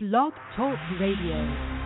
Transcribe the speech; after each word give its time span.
Blog 0.00 0.32
Talk 0.54 0.78
Radio. 1.00 1.77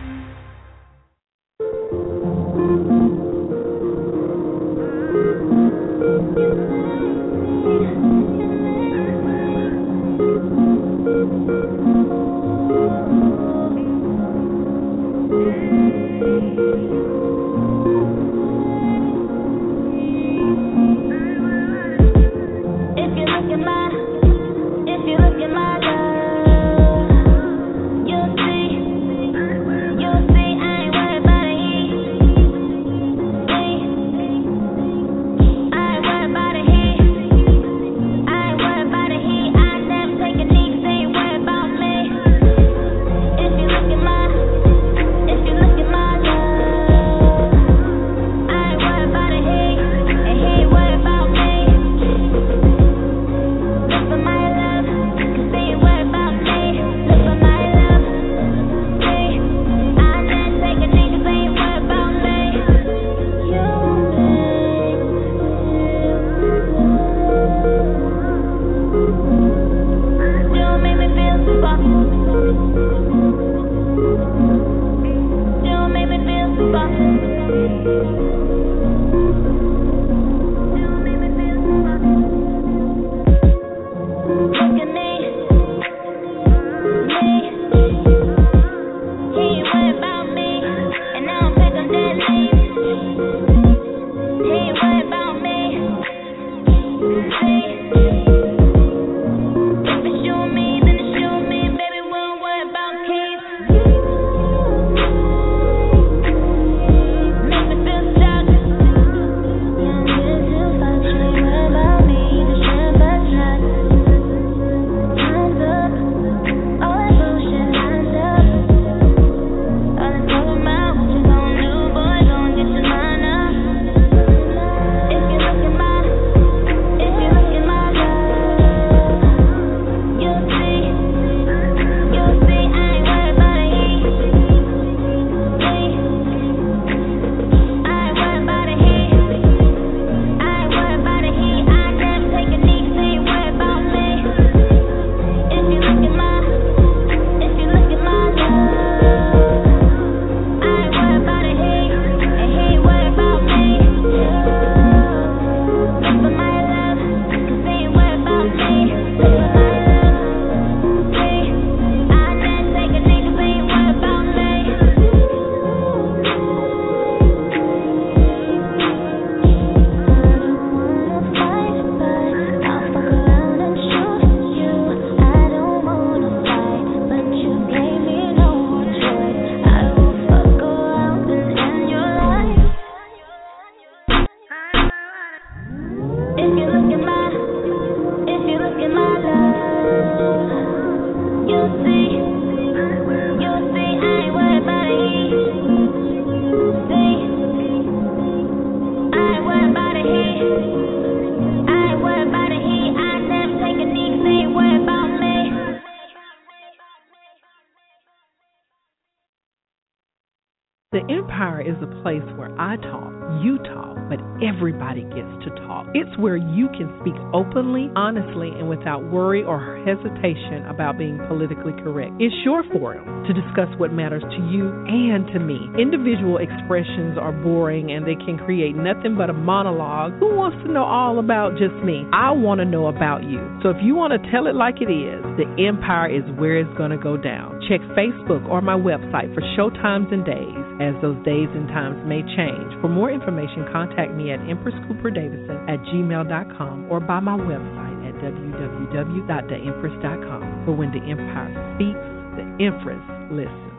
Where 216.23 216.39
you 216.39 216.71
can 216.71 216.87
speak 217.03 217.19
openly, 217.35 217.91
honestly, 217.99 218.47
and 218.55 218.71
without 218.71 219.03
worry 219.11 219.43
or 219.43 219.59
hesitation 219.83 220.63
about 220.71 220.97
being 220.97 221.19
politically 221.27 221.75
correct. 221.83 222.15
It's 222.15 222.33
your 222.47 222.63
forum 222.71 223.27
to 223.27 223.35
discuss 223.35 223.67
what 223.75 223.91
matters 223.91 224.23
to 224.23 224.39
you 224.47 224.71
and 224.87 225.27
to 225.35 225.39
me. 225.43 225.59
Individual 225.75 226.39
expressions 226.39 227.19
are 227.19 227.35
boring 227.35 227.91
and 227.91 228.07
they 228.07 228.15
can 228.15 228.39
create 228.39 228.71
nothing 228.71 229.19
but 229.19 229.29
a 229.29 229.35
monologue. 229.35 230.15
Who 230.23 230.31
wants 230.31 230.63
to 230.63 230.71
know 230.71 230.87
all 230.87 231.19
about 231.19 231.59
just 231.59 231.75
me? 231.83 232.07
I 232.15 232.31
want 232.31 232.63
to 232.63 232.65
know 232.65 232.87
about 232.87 233.27
you. 233.27 233.43
So 233.59 233.75
if 233.75 233.83
you 233.83 233.91
want 233.91 234.15
to 234.15 234.31
tell 234.31 234.47
it 234.47 234.55
like 234.55 234.79
it 234.79 234.87
is, 234.87 235.19
the 235.35 235.43
Empire 235.59 236.07
is 236.07 236.23
where 236.39 236.55
it's 236.55 236.71
going 236.79 236.95
to 236.95 237.01
go 237.01 237.19
down. 237.19 237.59
Check 237.67 237.83
Facebook 237.99 238.47
or 238.47 238.63
my 238.63 238.79
website 238.79 239.27
for 239.35 239.43
show 239.59 239.67
times 239.75 240.07
and 240.15 240.23
days 240.23 240.62
as 240.83 240.93
those 241.01 241.15
days 241.23 241.47
and 241.55 241.69
times 241.69 242.03
may 242.05 242.21
change. 242.35 242.73
For 242.81 242.89
more 242.89 243.09
information, 243.09 243.65
contact 243.71 244.13
me 244.13 244.31
at 244.31 244.41
empresscooperdavison 244.41 245.69
at 245.71 245.79
gmail.com 245.87 246.91
or 246.91 246.99
by 246.99 247.21
my 247.21 247.37
website 247.37 248.03
at 248.03 248.15
www.theempress.com. 248.19 250.65
For 250.65 250.73
when 250.75 250.91
the 250.91 250.99
Empire 251.07 251.55
speaks, 251.75 252.03
the 252.35 252.43
Empress 252.59 252.99
listens. 253.31 253.71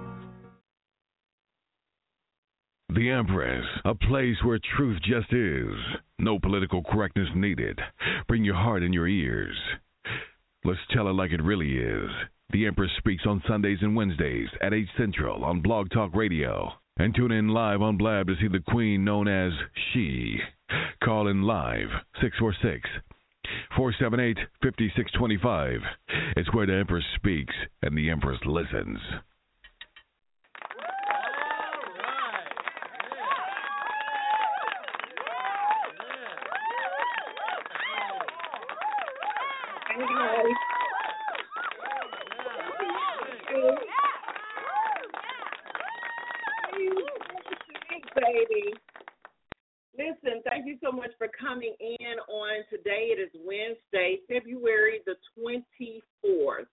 The 2.95 3.11
Empress, 3.11 3.65
a 3.85 3.95
place 3.95 4.37
where 4.45 4.59
truth 4.77 5.01
just 5.03 5.33
is. 5.33 5.73
No 6.19 6.39
political 6.39 6.83
correctness 6.85 7.29
needed. 7.35 7.79
Bring 8.29 8.45
your 8.45 8.55
heart 8.55 8.83
and 8.83 8.95
your 8.95 9.09
ears. 9.09 9.57
Let's 10.65 10.81
tell 10.93 11.09
it 11.09 11.13
like 11.13 11.33
it 11.33 11.43
really 11.43 11.77
is. 11.77 12.11
The 12.51 12.67
Empress 12.67 12.91
speaks 12.99 13.25
on 13.27 13.43
Sundays 13.49 13.79
and 13.83 13.97
Wednesdays 13.97 14.49
at 14.63 14.73
8 14.73 14.87
Central 14.97 15.45
on 15.45 15.61
Blog 15.61 15.91
Talk 15.91 16.15
Radio. 16.15 16.73
And 16.97 17.13
tune 17.13 17.33
in 17.33 17.49
live 17.49 17.83
on 17.83 17.97
Blab 17.97 18.29
to 18.29 18.37
see 18.41 18.47
the 18.47 18.61
queen 18.61 19.05
known 19.05 19.27
as 19.27 19.53
She. 19.93 20.39
Call 21.03 21.27
in 21.27 21.43
live 21.43 21.89
646 22.23 22.89
478 23.77 24.39
5625. 24.63 25.81
It's 26.37 26.55
where 26.55 26.67
the 26.67 26.75
Empress 26.75 27.05
speaks 27.17 27.55
and 27.83 27.99
the 27.99 28.11
Empress 28.11 28.39
listens. 28.47 29.01
you 50.75 50.79
so 50.83 50.95
much 50.95 51.11
for 51.19 51.29
coming 51.29 51.75
in 51.81 52.19
on 52.29 52.65
today. 52.71 53.15
It 53.15 53.21
is 53.21 53.31
Wednesday, 53.45 54.19
February 54.29 55.01
the 55.07 55.15
24th. 55.39 56.67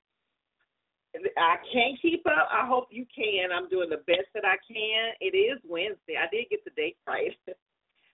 I 1.37 1.55
can't 1.73 2.01
keep 2.01 2.25
up. 2.25 2.47
I 2.51 2.65
hope 2.65 2.87
you 2.89 3.05
can. 3.13 3.51
I'm 3.51 3.67
doing 3.81 3.89
the 3.89 4.05
best 4.05 4.29
that 4.33 4.45
I 4.45 4.61
can. 4.61 5.17
It 5.19 5.33
is 5.35 5.57
Wednesday. 5.67 6.21
I 6.21 6.29
did 6.29 6.49
get 6.49 6.63
the 6.63 6.71
date 6.77 6.97
right. 7.07 7.33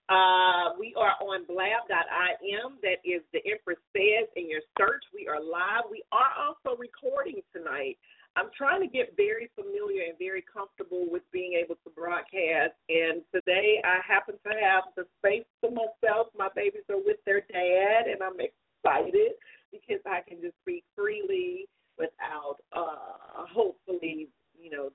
Uh, 0.08 0.72
we 0.80 0.94
are 0.96 1.12
on 1.20 1.44
blab.im. 1.44 2.80
That 2.80 2.96
is 3.04 3.20
the 3.34 3.44
Empress 3.44 3.76
Says 3.92 4.24
in 4.36 4.48
your 4.48 4.64
search. 4.80 5.04
We 5.12 5.28
are 5.28 5.36
live. 5.36 5.84
We 5.90 6.02
are 6.12 6.32
also 6.32 6.80
recording 6.80 7.42
tonight. 7.52 7.98
I'm 8.34 8.48
trying 8.56 8.80
to 8.80 8.88
get 8.88 9.16
very 9.16 9.50
familiar 9.54 10.08
and 10.08 10.16
very 10.18 10.42
comfortable 10.48 11.04
with 11.10 11.20
being 11.30 11.60
able 11.60 11.74
to 11.84 11.90
broadcast. 11.92 12.72
And 12.88 13.20
today 13.34 13.82
I 13.84 14.00
happen 14.00 14.36
to 14.48 14.52
have 14.56 14.84
the 14.96 15.04
space 15.20 15.44
to 15.60 15.68
myself. 15.68 16.28
My 16.32 16.48
babies 16.56 16.88
are 16.88 17.04
with 17.04 17.20
their 17.26 17.44
dad, 17.52 18.08
and 18.08 18.22
I'm 18.22 18.40
excited 18.40 19.36
because 19.72 20.00
I 20.06 20.24
can 20.26 20.40
just 20.40 20.56
speak 20.62 20.84
freely 20.96 21.68
without 21.98 22.64
uh 22.72 23.44
hopefully, 23.52 24.28
you 24.56 24.70
know, 24.70 24.88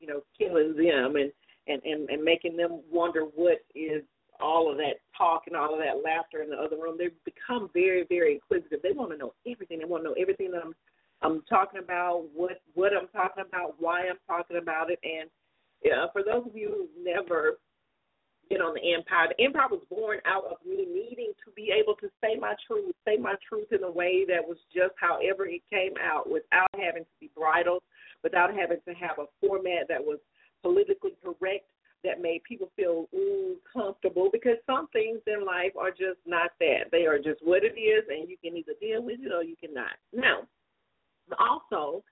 you 0.00 0.06
know, 0.06 0.20
killing 0.36 0.74
them 0.76 1.16
and 1.16 1.32
and 1.66 1.82
and, 1.84 2.10
and 2.10 2.22
making 2.22 2.56
them 2.56 2.80
wonder 2.90 3.22
what 3.22 3.58
is 3.74 4.02
all 4.40 4.70
of 4.70 4.76
that 4.78 5.00
talk 5.16 5.42
and 5.46 5.56
all 5.56 5.74
of 5.74 5.80
that 5.80 6.02
laughter 6.04 6.42
in 6.42 6.50
the 6.50 6.56
other 6.56 6.76
room, 6.76 6.96
they 6.96 7.08
become 7.24 7.68
very, 7.74 8.06
very 8.08 8.34
inquisitive. 8.34 8.80
They 8.82 8.92
want 8.92 9.10
to 9.10 9.16
know 9.16 9.34
everything. 9.50 9.80
They 9.80 9.84
want 9.84 10.04
to 10.04 10.10
know 10.10 10.16
everything 10.18 10.52
that 10.52 10.62
I'm 10.64 10.74
I'm 11.20 11.42
talking 11.48 11.80
about, 11.82 12.26
what 12.34 12.62
what 12.74 12.92
I'm 12.92 13.08
talking 13.08 13.44
about, 13.46 13.74
why 13.78 14.02
I'm 14.02 14.22
talking 14.26 14.58
about 14.58 14.90
it, 14.90 15.00
and 15.02 15.28
yeah, 15.84 16.06
for 16.12 16.22
those 16.22 16.46
of 16.46 16.56
you 16.56 16.68
who've 16.70 17.04
never 17.04 17.58
been 18.48 18.60
on 18.60 18.74
the 18.74 18.94
Empire, 18.94 19.28
the 19.36 19.44
Empire 19.44 19.68
was 19.70 19.82
born 19.90 20.18
out 20.24 20.44
of 20.44 20.56
me 20.64 20.86
needing 20.86 21.32
to 21.44 21.50
be 21.54 21.70
able 21.74 21.94
to 21.96 22.08
say 22.22 22.38
my 22.38 22.54
truth, 22.66 22.94
say 23.04 23.16
my 23.16 23.34
truth 23.46 23.66
in 23.72 23.82
a 23.82 23.90
way 23.90 24.24
that 24.26 24.46
was 24.46 24.58
just 24.74 24.94
however 24.96 25.46
it 25.46 25.62
came 25.70 25.94
out, 26.00 26.30
without 26.30 26.70
having 26.78 27.02
to 27.02 27.16
be 27.20 27.30
bridled, 27.36 27.82
without 28.22 28.54
having 28.54 28.78
to 28.86 28.94
have 28.94 29.18
a 29.18 29.26
format 29.40 29.88
that 29.88 30.02
was 30.02 30.18
politically 30.62 31.12
correct 31.22 31.66
that 32.04 32.22
made 32.22 32.42
people 32.44 32.70
feel 32.76 33.08
ooh, 33.14 33.56
comfortable 33.72 34.30
because 34.32 34.56
some 34.66 34.86
things 34.92 35.18
in 35.26 35.44
life 35.44 35.72
are 35.78 35.90
just 35.90 36.20
not 36.26 36.50
that. 36.60 36.90
They 36.92 37.06
are 37.06 37.18
just 37.18 37.40
what 37.42 37.64
it 37.64 37.78
is, 37.78 38.04
and 38.08 38.28
you 38.28 38.36
can 38.42 38.56
either 38.56 38.74
deal 38.80 39.02
with 39.02 39.18
it 39.20 39.32
or 39.32 39.42
you 39.42 39.56
cannot. 39.56 39.98
Now, 40.12 40.46
also 41.38 42.02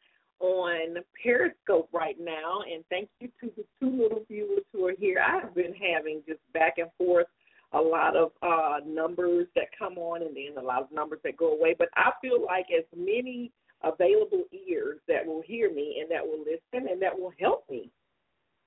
on 0.40 0.96
Periscope 1.22 1.88
right 1.92 2.16
now, 2.20 2.60
and 2.70 2.84
thank 2.90 3.08
you 3.20 3.28
to 3.40 3.50
the 3.56 3.64
two 3.80 4.02
little 4.02 4.22
viewers 4.28 4.64
who 4.72 4.86
are 4.86 4.94
here. 4.98 5.24
I 5.26 5.40
have 5.40 5.54
been 5.54 5.72
having 5.74 6.22
just 6.26 6.40
back 6.58 6.78
and 6.78 6.90
forth 6.96 7.26
a 7.72 7.80
lot 7.80 8.16
of 8.16 8.30
uh 8.42 8.78
numbers 8.86 9.46
that 9.56 9.66
come 9.78 9.98
on 9.98 10.22
and 10.22 10.36
then 10.36 10.62
a 10.62 10.66
lot 10.66 10.82
of 10.82 10.90
numbers 10.92 11.18
that 11.24 11.36
go 11.36 11.52
away. 11.52 11.74
But 11.78 11.88
I 11.96 12.10
feel 12.22 12.44
like 12.44 12.66
as 12.76 12.84
many 12.96 13.52
available 13.82 14.44
ears 14.68 15.00
that 15.08 15.26
will 15.26 15.42
hear 15.44 15.72
me 15.72 15.98
and 16.00 16.10
that 16.10 16.24
will 16.24 16.40
listen 16.40 16.88
and 16.90 17.00
that 17.02 17.18
will 17.18 17.32
help 17.38 17.64
me 17.70 17.90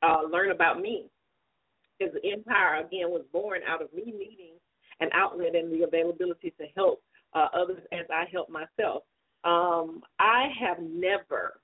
uh, 0.02 0.22
learn 0.32 0.52
about 0.52 0.80
me. 0.80 1.06
Because 1.98 2.14
the 2.14 2.32
empire, 2.32 2.80
again, 2.80 3.10
was 3.10 3.24
born 3.34 3.62
out 3.68 3.82
of 3.82 3.92
me 3.94 4.06
needing 4.06 4.56
an 5.02 5.10
outlet 5.14 5.56
and 5.56 5.72
the 5.74 5.86
availability 5.86 6.54
to 6.60 6.66
help 6.76 7.02
uh, 7.34 7.48
others 7.54 7.82
as 7.92 8.06
I 8.14 8.26
help 8.32 8.50
myself. 8.50 9.04
Um, 9.44 10.02
I 10.20 10.48
have 10.60 10.78
never 10.82 11.60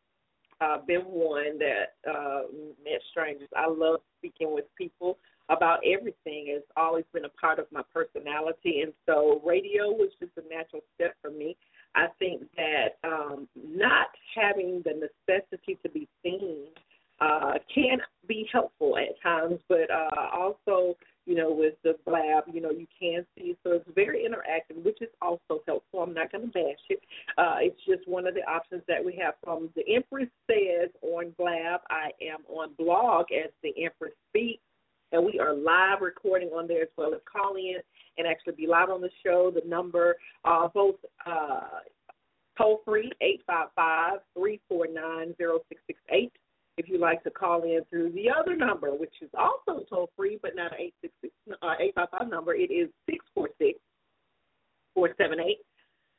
uh, 0.61 0.77
been 0.85 1.01
one 1.01 1.59
that 1.59 1.95
uh, 2.09 2.43
met 2.83 3.01
strangers. 3.11 3.49
I 3.55 3.67
love 3.67 3.99
speaking 4.19 4.53
with 4.53 4.65
people 4.77 5.17
about 5.49 5.79
everything. 5.85 6.45
It's 6.47 6.65
always 6.75 7.05
been 7.13 7.25
a 7.25 7.29
part 7.29 7.59
of 7.59 7.67
my 7.71 7.81
personality, 7.93 8.81
and 8.81 8.93
so 9.05 9.41
radio 9.45 9.91
was 9.91 10.09
just 10.19 10.31
a 10.37 10.53
natural 10.53 10.81
step 10.95 11.15
for 11.21 11.29
me. 11.29 11.55
I 11.95 12.07
think 12.19 12.43
that 12.57 12.97
um, 13.03 13.47
not 13.55 14.07
having 14.35 14.83
the 14.83 15.07
necessity 15.27 15.79
to 15.83 15.89
be 15.89 16.07
seen 16.23 16.65
uh, 17.21 17.53
can 17.73 17.99
be 18.27 18.47
helpful 18.51 18.97
at 18.97 19.21
times, 19.23 19.59
but 19.69 19.89
uh, 19.89 20.27
also, 20.33 20.95
you 21.25 21.35
know, 21.35 21.51
with 21.51 21.75
the 21.83 21.95
blab, 22.05 22.43
you 22.51 22.59
know, 22.59 22.71
you 22.71 22.87
can 22.99 23.25
see, 23.37 23.55
so 23.63 23.71
it's 23.71 23.89
very 23.95 24.27
interactive, 24.27 24.83
which 24.83 25.01
is 25.01 25.07
also 25.21 25.61
helpful. 25.65 26.01
I'm 26.01 26.13
not 26.13 26.31
going 26.31 26.47
to 26.47 26.51
bash 26.51 26.83
it. 26.89 26.99
Uh, 27.37 27.55
it's 27.59 27.79
just 27.87 28.07
one 28.07 28.27
of 28.27 28.33
the 28.33 28.41
options 28.41 28.83
that 28.89 29.03
we 29.03 29.17
have 29.23 29.35
from 29.43 29.69
the 29.75 29.83
Empress 29.95 30.27
says 30.49 30.89
on 31.01 31.33
blab. 31.37 31.79
I 31.89 32.09
am 32.21 32.39
on 32.49 32.73
blog 32.77 33.27
as 33.31 33.51
the 33.63 33.73
Empress 33.81 34.13
Speaks, 34.29 34.61
and 35.11 35.25
we 35.25 35.39
are 35.39 35.53
live 35.53 36.01
recording 36.01 36.49
on 36.49 36.67
there 36.67 36.83
as 36.83 36.89
well 36.97 37.13
as 37.13 37.21
call 37.31 37.55
in 37.55 37.77
and 38.17 38.27
actually 38.27 38.53
be 38.55 38.67
live 38.67 38.89
on 38.89 39.01
the 39.01 39.09
show. 39.23 39.51
The 39.53 39.67
number, 39.67 40.15
uh, 40.43 40.67
both 40.73 40.95
uh, 41.25 41.79
toll 42.57 42.81
free, 42.85 43.11
eight 43.21 43.41
five 43.45 43.67
five 43.75 44.19
three 44.37 44.59
four 44.67 44.87
nine 44.87 45.35
zero 45.37 45.59
six 45.69 45.81
six 45.87 45.99
eight 46.11 46.31
if 46.77 46.89
you 46.89 46.97
like 46.97 47.23
to 47.23 47.31
call 47.31 47.63
in 47.63 47.81
through 47.89 48.11
the 48.11 48.29
other 48.29 48.55
number, 48.55 48.91
which 48.91 49.13
is 49.21 49.29
also 49.37 49.83
toll 49.89 50.09
free, 50.15 50.37
but 50.41 50.55
not 50.55 50.73
an 50.73 50.91
866, 51.03 51.33
uh, 51.61 51.75
855 51.79 52.29
number. 52.29 52.53
It 52.53 52.71
is 52.71 52.89
646 53.07 53.79
478 54.93 55.59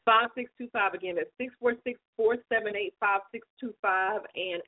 5625. 0.07 0.95
Again, 0.95 1.17
that's 1.17 1.35
646 1.37 2.01
478 2.17 2.95
5625 2.97 4.25
and 4.33 4.63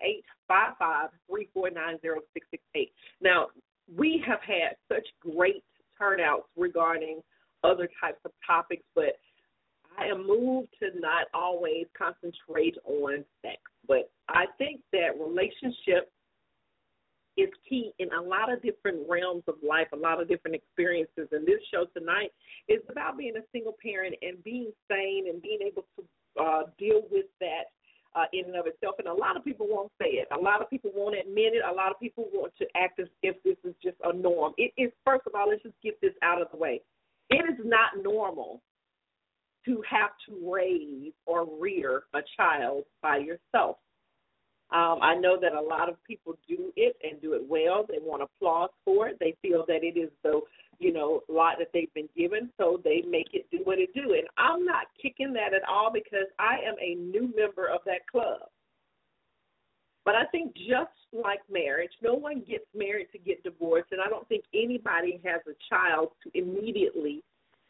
855 0.50 1.08
349 1.24 1.72
0668. 2.04 2.92
Now, 3.24 3.48
we 3.96 4.22
have 4.26 4.40
had 4.40 4.76
such 4.88 5.06
great 5.20 5.62
turnouts 5.98 6.48
regarding 6.56 7.20
other 7.64 7.88
types 8.00 8.20
of 8.24 8.32
topics, 8.46 8.84
but 8.94 9.18
I 9.98 10.06
am 10.06 10.26
moved 10.26 10.68
to 10.80 10.98
not 11.00 11.26
always 11.34 11.86
concentrate 11.96 12.76
on 12.84 13.24
sex, 13.42 13.58
but 13.86 14.10
I 14.28 14.44
think 14.58 14.80
that 14.92 15.18
relationship 15.18 16.12
is 17.36 17.48
key 17.68 17.92
in 17.98 18.12
a 18.12 18.20
lot 18.20 18.52
of 18.52 18.62
different 18.62 19.08
realms 19.08 19.44
of 19.48 19.54
life, 19.66 19.86
a 19.92 19.96
lot 19.96 20.20
of 20.20 20.28
different 20.28 20.56
experiences. 20.56 21.28
And 21.30 21.46
this 21.46 21.60
show 21.72 21.86
tonight 21.96 22.30
is 22.68 22.80
about 22.90 23.16
being 23.16 23.36
a 23.36 23.46
single 23.52 23.76
parent 23.82 24.14
and 24.22 24.42
being 24.42 24.72
sane 24.90 25.26
and 25.28 25.40
being 25.40 25.60
able 25.64 25.84
to 25.96 26.42
uh, 26.42 26.62
deal 26.78 27.02
with 27.10 27.26
that 27.40 27.70
uh, 28.18 28.24
in 28.32 28.46
and 28.46 28.56
of 28.56 28.66
itself. 28.66 28.96
And 28.98 29.06
a 29.06 29.14
lot 29.14 29.36
of 29.36 29.44
people 29.44 29.66
won't 29.68 29.92
say 30.00 30.08
it. 30.08 30.28
A 30.36 30.40
lot 30.40 30.60
of 30.60 30.68
people 30.68 30.90
won't 30.94 31.16
admit 31.16 31.54
it. 31.54 31.62
A 31.68 31.72
lot 31.72 31.90
of 31.90 32.00
people 32.00 32.28
want 32.32 32.52
to 32.58 32.66
act 32.76 32.98
as 32.98 33.06
if 33.22 33.36
this 33.44 33.56
is 33.64 33.74
just 33.82 33.96
a 34.04 34.12
norm. 34.12 34.52
It 34.56 34.72
is, 34.76 34.90
first 35.04 35.22
of 35.26 35.34
all, 35.34 35.48
let's 35.48 35.62
just 35.62 35.76
get 35.82 36.00
this 36.00 36.14
out 36.22 36.42
of 36.42 36.48
the 36.50 36.58
way. 36.58 36.80
It 37.30 37.44
is 37.48 37.64
not 37.64 38.02
normal 38.02 38.60
to 39.66 39.82
have 39.88 40.10
to 40.26 40.50
raise 40.50 41.12
or 41.26 41.46
rear 41.60 42.04
a 42.14 42.20
child 42.36 42.84
by 43.02 43.18
yourself. 43.18 43.76
Um, 44.70 44.98
I 45.00 45.14
know 45.14 45.38
that 45.40 45.52
a 45.52 45.60
lot 45.60 45.88
of 45.88 46.02
people 46.04 46.38
do 46.46 46.72
it 46.76 46.96
and 47.02 47.20
do 47.22 47.32
it 47.32 47.42
well. 47.48 47.86
They 47.88 47.98
want 48.00 48.22
applause 48.22 48.70
for 48.84 49.08
it. 49.08 49.16
They 49.18 49.34
feel 49.40 49.64
that 49.66 49.82
it 49.82 49.98
is 49.98 50.10
the 50.22 50.40
you 50.78 50.92
know 50.92 51.22
lot 51.28 51.56
that 51.58 51.68
they've 51.72 51.92
been 51.94 52.08
given, 52.16 52.50
so 52.58 52.80
they 52.84 53.02
make 53.08 53.28
it 53.32 53.46
do 53.50 53.60
what 53.64 53.78
it 53.78 53.94
do. 53.94 54.12
And 54.12 54.28
I'm 54.36 54.64
not 54.64 54.86
kicking 55.00 55.32
that 55.32 55.54
at 55.54 55.62
all 55.68 55.90
because 55.92 56.26
I 56.38 56.58
am 56.66 56.74
a 56.80 56.94
new 56.94 57.32
member 57.34 57.66
of. 57.68 57.80
But 60.08 60.16
I 60.16 60.24
think 60.24 60.54
just 60.54 60.96
like 61.12 61.40
marriage, 61.50 61.90
no 62.02 62.14
one 62.14 62.42
gets 62.48 62.64
married 62.74 63.08
to 63.12 63.18
get 63.18 63.42
divorced, 63.42 63.92
and 63.92 64.00
I 64.00 64.08
don't 64.08 64.26
think 64.26 64.42
anybody 64.54 65.20
has 65.22 65.42
a 65.46 65.52
child 65.68 66.12
to 66.22 66.30
immediately 66.32 67.22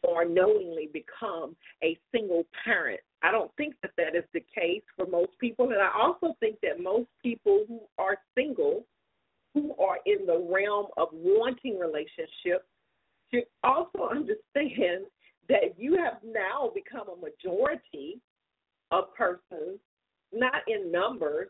or 0.03 0.23
knowingly 0.23 0.87
become 0.93 1.57
a 1.83 1.99
single 2.13 2.45
parent. 2.63 3.01
I 3.21 3.33
don't 3.33 3.51
think 3.57 3.75
that 3.81 3.91
that 3.97 4.15
is 4.15 4.23
the 4.33 4.39
case 4.55 4.83
for 4.95 5.05
most 5.05 5.31
people. 5.41 5.65
And 5.65 5.81
I 5.81 5.91
also 5.93 6.33
think 6.39 6.55
that 6.63 6.81
most 6.81 7.09
people 7.21 7.65
who 7.67 7.81
are 7.97 8.15
single, 8.35 8.85
who 9.53 9.75
are 9.75 9.97
in 10.05 10.25
the 10.25 10.39
realm 10.49 10.85
of 10.95 11.09
wanting 11.11 11.77
relationships, 11.77 12.63
should 13.33 13.47
also 13.65 14.07
understand 14.09 15.07
that 15.49 15.77
you 15.77 15.97
have 15.97 16.19
now 16.23 16.71
become 16.73 17.07
a 17.09 17.17
majority 17.17 18.21
of 18.91 19.13
persons, 19.13 19.81
not 20.31 20.61
in 20.69 20.89
numbers, 20.89 21.49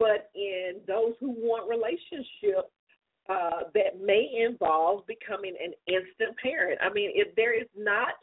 but 0.00 0.30
in 0.34 0.80
those 0.88 1.12
who 1.20 1.30
want 1.30 1.68
relationships 1.68 2.72
uh, 3.28 3.68
that 3.74 4.00
may 4.02 4.28
involve 4.48 5.06
becoming 5.06 5.54
an 5.62 5.72
instant 5.86 6.36
parent. 6.42 6.80
I 6.82 6.92
mean, 6.92 7.12
if 7.14 7.36
there 7.36 7.54
is 7.54 7.68
not, 7.76 8.14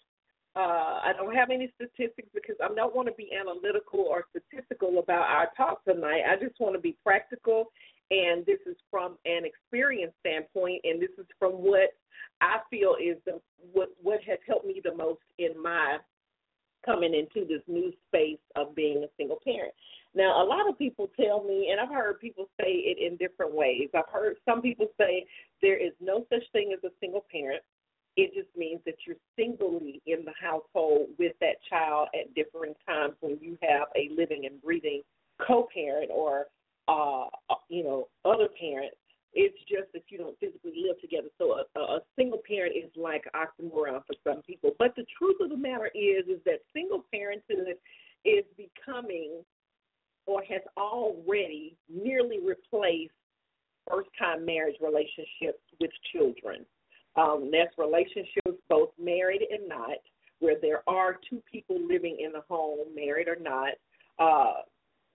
uh, 0.56 1.00
I 1.06 1.14
don't 1.16 1.36
have 1.36 1.52
any 1.52 1.72
statistics 1.76 2.28
because 2.34 2.56
I 2.62 2.74
don't 2.74 2.96
want 2.96 3.08
to 3.08 3.14
be 3.14 3.30
analytical 3.32 4.02
or 4.02 4.26
statistical 4.32 4.98
about 5.00 5.30
our 5.30 5.50
talk 5.56 5.86
tonight. 5.86 6.24
I 6.28 6.36
just 6.36 6.60
want 6.60 6.76
to 6.76 6.82
be 6.82 6.98
practical, 7.06 7.72
and 8.10 8.44
this 8.46 8.60
is 8.66 8.76
from 8.90 9.18
an 9.26 9.46
experience 9.46 10.14
standpoint, 10.20 10.82
and 10.84 11.00
this 11.00 11.12
is 11.20 11.28
from 11.38 11.52
what 11.54 11.94
I 12.42 12.58
feel 12.70 12.96
is 13.02 13.18
the 13.26 13.40
what 13.72 13.90
what 14.02 14.20
has 14.24 14.40
helped 14.48 14.66
me 14.66 14.82
the 14.84 14.96
most 14.96 15.22
in 15.38 15.62
my 15.62 16.00
coming 16.86 17.14
into 17.14 17.48
this 17.48 17.62
new 17.68 17.92
space 18.08 18.40
of 18.56 18.76
being 18.76 19.04
a 19.04 19.08
single 19.18 19.40
parent. 19.44 19.74
Now, 20.16 20.44
a 20.44 20.46
lot 20.46 20.70
of 20.70 20.78
people 20.78 21.10
tell 21.20 21.44
me, 21.44 21.70
and 21.72 21.80
I've 21.80 21.94
heard 21.94 22.20
people 22.20 22.50
say 22.60 22.72
it 22.72 22.98
in 23.00 23.18
different 23.18 23.54
ways. 23.54 23.90
I've 23.94 24.12
heard 24.12 24.38
some 24.46 24.62
people 24.62 24.88
say 24.98 25.26
there 25.62 25.78
is 25.78 25.94
no 26.02 26.26
such 26.32 26.44
thing 26.52 26.76
as 26.76 26.84
a 26.84 26.94
single 27.00 27.26
parent. 27.32 27.62
It 28.16 28.34
just 28.34 28.50
means 28.58 28.82
that 28.86 28.96
you're 29.06 29.18
singly 29.38 30.02
in 30.08 30.26
the 30.26 30.34
household 30.42 31.10
with 31.20 31.34
that 31.40 31.58
child 31.70 32.08
at 32.20 32.34
different 32.34 32.76
times 32.88 33.14
when 33.20 33.38
you 33.42 33.58
have 33.62 33.90
a 33.96 34.10
living 34.16 34.48
and 34.48 34.62
breathing 34.62 35.04
co-parent 35.46 36.10
or 36.12 36.46
uh, 36.88 37.26
you 37.70 37.84
know 37.84 38.08
other 38.26 38.48
parent. 38.60 38.94
It's 39.34 39.58
just 39.70 39.94
that 39.94 40.04
you 40.10 40.18
don't 40.18 40.40
physically 40.40 40.84
live 40.88 41.00
together. 41.00 41.28
So 41.38 41.62
a, 41.62 41.80
a 41.80 42.00
single 42.18 42.42
parent 42.48 42.76
is 42.76 42.90
like 42.96 43.26
oxymoron 43.36 44.02
for 44.08 44.16
some 44.24 44.42
people. 44.42 44.72
But 44.80 44.96
the 44.96 45.06
truth 45.16 45.38
of 45.42 45.50
the 45.50 45.58
matter 45.58 45.92
is, 45.94 46.26
is 46.26 46.42
that 46.46 46.62
single 46.74 47.06
parenthood 47.14 47.76
is 48.26 48.46
becoming 48.58 49.44
or 50.28 50.44
has 50.44 50.62
already 50.78 51.76
nearly 51.90 52.40
replaced 52.46 53.14
first 53.90 54.10
time 54.20 54.46
marriage 54.46 54.76
relationships 54.82 55.64
with 55.80 55.92
children. 56.14 56.66
Um, 57.16 57.50
that's 57.52 57.76
relationships 57.78 58.62
both 58.70 58.90
married 59.02 59.42
and 59.50 59.68
not, 59.68 59.98
where 60.40 60.58
there 60.62 60.84
are 60.88 61.18
two 61.28 61.42
people 61.52 61.78
living 61.82 62.18
in 62.20 62.32
the 62.32 62.44
home, 62.48 62.80
married 62.96 63.28
or 63.28 63.38
not. 63.42 63.74
Uh, 64.20 64.62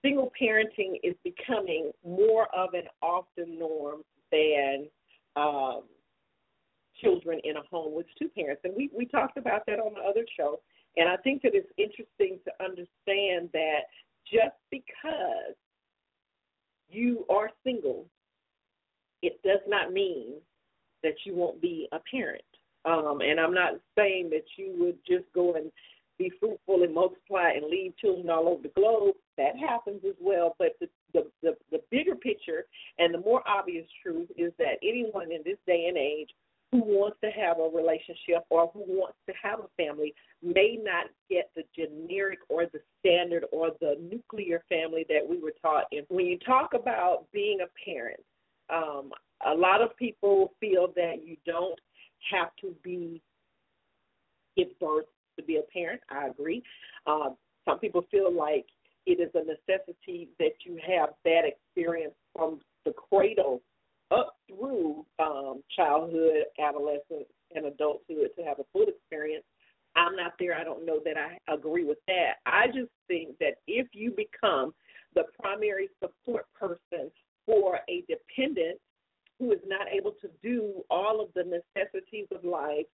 single 0.03 0.31
parenting 0.39 0.95
is 1.03 1.15
becoming 1.23 1.91
more 2.05 2.47
of 2.53 2.73
an 2.73 2.83
often 3.01 3.57
norm 3.57 4.01
than 4.31 4.87
um, 5.35 5.83
children 7.01 7.39
in 7.43 7.57
a 7.57 7.61
home 7.69 7.93
with 7.95 8.05
two 8.19 8.29
parents. 8.29 8.61
And 8.63 8.73
we, 8.75 8.89
we 8.95 9.05
talked 9.05 9.37
about 9.37 9.65
that 9.67 9.79
on 9.79 9.93
the 9.93 10.01
other 10.01 10.25
show. 10.37 10.59
And 10.97 11.09
I 11.09 11.17
think 11.17 11.41
that 11.43 11.53
it's 11.53 11.71
interesting 11.77 12.39
to 12.45 12.63
understand 12.63 13.49
that 13.53 13.85
just 14.31 14.55
because 14.71 15.55
you 16.89 17.25
are 17.29 17.49
single, 17.63 18.05
it 19.21 19.39
does 19.43 19.61
not 19.67 19.93
mean 19.93 20.33
that 21.01 21.13
you 21.25 21.35
won't 21.35 21.61
be 21.61 21.87
a 21.91 21.99
parent. 22.11 22.43
Um, 22.85 23.21
and 23.21 23.39
I'm 23.39 23.53
not 23.53 23.73
saying 23.97 24.29
that 24.31 24.43
you 24.57 24.73
would 24.77 24.97
just 25.07 25.25
go 25.33 25.55
and 25.55 25.71
be 26.19 26.31
fruitful 26.39 26.83
and 26.83 26.93
multiply 26.93 27.51
and 27.51 27.69
leave 27.69 27.97
children 27.97 28.29
all 28.29 28.47
over 28.47 28.61
the 28.61 28.79
globe. 28.79 29.15
That 29.37 29.57
happens 29.57 30.01
as 30.07 30.15
well. 30.21 30.55
But 30.59 30.75
the, 30.79 30.87
the, 31.13 31.27
the, 31.41 31.55
the 31.71 31.81
bigger 31.89 32.15
picture 32.15 32.65
and 32.99 33.13
the 33.13 33.19
more 33.19 33.41
obvious 33.47 33.87
truth 34.01 34.29
is 34.37 34.51
that 34.59 34.77
anyone 34.83 35.31
in 35.31 35.41
this 35.43 35.57
day 35.65 35.85
and 35.87 35.97
age 35.97 36.29
who 36.73 36.79
wants 36.79 37.17
to 37.23 37.29
have 37.29 37.59
a 37.59 37.69
relationship 37.71 38.43
or 38.49 38.71
who 38.73 38.79
wants 38.87 39.15
to 39.27 39.33
have 39.41 39.59
a 39.59 39.67
family 39.77 40.11
may 40.41 40.75
not 40.81 41.05
get 41.29 41.51
the 41.55 41.61
generic 41.77 42.39
or 42.49 42.65
the 42.65 42.79
standard 42.99 43.45
or 43.51 43.69
the 43.79 43.95
nuclear 44.11 44.63
family 44.69 45.05
that 45.07 45.21
we 45.27 45.37
were 45.37 45.53
taught 45.61 45.83
in. 45.91 46.03
When 46.09 46.25
you 46.25 46.39
talk 46.39 46.73
about 46.73 47.25
being 47.31 47.59
a 47.61 47.69
parent, 47.85 48.19
um, 48.71 49.11
a 49.45 49.53
lot 49.53 49.83
of 49.83 49.95
people 49.97 50.53
feel 50.59 50.91
that 50.95 51.23
you 51.23 51.37
don't 51.45 51.79
have 52.31 52.49
to 52.61 52.75
be 52.83 53.21
give 54.57 54.79
birth 54.79 55.05
to 55.37 55.43
be 55.43 55.57
a 55.57 55.71
parent. 55.71 56.01
I 56.09 56.27
agree. 56.27 56.63
Um, 57.05 57.35
some 57.65 57.77
people 57.77 58.03
feel 58.09 58.35
like 58.35 58.65
it 59.05 59.19
is 59.19 59.29
a 59.35 59.43
necessity 59.45 60.29
that 60.39 60.53
you 60.65 60.79
have 60.87 61.09
that 61.23 61.41
experience 61.45 62.15
from 62.35 62.61
the 62.83 62.93
cradle 62.93 63.61
up 64.13 64.35
through 64.47 65.05
um, 65.19 65.61
childhood, 65.75 66.45
adolescence, 66.59 67.29
and 67.55 67.65
adulthood 67.65 68.29
to 68.37 68.43
have 68.43 68.59
a 68.59 68.63
full 68.71 68.87
experience. 68.87 69.43
I'm 69.95 70.15
not 70.15 70.33
there. 70.39 70.55
I 70.55 70.63
don't 70.63 70.85
know 70.85 70.99
that 71.05 71.17
I 71.17 71.37
agree 71.53 71.83
with 71.85 71.99
that. 72.07 72.33
I 72.45 72.67
just 72.67 72.91
think 73.07 73.37
that 73.39 73.55
if 73.67 73.87
you 73.93 74.11
become 74.11 74.73
the 75.13 75.23
primary 75.39 75.89
support 76.01 76.45
person 76.59 77.11
for 77.45 77.79
a 77.89 78.03
dependent 78.07 78.79
who 79.39 79.51
is 79.51 79.59
not 79.67 79.87
able 79.91 80.13
to 80.21 80.29
do 80.41 80.83
all 80.89 81.21
of 81.21 81.29
the 81.35 81.43
necessities 81.43 82.27
of 82.31 82.43
life, 82.43 82.85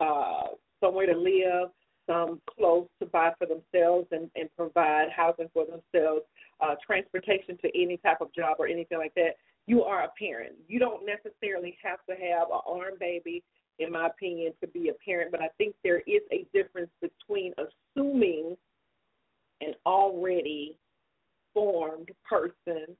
uh, 0.00 0.48
somewhere 0.80 1.06
to 1.06 1.16
live, 1.16 1.70
some 2.06 2.40
clothes 2.46 2.88
to 3.00 3.06
buy 3.06 3.32
for 3.38 3.46
themselves 3.46 4.06
and, 4.12 4.30
and 4.36 4.48
provide 4.56 5.06
housing 5.14 5.48
for 5.52 5.64
themselves, 5.64 6.22
uh, 6.60 6.74
transportation 6.86 7.56
to 7.58 7.68
any 7.74 7.96
type 7.98 8.20
of 8.20 8.32
job 8.34 8.56
or 8.58 8.66
anything 8.66 8.98
like 8.98 9.14
that, 9.14 9.36
you 9.66 9.82
are 9.82 10.02
a 10.04 10.10
parent. 10.18 10.54
You 10.68 10.78
don't 10.78 11.06
necessarily 11.06 11.76
have 11.82 11.98
to 12.08 12.14
have 12.14 12.48
an 12.52 12.60
arm 12.66 12.94
baby, 13.00 13.42
in 13.78 13.92
my 13.92 14.06
opinion, 14.06 14.52
to 14.60 14.66
be 14.68 14.88
a 14.88 14.94
parent, 15.04 15.30
but 15.30 15.40
I 15.40 15.48
think 15.58 15.74
there 15.82 16.00
is 16.00 16.22
a 16.32 16.46
difference 16.52 16.90
between 17.00 17.52
assuming 17.58 18.56
an 19.60 19.74
already 19.86 20.76
formed 21.52 22.10
person 22.28 22.96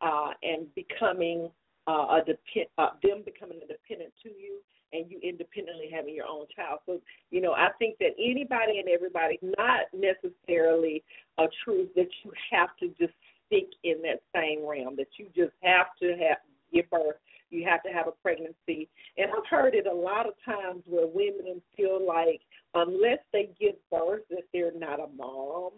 uh, 0.00 0.30
and 0.42 0.66
becoming 0.74 1.50
uh, 1.86 2.18
a 2.18 2.18
depend, 2.20 2.66
uh, 2.78 2.90
them 3.02 3.22
becoming 3.24 3.58
a 3.58 3.66
dependent 3.66 4.12
to 4.22 4.28
you 4.28 4.58
and 4.92 5.10
you 5.10 5.20
independently 5.22 5.90
having 5.92 6.14
your 6.14 6.26
own 6.26 6.46
child. 6.54 6.80
So, 6.86 7.00
you 7.30 7.40
know, 7.40 7.52
I 7.52 7.68
think 7.78 7.98
that 7.98 8.12
anybody 8.18 8.78
and 8.78 8.88
everybody, 8.88 9.38
not 9.42 9.86
necessarily 9.92 11.02
a 11.38 11.44
truth 11.64 11.90
that 11.94 12.08
you 12.24 12.32
have 12.50 12.70
to 12.80 12.88
just 12.98 13.12
stick 13.48 13.66
in 13.82 14.00
that 14.02 14.22
same 14.34 14.64
realm, 14.64 14.94
that 14.96 15.08
you 15.16 15.26
just 15.34 15.54
have 15.62 15.88
to 16.00 16.10
have 16.10 16.38
give 16.72 16.88
birth, 16.90 17.16
you 17.50 17.66
have 17.66 17.82
to 17.82 17.88
have 17.90 18.06
a 18.06 18.12
pregnancy. 18.22 18.88
And 19.16 19.30
I've 19.30 19.46
heard 19.48 19.74
it 19.74 19.86
a 19.86 19.94
lot 19.94 20.26
of 20.26 20.34
times 20.44 20.82
where 20.86 21.06
women 21.06 21.62
feel 21.76 22.04
like 22.06 22.40
unless 22.74 23.18
they 23.32 23.50
give 23.58 23.74
birth 23.90 24.22
that 24.30 24.44
they're 24.52 24.78
not 24.78 25.00
a 25.00 25.08
mom. 25.16 25.72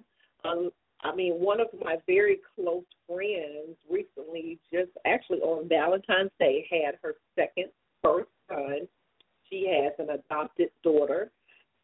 Um, 0.45 0.71
I 1.03 1.15
mean, 1.15 1.35
one 1.35 1.61
of 1.61 1.69
my 1.83 1.97
very 2.07 2.41
close 2.55 2.85
friends 3.07 3.77
recently, 3.89 4.59
just 4.73 4.91
actually 5.07 5.39
on 5.39 5.69
Valentine's 5.69 6.31
Day, 6.39 6.67
had 6.71 6.97
her 7.03 7.15
second 7.37 7.67
first 8.03 8.31
son. 8.49 8.87
She 9.49 9.67
has 9.67 9.93
an 9.99 10.15
adopted 10.15 10.69
daughter, 10.83 11.31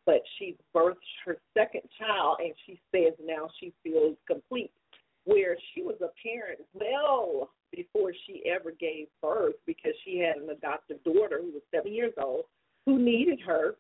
but 0.04 0.22
she's 0.38 0.54
birthed 0.74 0.96
her 1.24 1.38
second 1.54 1.82
child, 1.98 2.38
and 2.40 2.52
she 2.66 2.78
says 2.92 3.14
now 3.24 3.48
she 3.58 3.72
feels 3.82 4.16
complete 4.26 4.70
where 5.26 5.56
she 5.74 5.82
was 5.82 5.96
a 6.00 6.10
parent 6.26 6.60
well 6.72 7.50
before 7.72 8.12
she 8.26 8.42
ever 8.46 8.70
gave 8.70 9.08
birth 9.20 9.56
because 9.66 9.92
she 10.04 10.18
had 10.18 10.36
an 10.36 10.48
adoptive 10.50 11.02
daughter 11.04 11.40
who 11.42 11.52
was 11.52 11.62
seven 11.70 11.92
years 11.92 12.14
old 12.22 12.44
who 12.86 12.98
needed 12.98 13.40
her, 13.44 13.74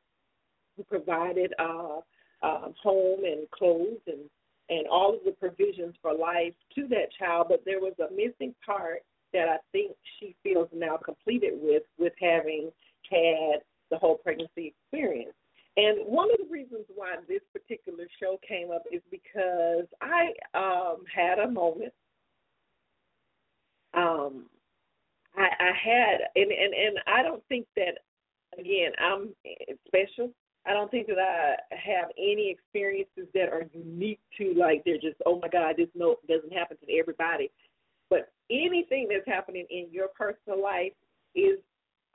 who 0.76 0.82
provided 0.84 1.54
uh, 1.58 2.00
uh, 2.42 2.68
home 2.82 3.24
and 3.24 3.50
clothes 3.50 4.00
and 4.06 4.28
and 4.68 4.88
all 4.88 5.14
of 5.14 5.20
the 5.24 5.30
provisions 5.30 5.94
for 6.02 6.12
life 6.12 6.52
to 6.74 6.88
that 6.88 7.06
child. 7.16 7.46
But 7.48 7.62
there 7.64 7.78
was 7.78 7.94
a 8.00 8.12
missing 8.12 8.52
part 8.66 9.02
that 9.32 9.48
I 9.48 9.58
think 9.70 9.92
she 10.18 10.34
feels 10.42 10.68
now 10.74 10.96
completed 10.96 11.52
with 11.54 11.84
with 11.98 12.12
having 12.20 12.70
had 13.08 13.60
the 13.90 13.96
whole 13.96 14.16
pregnancy 14.16 14.74
experience. 14.74 15.34
And 15.76 15.98
one 16.06 16.30
of 16.30 16.38
the 16.38 16.50
reasons 16.50 16.86
why 16.94 17.16
this 17.28 17.42
particular 17.52 18.06
show 18.20 18.38
came 18.46 18.70
up 18.70 18.84
is 18.90 19.02
because 19.10 19.84
I 20.00 20.32
um, 20.54 21.04
had 21.14 21.38
a 21.38 21.50
moment. 21.50 21.92
Um, 23.92 24.46
I, 25.36 25.48
I 25.60 25.72
had, 25.74 26.18
and, 26.34 26.50
and 26.50 26.74
and 26.74 26.98
I 27.06 27.22
don't 27.22 27.42
think 27.48 27.66
that 27.76 27.98
again 28.58 28.92
I'm 28.98 29.34
special. 29.86 30.32
I 30.66 30.72
don't 30.72 30.90
think 30.90 31.06
that 31.08 31.18
I 31.18 31.56
have 31.70 32.08
any 32.18 32.50
experiences 32.50 33.28
that 33.34 33.50
are 33.50 33.64
unique 33.72 34.20
to 34.38 34.54
like 34.54 34.82
they're 34.84 34.94
just 34.96 35.16
oh 35.26 35.38
my 35.40 35.48
god 35.48 35.74
this 35.76 35.88
no 35.94 36.16
doesn't 36.28 36.52
happen 36.52 36.78
to 36.78 36.98
everybody. 36.98 37.50
But 38.08 38.32
anything 38.50 39.08
that's 39.10 39.26
happening 39.26 39.66
in 39.70 39.88
your 39.90 40.08
personal 40.16 40.62
life 40.62 40.92
is 41.34 41.58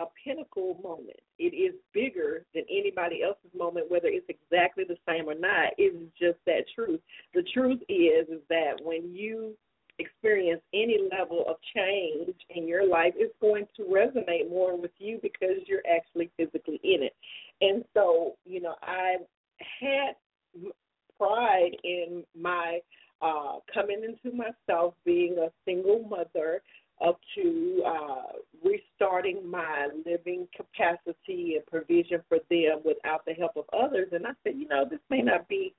a 0.01 0.07
pinnacle 0.23 0.79
moment. 0.83 1.19
It 1.37 1.53
is 1.55 1.75
bigger 1.93 2.45
than 2.53 2.63
anybody 2.69 3.23
else's 3.23 3.51
moment, 3.57 3.89
whether 3.89 4.07
it's 4.07 4.29
exactly 4.29 4.83
the 4.83 4.97
same 5.07 5.29
or 5.29 5.35
not. 5.35 5.73
It 5.77 5.95
is 5.95 6.09
just 6.19 6.39
that 6.45 6.65
truth. 6.75 6.99
The 7.33 7.43
truth 7.53 7.79
is 7.89 8.27
is 8.29 8.41
that 8.49 8.73
when 8.83 9.13
you 9.13 9.55
experience 9.99 10.61
any 10.73 10.97
level 11.11 11.45
of 11.47 11.57
change 11.75 12.35
in 12.49 12.67
your 12.67 12.87
life, 12.87 13.13
it's 13.15 13.35
going 13.41 13.67
to 13.77 13.83
resonate 13.83 14.49
more 14.49 14.79
with 14.79 14.91
you 14.97 15.19
because 15.21 15.57
you're 15.67 15.83
actually 15.89 16.31
physically 16.37 16.79
in 16.83 17.03
it. 17.03 17.15
And 17.61 17.83
so, 17.93 18.33
you 18.45 18.61
know, 18.61 18.75
I 18.81 19.17
had 19.79 20.15
pride 21.17 21.77
in 21.83 22.23
my 22.39 22.79
uh, 23.21 23.57
coming 23.71 24.01
into 24.03 24.35
myself 24.35 24.95
being 25.05 25.37
a 25.37 25.51
single 25.63 26.03
mother 26.09 26.63
up 27.03 27.19
to 27.35 27.83
uh, 27.85 28.37
restarting 28.63 29.49
my 29.49 29.89
living 30.05 30.47
capacity 30.55 31.55
and 31.55 31.65
provision 31.67 32.21
for 32.29 32.37
them 32.49 32.79
without 32.85 33.25
the 33.25 33.33
help 33.33 33.51
of 33.55 33.65
others. 33.73 34.09
And 34.11 34.25
I 34.25 34.31
said, 34.43 34.53
you 34.55 34.67
know, 34.67 34.85
this 34.89 34.99
may 35.09 35.21
not 35.21 35.47
be 35.47 35.73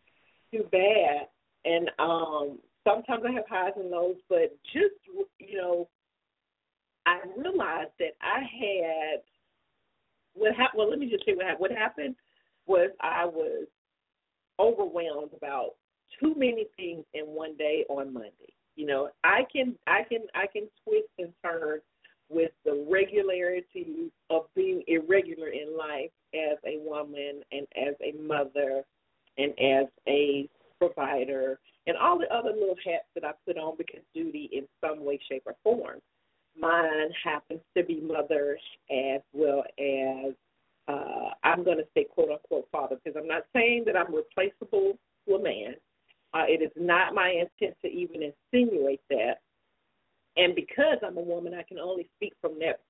too 0.53 0.65
bad. 0.71 1.29
And 1.65 1.91
um, 1.99 2.59
sometimes 2.85 3.23
I 3.27 3.33
have 3.33 3.45
highs 3.49 3.73
and 3.77 3.91
lows, 3.91 4.17
but 4.29 4.57
just, 4.73 4.95
you 5.39 5.57
know, 5.57 5.89
I 7.07 7.21
realized 7.37 7.93
that 7.99 8.15
I 8.21 8.41
had 8.41 9.21
what 10.35 10.55
happened. 10.55 10.79
Well, 10.79 10.91
let 10.91 10.99
me 10.99 11.09
just 11.09 11.25
say 11.25 11.35
what 11.35 11.47
happened. 11.47 11.61
What 11.61 11.73
happened 11.73 12.17
was 12.67 12.91
I 13.01 13.25
was 13.27 13.67
overwhelmed 14.59 15.31
about 15.37 15.71
too 16.21 16.35
many 16.37 16.67
things 16.77 17.05
in 17.15 17.25
one 17.27 17.57
day 17.57 17.85
on 17.89 18.13
Monday. 18.13 18.53
You 18.77 18.87
know, 18.87 19.11
I 19.25 19.43
can 19.55 19.75
I 19.87 20.03
can 20.09 20.23
I 20.35 20.47
can 20.47 20.69
twist 20.85 21.09
and 21.19 21.33
turn 21.45 21.81
with 22.31 22.53
the 22.65 22.87
regularity 22.91 24.11
of 24.31 24.47
being 24.55 24.83
irregular 24.87 25.49
in 25.49 25.77
life 25.77 26.11
as 26.35 26.59
a 26.67 26.79
woman 26.79 27.43
and 27.53 27.67
as 27.77 27.95
a 28.03 28.17
mother 28.21 28.83
and 29.37 29.53
as 29.59 29.87
a 30.09 30.49
provider 30.79 31.59
and 31.87 31.97
all 31.97 32.19
the 32.19 32.33
other 32.35 32.51
little 32.51 32.77
hats 32.85 33.05
that 33.15 33.25
I 33.25 33.33
put 33.47 33.59
on 33.59 33.77
because 33.77 34.01
duty 34.15 34.49
in 34.53 34.67
some 34.81 35.05
way, 35.05 35.19
shape, 35.29 35.43
or 35.47 35.57
form. 35.63 36.01
Mine 36.59 37.11
happens 37.25 37.61
to 37.77 37.83
be 37.83 38.01
mother 38.01 38.59
as 38.91 39.21
well 39.33 39.65
as 39.79 40.35
uh, 40.89 41.31
I'm 41.45 41.65
going 41.65 41.79
to 41.79 41.87
say 41.95 42.05
quote 42.05 42.31
unquote 42.31 42.69
father 42.71 42.97
because 43.03 43.19
I'm 43.21 43.29
not 43.29 43.45
saying 43.55 43.85
that 43.87 43.97
I'm 43.97 44.15
replaceable 44.15 44.99
to 45.27 45.35
a 45.35 45.43
man. 45.43 45.75
Uh, 46.35 46.45
it 46.49 46.63
is 46.63 46.73
not 46.77 47.15
my 47.15 47.29
intent 47.29 47.77
to 47.83 47.89
even 47.89 48.33
insinuate 48.53 49.01
that. 49.11 49.41
And 50.37 50.55
because 50.55 50.97
I'm 51.07 51.19
a 51.19 51.23
woman, 51.23 51.53
I 51.55 51.63
can 51.63 51.79
only 51.79 52.09
speak 52.17 52.33
from 52.41 52.59
that 52.61 52.81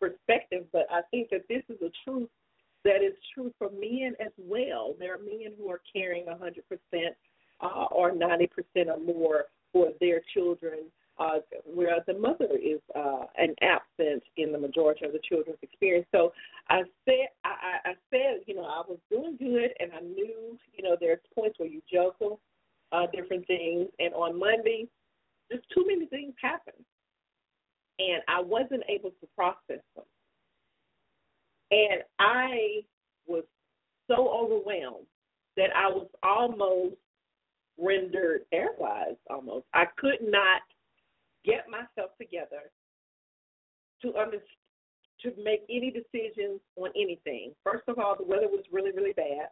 perspective. 0.00 0.64
But 0.72 0.86
I 0.90 1.02
think 1.10 1.30
that 1.30 1.42
this 1.48 1.62
is 1.68 1.80
a 1.82 1.90
truth 2.04 2.28
that 2.84 3.02
is 3.02 3.14
true 3.32 3.52
for 3.58 3.70
men 3.70 4.14
as 4.20 4.32
well. 4.38 4.94
There 4.98 5.14
are 5.14 5.18
men 5.18 5.52
who 5.58 5.70
are 5.70 5.80
caring 5.92 6.26
100% 6.26 6.60
uh, 7.60 7.66
or 7.90 8.12
90% 8.12 8.48
or 8.86 8.98
more 8.98 9.44
for 9.72 9.88
their 10.00 10.20
children, 10.34 10.80
uh, 11.18 11.38
whereas 11.64 12.02
the 12.06 12.14
mother 12.14 12.48
is 12.52 12.80
uh, 12.94 13.24
an 13.38 13.54
absent 13.62 14.22
in 14.36 14.52
the 14.52 14.58
majority 14.58 15.06
of 15.06 15.12
the 15.12 15.20
children's 15.28 15.58
experience. 15.62 16.06
So 16.12 16.32
I 16.68 16.82
said, 17.04 17.28
I, 17.44 17.90
I 17.90 17.92
said, 18.10 18.42
you 18.46 18.54
know, 18.54 18.64
I 18.64 18.82
was 18.86 18.98
doing 19.10 19.36
good, 19.38 19.70
and 19.80 19.92
I 19.96 20.00
knew, 20.00 20.58
you 20.76 20.84
know, 20.84 20.96
there's 21.00 21.20
points 21.34 21.58
where 21.58 21.68
you 21.68 21.80
juggle 21.90 22.40
uh, 22.94 23.06
different 23.12 23.46
things, 23.46 23.88
and 23.98 24.14
on 24.14 24.38
Monday, 24.38 24.86
just 25.50 25.64
too 25.74 25.84
many 25.86 26.06
things 26.06 26.34
happened, 26.40 26.84
and 27.98 28.22
I 28.28 28.40
wasn't 28.40 28.84
able 28.88 29.10
to 29.10 29.26
process 29.36 29.82
them. 29.96 30.04
And 31.70 32.02
I 32.18 32.82
was 33.26 33.44
so 34.08 34.28
overwhelmed 34.28 35.06
that 35.56 35.70
I 35.74 35.88
was 35.88 36.06
almost 36.22 36.96
rendered 37.78 38.42
paralyzed 38.52 39.18
almost. 39.28 39.66
I 39.74 39.86
could 39.96 40.20
not 40.22 40.62
get 41.44 41.66
myself 41.68 42.10
together 42.20 42.70
to 44.02 44.14
under, 44.16 44.38
to 45.22 45.32
make 45.42 45.62
any 45.68 45.90
decisions 45.90 46.60
on 46.76 46.90
anything. 46.94 47.52
First 47.64 47.84
of 47.88 47.98
all, 47.98 48.14
the 48.16 48.24
weather 48.24 48.48
was 48.48 48.64
really, 48.70 48.92
really 48.92 49.14
bad. 49.14 49.48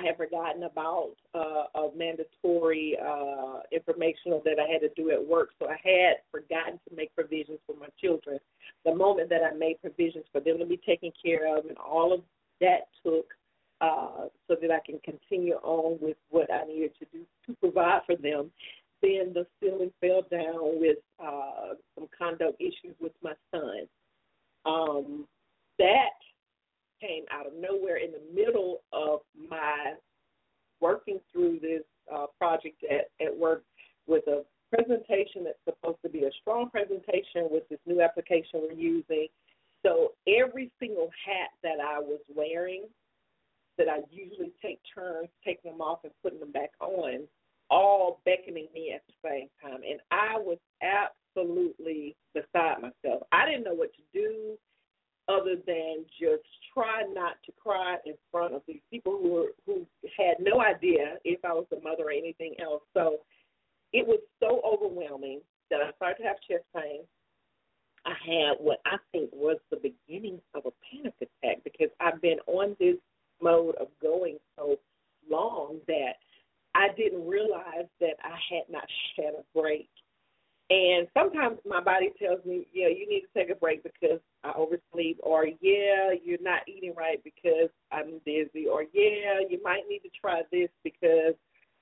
I 0.00 0.06
had 0.06 0.16
forgotten 0.16 0.62
about 0.64 1.12
uh, 1.34 1.64
a 1.74 1.88
mandatory 1.96 2.96
uh, 3.02 3.60
informational 3.72 4.42
that 4.44 4.56
I 4.58 4.70
had 4.70 4.80
to 4.80 4.88
do 4.96 5.10
at 5.10 5.26
work, 5.26 5.50
so 5.58 5.68
I 5.68 5.76
had 5.82 6.16
forgotten 6.30 6.80
to 6.88 6.96
make 6.96 7.14
provisions 7.14 7.58
for 7.66 7.76
my 7.76 7.88
children. 8.00 8.38
The 8.84 8.94
moment 8.94 9.28
that 9.30 9.42
I 9.42 9.54
made 9.54 9.80
provisions 9.80 10.24
for 10.32 10.40
them 10.40 10.58
to 10.58 10.66
be 10.66 10.78
taken 10.78 11.12
care 11.22 11.56
of, 11.56 11.66
and 11.66 11.76
all 11.78 12.12
of 12.12 12.20
that 12.60 12.88
took 13.04 13.26
uh, 13.80 14.28
so 14.48 14.56
that 14.60 14.70
I 14.70 14.80
can 14.84 15.00
continue 15.04 15.54
on 15.62 15.98
with 16.00 16.16
what 16.30 16.52
I 16.52 16.66
needed 16.66 16.92
to 16.98 17.06
do 17.12 17.24
to 17.46 17.54
provide 17.60 18.02
for 18.06 18.16
them. 18.16 18.50
Then 19.02 19.32
the 19.32 19.46
ceiling 19.60 19.92
fell 20.00 20.22
down 20.30 20.78
with 20.80 20.98
uh, 21.22 21.74
some 21.94 22.06
conduct 22.16 22.60
issues 22.60 22.94
with 23.00 23.12
my 23.22 23.32
son. 23.50 23.88
Um, 24.66 25.26
that 25.78 26.10
came 27.00 27.24
out 27.30 27.46
of 27.46 27.52
nowhere 27.58 27.96
in 27.96 28.10
the 28.12 28.22
middle 28.34 28.82
of 28.92 29.20
my 29.48 29.94
working 30.80 31.20
through 31.32 31.58
this 31.60 31.82
uh, 32.12 32.26
project 32.38 32.82
at, 32.90 33.10
at 33.24 33.36
work 33.36 33.62
with 34.06 34.26
a 34.26 34.42
presentation 34.72 35.44
that's 35.44 35.58
supposed 35.64 35.98
to 36.02 36.08
be 36.08 36.24
a 36.24 36.30
strong 36.40 36.70
presentation 36.70 37.48
with 37.50 37.68
this 37.68 37.78
new 37.86 38.00
application 38.00 38.62
we're 38.62 38.72
using. 38.72 39.26
So 39.84 40.12
every 40.28 40.70
single 40.78 41.10
hat 41.26 41.50
that 41.62 41.80
I 41.82 41.98
was 41.98 42.20
wearing, 42.34 42.84
that 43.78 43.88
I 43.88 43.98
usually 44.10 44.52
take 44.62 44.78
turns 44.94 45.28
taking 45.44 45.72
them 45.72 45.80
off 45.80 46.00
and 46.04 46.12
putting 46.22 46.40
them 46.40 46.52
back 46.52 46.70
on, 46.80 47.26
all 47.70 48.20
beckoning 48.24 48.68
me 48.74 48.92
at 48.94 49.02
the 49.06 49.28
same 49.28 49.48
time. 49.62 49.80
And 49.88 50.00
I 50.10 50.38
was 50.38 50.58
absolutely 50.82 52.16
beside 52.34 52.82
myself. 52.82 53.22
I 53.32 53.46
didn't 53.46 53.64
know 53.64 53.74
what 53.74 53.92
to 53.94 54.02
do 54.12 54.58
other 55.30 55.56
than 55.66 56.04
just 56.18 56.42
try 56.74 57.02
not 57.12 57.36
to 57.46 57.52
cry 57.62 57.96
in 58.04 58.14
front 58.30 58.54
of 58.54 58.62
these 58.66 58.80
people 58.90 59.18
who 59.22 59.30
were 59.30 59.46
who 59.66 59.86
had 60.18 60.36
no 60.40 60.60
idea 60.60 61.16
if 61.24 61.44
I 61.44 61.52
was 61.52 61.66
a 61.72 61.80
mother 61.82 62.04
or 62.04 62.10
anything 62.10 62.54
else. 62.60 62.82
So 62.94 63.18
it 63.92 64.06
was 64.06 64.20
so 64.40 64.60
overwhelming 64.64 65.40
that 65.70 65.80
I 65.80 65.92
started 65.96 66.22
to 66.22 66.28
have 66.28 66.36
chest 66.48 66.64
pain. 66.74 67.02
I 68.04 68.14
had 68.26 68.56
what 68.58 68.80
I 68.86 68.96
think 69.12 69.30
was 69.32 69.58
the 69.70 69.76
beginning 69.76 70.40
of 70.54 70.64
a 70.66 70.70
panic 70.90 71.14
attack 71.20 71.62
because 71.64 71.90
I've 72.00 72.20
been 72.20 72.38
on 72.46 72.76
this 72.80 72.96
mode 73.42 73.74
of 73.76 73.88
going 74.02 74.38
so 74.56 74.76
long 75.30 75.78
that 75.86 76.14
I 76.74 76.88
didn't 76.96 77.26
realize 77.26 77.88
that 78.00 78.16
I 78.24 78.36
had 78.54 78.64
not 78.70 78.84
had 79.16 79.34
a 79.34 79.58
break 79.58 79.88
and 80.70 81.08
sometimes 81.14 81.58
my 81.66 81.82
body 81.82 82.10
tells 82.22 82.44
me, 82.44 82.68
yeah, 82.72 82.86
you 82.86 83.08
need 83.08 83.22
to 83.22 83.38
take 83.38 83.50
a 83.50 83.58
break 83.58 83.82
because 83.82 84.20
I 84.44 84.52
oversleep, 84.56 85.18
or 85.20 85.46
yeah, 85.60 86.12
you're 86.24 86.38
not 86.40 86.60
eating 86.68 86.94
right 86.96 87.20
because 87.24 87.70
I'm 87.90 88.20
busy, 88.24 88.66
or 88.72 88.84
yeah, 88.92 89.40
you 89.48 89.58
might 89.64 89.82
need 89.88 90.00
to 90.00 90.10
try 90.20 90.42
this 90.52 90.68
because, 90.84 91.34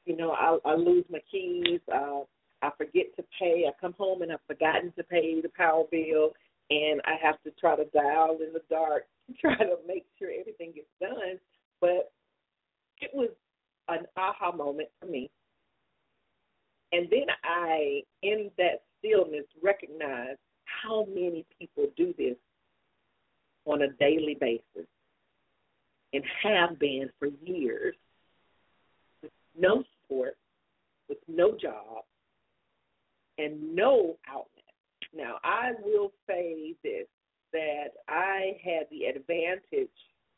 you 0.06 0.16
know, 0.16 0.30
I, 0.30 0.56
I 0.64 0.74
lose 0.74 1.04
my 1.10 1.18
keys, 1.30 1.80
uh, 1.94 2.20
I 2.62 2.70
forget 2.78 3.14
to 3.16 3.24
pay, 3.38 3.66
I 3.68 3.72
come 3.78 3.94
home 3.98 4.22
and 4.22 4.32
I've 4.32 4.38
forgotten 4.46 4.90
to 4.96 5.04
pay 5.04 5.38
the 5.42 5.50
power 5.50 5.84
bill, 5.90 6.32
and 6.70 7.02
I 7.04 7.16
have 7.22 7.42
to 7.42 7.50
try 7.60 7.76
to 7.76 7.84
dial 7.86 8.38
in 8.44 8.54
the 8.54 8.62
dark 8.70 9.04
to 9.28 9.34
try 9.34 9.56
to 9.58 9.76
make 9.86 10.06
sure 10.18 10.30
everything 10.30 10.72
gets 10.74 10.88
done. 10.98 11.38
But 11.82 12.10
it 13.02 13.10
was 13.12 13.28
an 13.88 14.06
aha 14.16 14.50
moment 14.50 14.88
for 14.98 15.06
me 15.06 15.30
and 16.92 17.08
then 17.10 17.26
I, 17.44 18.02
in 18.22 18.50
that 18.58 18.82
stillness, 18.98 19.44
recognize 19.62 20.36
how 20.64 21.06
many 21.08 21.44
people 21.58 21.86
do 21.96 22.14
this 22.16 22.36
on 23.66 23.82
a 23.82 23.88
daily 23.98 24.36
basis 24.40 24.88
and 26.12 26.24
have 26.42 26.78
been 26.78 27.10
for 27.18 27.28
years 27.44 27.94
with 29.22 29.32
no 29.58 29.84
support, 30.02 30.36
with 31.08 31.18
no 31.28 31.56
job, 31.56 32.04
and 33.36 33.74
no 33.74 34.16
outlet. 34.28 34.48
Now, 35.14 35.36
I 35.44 35.72
will 35.82 36.12
say 36.26 36.74
this 36.82 37.06
that 37.52 37.92
I 38.08 38.58
had 38.62 38.86
the 38.90 39.04
advantage 39.04 39.88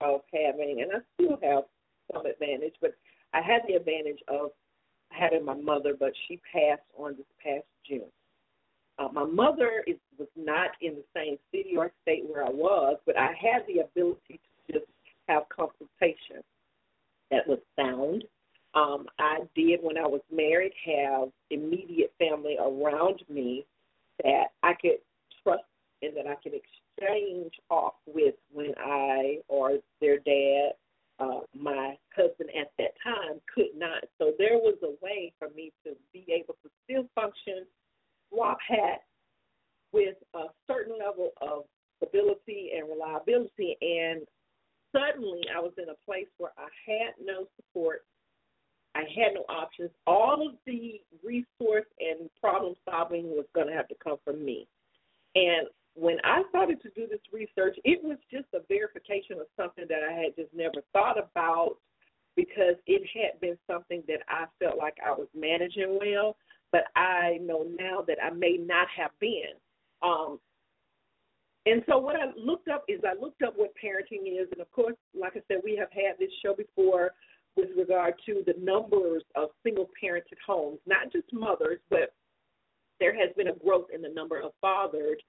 of 0.00 0.20
having, 0.32 0.82
and 0.82 0.92
I 0.92 0.98
still 1.14 1.38
have 1.42 1.64
some 2.12 2.26
advantage, 2.26 2.74
but 2.80 2.94
I 3.32 3.40
had 3.40 3.62
the 3.66 3.74
advantage 3.74 4.20
of 4.28 4.50
having 5.10 5.44
my 5.44 5.54
mother, 5.54 5.94
but 5.98 6.12
she 6.26 6.40
passed 6.52 6.82
on 6.96 7.16
this 7.16 7.26
past 7.42 7.66
June. 7.86 8.10
Uh, 8.98 9.08
my 9.12 9.24
mother 9.24 9.82
is, 9.86 9.96
was 10.18 10.28
not 10.36 10.70
in 10.80 10.94
the 10.94 11.04
same 11.14 11.38
city 11.50 11.76
or 11.76 11.90
state 12.02 12.24
where 12.28 12.44
I 12.44 12.50
was, 12.50 12.96
but 13.06 13.16
I 13.16 13.28
had 13.28 13.62
the 13.66 13.80
ability 13.80 14.40
to 14.66 14.72
just 14.72 14.86
have 15.28 15.44
consultation 15.48 16.42
that 17.30 17.46
was 17.46 17.58
sound. 17.76 18.24
Um, 18.74 19.06
I 19.18 19.38
did, 19.56 19.80
when 19.82 19.96
I 19.96 20.06
was 20.06 20.20
married, 20.30 20.72
have 20.84 21.28
immediate 21.50 22.12
family 22.18 22.56
around 22.60 23.22
me 23.28 23.64
that 24.22 24.48
I 24.62 24.74
could 24.74 24.98
trust 25.42 25.64
and 26.02 26.16
that 26.16 26.26
I 26.26 26.34
could 26.36 26.52
exchange 26.54 27.52
off 27.70 27.94
with 28.06 28.34
when 28.52 28.74
I 28.78 29.38
or 29.48 29.78
their 30.00 30.18
dad 30.18 30.72
uh, 31.20 31.40
my 31.54 31.96
husband 32.16 32.50
at 32.59 32.72
that 32.78 32.92
time 33.04 33.40
could 33.54 33.76
not. 33.76 34.04
So 34.18 34.33
there 34.38 34.56
was 34.56 34.76
a 34.83 34.92
way 35.04 35.33
for 35.38 35.48
me 35.54 35.72
to 35.85 35.92
be 36.12 36.24
able 36.33 36.54
to 36.62 36.70
still 36.85 37.04
function, 37.14 37.66
swap 38.28 38.59
hats 38.66 39.02
with 39.92 40.16
a 40.35 40.44
certain 40.66 40.96
level 40.98 41.30
of 41.42 41.64
stability 41.96 42.70
and 42.76 42.88
reliability. 42.88 43.76
And 43.80 44.22
suddenly 44.92 45.42
I 45.54 45.61
was 45.61 45.72
in 45.76 45.88
a 45.90 46.04
place 46.06 46.28
where 46.38 46.52
I 46.56 46.68
had 46.87 47.14
no 47.22 47.46
support. 47.56 48.04
I 48.94 49.00
had 49.00 49.35
no 49.35 49.44
options. 49.48 49.90
All 50.06 50.46
of 50.46 50.54
the 50.66 51.00
resource 51.22 51.87
and 52.00 52.30
problem 52.40 52.74
solving 52.88 53.24
was 53.30 53.46
going 53.54 53.68
to 53.68 53.74
have 53.74 53.88
to 53.88 53.94
come 54.02 54.16
from 54.24 54.44
me. 54.44 54.66
And 55.35 55.68
when 56.00 56.16
I 56.24 56.42
started 56.48 56.80
to 56.80 56.88
do 56.96 57.06
this 57.06 57.20
research, 57.30 57.76
it 57.84 58.02
was 58.02 58.16
just 58.30 58.46
a 58.54 58.60
verification 58.68 59.36
of 59.38 59.46
something 59.54 59.84
that 59.90 60.00
I 60.02 60.12
had 60.14 60.34
just 60.34 60.48
never 60.54 60.82
thought 60.94 61.18
about 61.18 61.76
because 62.36 62.76
it 62.86 63.02
had 63.12 63.38
been 63.40 63.58
something 63.70 64.02
that 64.08 64.20
I 64.26 64.46
felt 64.58 64.78
like 64.78 64.96
I 65.06 65.10
was 65.10 65.28
managing 65.36 65.98
well, 66.00 66.36
but 66.72 66.84
I 66.96 67.38
know 67.42 67.66
now 67.78 68.02
that 68.06 68.16
I 68.22 68.30
may 68.30 68.56
not 68.58 68.86
have 68.96 69.10
been. 69.20 69.52
Um, 70.02 70.40
and 71.66 71.82
so 71.86 71.98
what 71.98 72.16
I 72.16 72.32
looked 72.34 72.68
up 72.68 72.84
is 72.88 73.00
I 73.04 73.20
looked 73.20 73.42
up 73.42 73.52
what 73.56 73.74
parenting 73.76 74.40
is, 74.40 74.48
and 74.52 74.62
of 74.62 74.72
course, 74.72 74.96
like 75.14 75.32
I 75.36 75.42
said, 75.48 75.58
we 75.62 75.76
have 75.76 75.92
had 75.92 76.18
this 76.18 76.30
show 76.42 76.54
before 76.54 77.10
with 77.56 77.68
regard 77.76 78.14
to 78.24 78.42
the 78.46 78.54
numbers 78.58 79.22
of 79.36 79.50
single 79.62 79.90
parented 80.02 80.40
homes, 80.46 80.78
not 80.86 81.12
just 81.12 81.26
mothers, 81.30 81.80
but 81.90 82.14
there 83.00 83.14
has 83.14 83.34
been 83.36 83.48
a 83.48 83.54
growth 83.54 83.88
in 83.92 84.00
the 84.00 84.08
number 84.08 84.40
of 84.40 84.52
fathers 84.62 85.20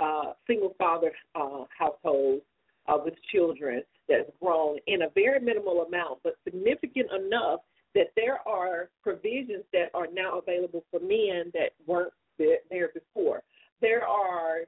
uh, 0.00 0.32
single 0.46 0.74
father 0.78 1.12
uh, 1.34 1.64
households 1.76 2.42
uh, 2.88 2.98
with 3.02 3.14
children. 3.32 3.82
that's 4.08 4.30
grown 4.40 4.78
in 4.86 5.02
a 5.02 5.08
very 5.14 5.40
minimal 5.40 5.82
amount, 5.82 6.18
but 6.22 6.36
significant 6.44 7.10
enough 7.12 7.60
that 7.94 8.08
there 8.14 8.38
are 8.46 8.90
provisions 9.02 9.64
that 9.72 9.90
are 9.94 10.06
now 10.12 10.38
available 10.38 10.84
for 10.90 11.00
men 11.00 11.50
that 11.54 11.70
weren't 11.86 12.12
there 12.38 12.90
before. 12.92 13.42
There 13.80 14.06
are 14.06 14.60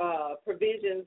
uh, 0.00 0.34
provisions 0.44 1.04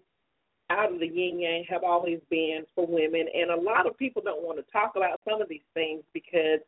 out 0.69 0.93
of 0.93 0.99
the 0.99 1.07
yin 1.07 1.39
yang 1.39 1.63
have 1.69 1.83
always 1.83 2.19
been 2.29 2.65
for 2.75 2.85
women, 2.85 3.25
and 3.33 3.51
a 3.51 3.59
lot 3.59 3.87
of 3.87 3.97
people 3.97 4.21
don't 4.23 4.43
want 4.43 4.57
to 4.57 4.71
talk 4.71 4.93
about 4.95 5.19
some 5.27 5.41
of 5.41 5.49
these 5.49 5.65
things 5.73 6.03
because 6.13 6.59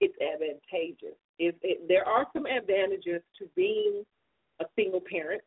it's 0.00 0.14
advantageous. 0.20 1.16
It, 1.38 1.56
it, 1.62 1.88
there 1.88 2.06
are 2.06 2.26
some 2.32 2.46
advantages 2.46 3.22
to 3.38 3.46
being 3.56 4.04
a 4.60 4.64
single 4.76 5.00
parent 5.00 5.42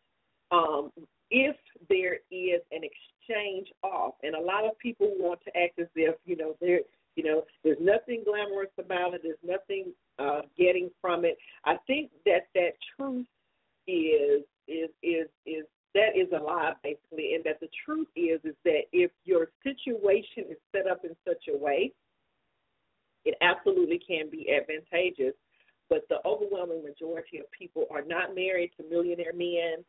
um, 0.51 0.91
if 1.31 1.55
there 1.89 2.15
is 2.31 2.61
an 2.71 2.81
exchange 2.83 3.67
off, 3.83 4.15
and 4.23 4.35
a 4.35 4.41
lot 4.41 4.65
of 4.65 4.77
people 4.79 5.11
want 5.17 5.39
to 5.45 5.57
act 5.57 5.79
as 5.79 5.87
if 5.95 6.15
you 6.25 6.35
know 6.35 6.55
there, 6.59 6.79
you 7.15 7.23
know, 7.23 7.43
there's 7.63 7.77
nothing 7.81 8.23
glamorous 8.25 8.71
about 8.77 9.13
it. 9.13 9.21
There's 9.23 9.37
nothing 9.45 9.93
uh, 10.17 10.41
getting 10.57 10.89
from 11.01 11.25
it. 11.25 11.37
I 11.65 11.75
think 11.85 12.11
that 12.25 12.47
that 12.55 12.71
truth 12.95 13.27
is 13.87 14.43
is 14.67 14.89
is 15.03 15.27
is 15.45 15.65
that 15.95 16.15
is 16.15 16.27
a 16.35 16.41
lie 16.41 16.73
basically, 16.83 17.35
and 17.35 17.43
that 17.43 17.59
the 17.59 17.69
truth 17.85 18.07
is 18.15 18.39
is 18.43 18.55
that 18.63 18.83
if 18.93 19.11
your 19.25 19.49
situation 19.63 20.45
is 20.49 20.57
set 20.71 20.87
up 20.89 21.03
in 21.03 21.15
such 21.27 21.43
a 21.53 21.57
way, 21.57 21.91
it 23.25 23.35
absolutely 23.41 23.99
can 23.99 24.29
be 24.29 24.47
advantageous. 24.51 25.33
But 25.89 26.05
the 26.07 26.17
overwhelming 26.23 26.83
majority 26.83 27.39
of 27.39 27.51
people 27.51 27.85
are 27.91 28.03
not 28.03 28.35
married 28.35 28.71
to 28.77 28.87
millionaire 28.89 29.33
men, 29.33 29.83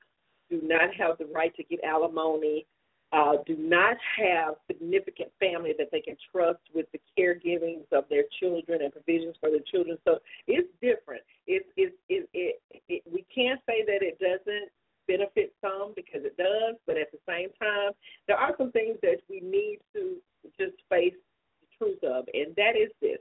do 0.51 0.61
not 0.63 0.95
have 0.95 1.19
the 1.19 1.27
right 1.27 1.55
to 1.57 1.63
get 1.65 1.83
alimony, 1.85 2.67
uh, 3.13 3.35
do 3.47 3.57
not 3.57 3.97
have 4.19 4.55
significant 4.69 5.31
family 5.41 5.73
that 5.77 5.89
they 5.91 6.01
can 6.01 6.17
trust 6.31 6.61
with 6.75 6.87
the 6.93 7.01
caregivings 7.19 7.87
of 7.93 8.05
their 8.09 8.25
children 8.39 8.83
and 8.83 8.93
provisions 8.93 9.35
for 9.41 9.51
their 9.51 9.65
children. 9.71 9.99
So 10.05 10.19
it's 10.47 10.69
different. 10.81 11.23
It's 11.47 11.67
it's 11.77 11.95
it, 12.09 12.29
it, 12.33 12.61
it 12.89 13.03
we 13.11 13.25
can't 13.35 13.61
say 13.67 13.85
that 13.85 14.03
it 14.03 14.19
doesn't 14.21 14.71
benefit 15.09 15.53
some 15.61 15.93
because 15.97 16.23
it 16.25 16.37
does, 16.37 16.77
but 16.87 16.97
at 16.97 17.11
the 17.11 17.19
same 17.27 17.49
time, 17.59 17.93
there 18.29 18.37
are 18.37 18.55
some 18.57 18.71
things 18.71 18.97
that 19.03 19.19
we 19.29 19.41
need 19.41 19.79
to 19.93 20.17
just 20.57 20.79
face 20.89 21.19
the 21.61 21.67
truth 21.79 22.05
of, 22.05 22.27
and 22.33 22.55
that 22.55 22.79
is 22.79 22.91
this: 23.03 23.19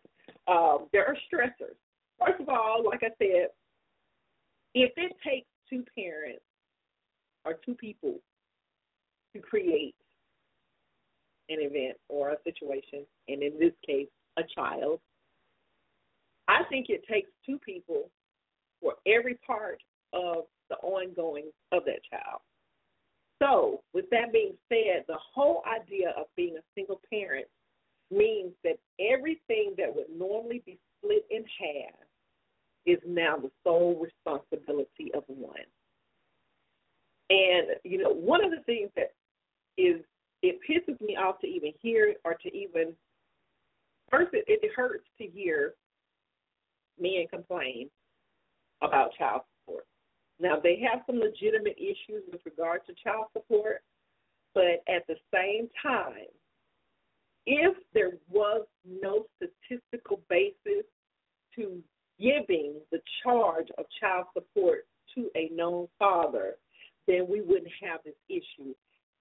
um, 0.48 0.86
there 0.94 1.08
are 1.08 1.18
stressors. 1.34 1.78
First 2.24 2.42
of 2.42 2.50
all, 2.50 2.84
like 2.86 3.02
I 3.02 3.10
said, 3.18 3.50
if 4.76 4.92
it 4.98 5.14
takes 5.26 5.48
two 5.68 5.84
parents 5.98 6.44
or 7.46 7.56
two 7.66 7.74
people 7.74 8.16
to 9.34 9.42
create 9.42 9.96
an 11.50 11.58
event 11.60 11.98
or 12.10 12.32
a 12.32 12.38
situation, 12.44 13.06
and 13.28 13.42
in 13.42 13.60
this 13.60 13.74
case, 13.86 14.08
a 14.38 14.44
child, 14.56 15.00
I 16.48 16.64
think 16.70 16.88
it 16.90 17.04
takes 17.12 17.30
two 17.46 17.60
people 17.60 18.10
for 18.82 18.96
every 19.06 19.36
part 19.46 19.82
of 20.14 20.46
the 20.70 20.76
ongoing 20.78 21.52
of 21.72 21.84
that 21.86 22.00
child. 22.10 22.42
So, 23.42 23.82
with 23.94 24.06
that 24.12 24.34
being 24.34 24.54
said, 24.68 25.06
the 25.08 25.18
whole 25.34 25.64
idea 25.66 26.14
of 26.18 26.26
being 26.36 26.58
a 26.58 26.64
single 26.76 27.02
parent 27.10 27.48
means 28.12 28.52
that 28.64 28.78
everything 29.00 29.74
that 29.78 29.94
would 29.96 30.10
normally 30.16 30.62
be 30.66 30.78
split 30.98 31.26
in 31.30 31.44
half 31.60 31.96
is 32.86 33.00
now 33.08 33.38
the 33.38 33.52
sole 33.64 33.96
responsibility 34.02 35.12
of 35.14 35.24
one. 35.28 35.56
And, 37.40 37.68
you 37.86 37.98
know, 37.98 38.10
one 38.10 38.44
of 38.44 38.52
the 38.52 38.62
things 38.66 38.90
that 38.98 39.14
is, 39.78 40.02
it 40.44 40.60
pisses 40.70 41.00
me 41.00 41.16
off 41.16 41.40
to 41.40 41.48
even 41.48 41.72
hear 41.82 42.16
or 42.26 42.34
to 42.34 42.56
even, 42.56 42.94
first, 44.10 44.32
it, 44.34 44.44
it 44.48 44.72
hurts 44.76 45.06
to 45.20 45.26
hear 45.26 45.76
men 47.00 47.26
complain 47.32 47.90
about 48.82 49.12
child 49.18 49.42
support. 49.62 49.86
Now, 50.42 50.60
they 50.62 50.82
have 50.90 51.02
some 51.06 51.20
legitimate 51.20 51.78
issues 51.78 52.24
with 52.30 52.42
regard 52.46 52.82
to 52.88 52.94
child 53.02 53.28
support, 53.32 53.84
but 54.54 54.84
at 54.94 55.08
the 55.08 55.16
same 55.34 55.70
time, 55.82 56.28
if 57.46 57.76
there 57.94 58.12
was 58.30 58.66
no 58.86 59.26
statistical 59.38 60.22
basis 60.30 60.86
to 61.56 61.82
giving 62.20 62.76
the 62.92 63.00
charge 63.24 63.68
of 63.78 63.86
child 64.00 64.26
support 64.34 64.88
to 65.16 65.30
a 65.36 65.50
known 65.54 65.88
father, 65.98 66.56
then 67.10 67.26
we 67.28 67.42
wouldn't 67.42 67.72
have 67.82 68.02
this 68.06 68.14
issue. 68.30 68.74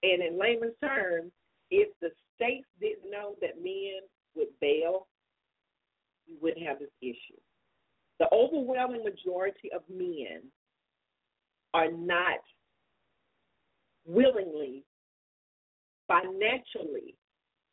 And 0.03 0.21
in 0.21 0.39
layman's 0.39 0.75
terms, 0.81 1.31
if 1.71 1.89
the 2.01 2.09
states 2.35 2.67
didn't 2.79 3.09
know 3.09 3.33
that 3.41 3.61
men 3.61 4.01
would 4.35 4.47
bail, 4.61 5.07
we 6.27 6.35
wouldn't 6.39 6.65
have 6.65 6.77
this 6.79 6.89
issue. 7.01 7.39
The 8.19 8.27
overwhelming 8.31 9.03
majority 9.03 9.71
of 9.75 9.81
men 9.89 10.43
are 11.73 11.91
not 11.91 12.39
willingly, 14.05 14.83
financially 16.07 17.15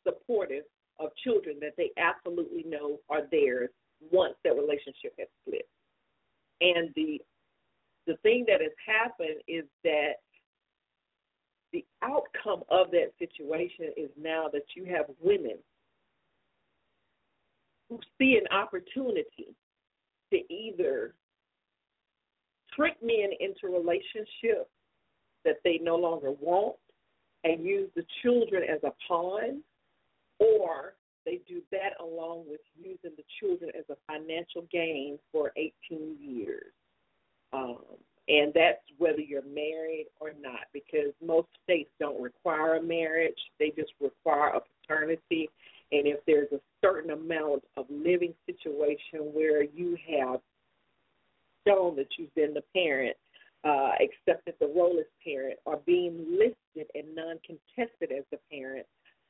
supportive 0.05 0.63
of 0.99 1.09
children 1.23 1.57
that 1.61 1.73
they 1.77 1.91
absolutely 1.97 2.63
know 2.67 2.97
are 3.09 3.21
theirs 3.31 3.69
once 4.11 4.33
their 4.43 4.53
relationship 4.53 5.13
has 5.19 5.27
split. 5.41 5.67
And 6.61 6.89
the 6.95 7.21
the 8.07 8.15
thing 8.23 8.45
that 8.47 8.61
has 8.61 8.71
happened 8.85 9.41
is 9.47 9.65
that 9.83 10.13
the 11.73 11.85
outcome 12.01 12.63
of 12.69 12.89
that 12.91 13.11
situation 13.19 13.91
is 13.97 14.09
now 14.19 14.47
that 14.51 14.63
you 14.75 14.85
have 14.85 15.05
women 15.21 15.57
who 17.89 17.99
see 18.17 18.39
an 18.41 18.47
opportunity 18.57 19.55
to 20.31 20.53
either 20.53 21.13
trick 22.73 22.95
men 23.01 23.29
into 23.39 23.67
relationships 23.67 24.69
that 25.43 25.57
they 25.63 25.79
no 25.81 25.95
longer 25.95 26.31
want 26.31 26.75
and 27.43 27.65
use 27.65 27.89
the 27.95 28.05
children 28.21 28.63
as 28.63 28.79
a 28.83 28.91
pawn, 29.07 29.61
or 30.39 30.93
they 31.25 31.39
do 31.47 31.61
that 31.71 31.93
along 31.99 32.45
with 32.47 32.61
using 32.77 33.11
the 33.17 33.23
children 33.39 33.71
as 33.77 33.85
a 33.89 33.95
financial 34.11 34.65
gain 34.71 35.17
for 35.31 35.51
18 35.57 36.17
years. 36.19 36.71
Um, 37.53 37.77
and 38.27 38.51
that's 38.53 38.81
whether 38.97 39.21
you're 39.21 39.45
married 39.45 40.07
or 40.19 40.31
not, 40.41 40.67
because 40.73 41.13
most 41.25 41.47
states 41.63 41.89
don't 41.99 42.21
require 42.21 42.75
a 42.75 42.83
marriage, 42.83 43.37
they 43.57 43.71
just 43.75 43.91
require 44.01 44.49
a 44.49 44.61
paternity. 44.81 45.49
And 45.93 46.05
if 46.05 46.19
there's 46.27 46.51
a 46.51 46.59
certain 46.83 47.11
amount 47.11 47.63
of 47.77 47.85
living 47.89 48.33
situation 48.45 49.31
where 49.33 49.63
you 49.63 49.97
have 50.19 50.41
shown 51.65 51.95
that 51.95 52.07
you've 52.17 52.33
been 52.35 52.53
the 52.53 52.63
parent, 52.75 53.15
uh, 53.63 53.91
accepted 54.01 54.55
the 54.59 54.67
role 54.67 54.97
as 54.99 55.05
parent, 55.23 55.57
or 55.65 55.79
being 55.85 56.25
listed 56.31 56.89
and 56.95 57.15
non 57.15 57.39
contested 57.45 58.11
as 58.11 58.23
the 58.31 58.37
parent, 58.51 58.85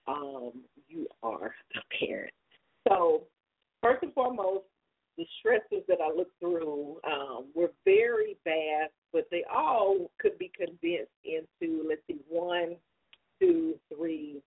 um, 0.08 0.52
you 0.88 1.08
are 1.22 1.54
the 1.74 1.82
parent. 2.00 2.34
So, 2.88 3.24
first 3.82 4.04
and 4.04 4.14
foremost, 4.14 4.66
the 5.18 5.26
stresses 5.40 5.84
that 5.88 5.98
I 6.02 6.16
looked 6.16 6.40
through 6.40 6.98
um, 7.06 7.46
were 7.56 7.72
very 7.86 8.38
bad, 8.46 8.90
but 9.12 9.28
they 9.32 9.44
all 9.54 10.12
could 10.20 10.38
be 10.38 10.52
condensed 10.56 11.12
into, 11.26 11.84
let's 11.88 12.02
see, 12.08 12.20
one, 12.30 12.76
two, 13.42 13.76
three, 13.94 14.42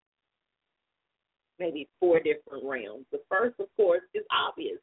maybe 1.59 1.89
four 1.99 2.21
different 2.21 2.65
realms. 2.65 3.07
The 3.11 3.21
first, 3.29 3.59
of 3.59 3.67
course, 3.77 4.03
is 4.15 4.25
obvious. 4.31 4.79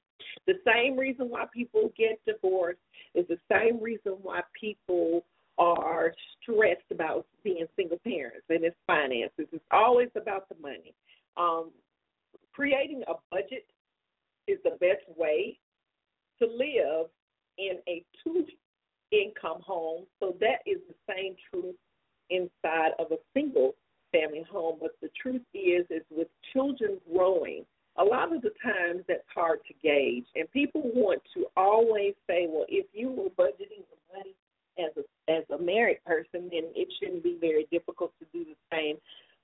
The 0.46 0.56
same 0.66 0.98
reason 0.98 1.30
why 1.30 1.46
people 1.54 1.92
get 1.98 2.20
divorced 2.26 2.80
is 3.16 3.26
the 3.28 3.40
same 3.52 3.82
reason 3.82 4.14
why 4.22 4.42
people 4.60 5.24
are 5.58 6.14
stressed 6.42 6.92
about 6.92 7.26
being 7.44 7.66
single 7.76 7.98
parents 8.04 8.46
and 8.50 8.64
it's 8.64 8.76
finances. 8.86 9.48
It's 9.52 9.64
always 9.72 10.10
about 10.16 10.50
the 10.50 10.56
money. 10.62 10.94
Um, 11.36 11.72
creating 12.54 13.04
a 13.08 13.14
budget 13.32 13.66
is 14.48 14.60
the 14.64 14.78
best 14.80 15.04
way 15.18 15.58
to 16.40 16.46
live 16.46 17.08
in 17.58 17.78
a 17.88 18.04
two 18.24 18.46
income 19.12 19.62
home. 19.62 20.06
So 20.20 20.36
that 20.40 20.60
is 20.66 20.78
the 20.88 21.14
same 21.14 21.36
truth 21.52 21.76
inside 22.30 22.92
of 23.00 23.12
a 23.12 23.18
single 23.34 23.76
family 24.12 24.46
home. 24.50 24.78
But 24.80 24.92
the 25.02 25.10
truth 25.22 25.42
is, 25.54 25.86
is 25.90 26.04
with 26.10 26.28
children 26.54 26.98
growing, 27.14 27.66
a 27.98 28.04
lot 28.04 28.36
of 28.36 28.42
the 28.42 28.52
times 28.64 29.04
that's 29.08 29.24
hard 29.34 29.60
to 29.68 29.74
gauge. 29.82 30.26
And 30.36 30.50
people 30.52 30.82
want 30.94 31.22
to 31.36 31.46
always 31.56 32.14
say, 32.28 32.48
well, 32.50 32.66
if 32.70 32.86
you 32.94 33.10
were 33.10 33.30
budgeting 33.30 33.84
the 33.90 34.18
money 34.18 34.36
as 34.78 34.92
a 34.98 35.32
as 35.32 35.44
a 35.50 35.62
married 35.62 36.04
person, 36.06 36.50
then 36.52 36.70
it 36.76 36.88
shouldn't 37.00 37.24
be 37.24 37.38
very 37.42 37.68
difficult 37.72 38.14
to 38.20 38.26
do 38.32 38.46
the 38.46 38.56
same 38.72 38.98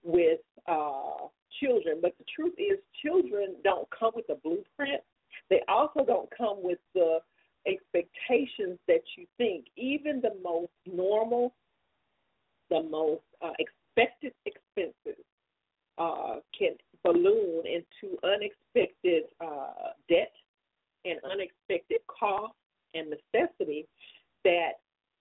with 0.04 0.40
uh, 0.68 1.28
children. 1.60 2.00
But 2.02 2.14
the 2.20 2.26
truth 2.36 2.54
is, 2.58 2.78
children 3.02 3.56
don't 3.64 3.88
come 3.98 4.12
with 4.16 4.30
a 4.30 4.36
blueprint. 4.36 5.02
They 5.50 5.62
also 5.68 6.06
don't 6.06 6.30
come 6.36 6.58
with 6.62 6.80
the 6.94 7.20
expectations 7.68 8.80
that 8.88 9.02
you 9.18 9.26
think. 9.38 9.66
Even 9.78 10.22
the 10.22 10.34
most 10.44 10.72
normal, 10.86 11.54
the 12.70 12.84
most 12.84 13.24
uh, 13.42 13.52
expected 13.60 14.34
expenses 14.46 15.24
uh, 15.98 16.38
can 16.58 16.76
balloon 17.04 17.64
into 17.66 18.18
unexpected 18.24 19.24
uh, 19.42 19.92
debt 20.10 20.32
and 21.06 21.20
unexpected 21.30 22.00
cost 22.08 22.54
and 22.94 23.10
necessity 23.10 23.86
that 24.44 24.74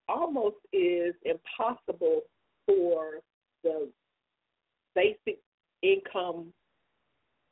almost 0.08 0.56
is 0.72 1.14
impossible 1.24 2.22
for 2.66 3.20
the 3.64 3.88
basic 4.94 5.38
income 5.82 6.52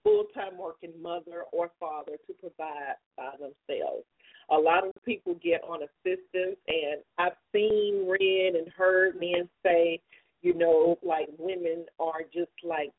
full 0.03 0.25
time 0.35 0.59
working 0.59 0.93
mother 1.01 1.45
or 1.53 1.71
father 1.79 2.13
to 2.27 2.33
provide 2.35 2.95
by 3.17 3.33
themselves. 3.33 4.05
A 4.51 4.57
lot 4.57 4.87
of 4.87 4.93
people 5.05 5.37
get 5.43 5.63
on 5.63 5.81
assistance, 5.83 6.57
and 6.67 7.03
I've 7.19 7.37
seen, 7.53 8.09
read, 8.09 8.55
and 8.57 8.69
heard 8.69 9.15
men 9.21 9.49
say, 9.65 10.01
you 10.43 10.55
know, 10.55 10.99
like 11.03 11.29
women 11.39 11.87
are 12.01 12.23
just 12.33 12.51
like, 12.65 12.91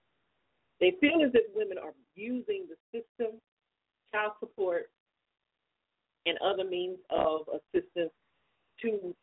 they 0.79 0.93
feel 1.01 1.21
as 1.25 1.31
if 1.33 1.53
women 1.53 1.77
are 1.77 1.93
using 2.15 2.67
the 2.69 2.75
system, 2.91 3.39
child 4.13 4.33
support, 4.39 4.89
and 6.25 6.37
other 6.39 6.63
means 6.63 6.97
of 7.09 7.41
assistance 7.49 8.11
to 8.81 9.15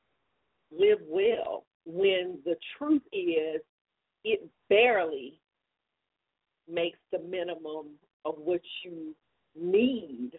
live 0.70 0.98
well 1.08 1.64
when 1.86 2.38
the 2.44 2.56
truth 2.76 3.02
is 3.12 3.62
it 4.24 4.48
barely 4.68 5.40
makes 6.70 6.98
the 7.12 7.18
minimum 7.18 7.86
of 8.24 8.34
what 8.38 8.60
you 8.84 9.14
need 9.58 10.32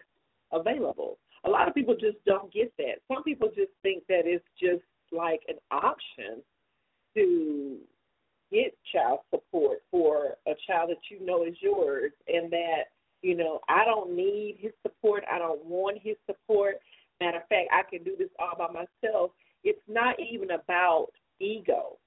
available. 0.52 1.18
A 1.44 1.50
lot 1.50 1.68
of 1.68 1.74
people 1.74 1.94
just 1.94 2.22
don't 2.26 2.52
get 2.52 2.72
that. 2.78 3.00
Some 3.12 3.22
people 3.22 3.48
just 3.48 3.70
think 3.82 4.04
that 4.08 4.22
it's 4.24 4.44
just 4.60 4.82
like 5.12 5.40
an 5.48 5.56
option 5.70 6.42
to 7.14 7.78
get 8.52 8.76
child 8.92 9.20
support 9.30 9.82
for 9.90 10.36
a 10.46 10.52
child 10.66 10.90
that 10.90 10.98
you 11.08 11.24
know 11.24 11.44
is 11.44 11.54
yours 11.60 12.12
and 12.28 12.50
that, 12.52 12.84
you 13.22 13.36
know, 13.36 13.60
I 13.68 13.84
don't 13.84 14.14
need 14.14 14.56
his 14.58 14.72
support. 14.82 15.24
I 15.32 15.38
don't 15.38 15.64
want 15.64 15.98
his 16.02 16.16
support. 16.26 16.76
Matter 17.20 17.38
of 17.38 17.48
fact, 17.48 17.68
I 17.72 17.82
can 17.88 18.02
do 18.02 18.16
this 18.18 18.30
all 18.38 18.56
by 18.58 18.72
myself. 18.72 19.32
It's 19.62 19.80
not 19.88 20.16
even 20.20 20.52
about 20.52 21.08
ego 21.38 21.98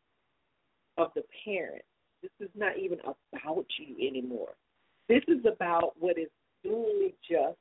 of 0.97 1.11
the 1.15 1.23
parent. 1.45 1.83
This 2.23 2.47
is 2.47 2.49
not 2.55 2.79
even 2.79 2.99
about 3.01 3.65
you 3.77 4.07
anymore. 4.07 4.53
This 5.09 5.21
is 5.27 5.45
about 5.45 5.91
what 5.99 6.17
is 6.17 6.29
duly 6.63 7.13
just 7.29 7.57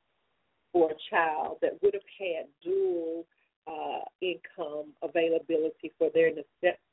for 0.72 0.92
a 0.92 0.94
child 1.10 1.58
that 1.62 1.82
would 1.82 1.94
have 1.94 2.02
had 2.18 2.46
dual 2.62 3.26
uh, 3.66 4.04
income 4.20 4.92
availability 5.02 5.92
for 5.98 6.10
their 6.14 6.30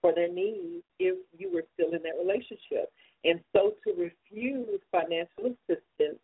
for 0.01 0.13
their 0.13 0.32
needs 0.32 0.84
if 0.99 1.15
you 1.38 1.51
were 1.53 1.63
still 1.75 1.93
in 1.93 2.01
that 2.03 2.17
relationship. 2.19 2.91
And 3.23 3.39
so 3.55 3.73
to 3.86 3.93
refuse 3.93 4.79
financial 4.91 5.53
assistance 5.69 6.19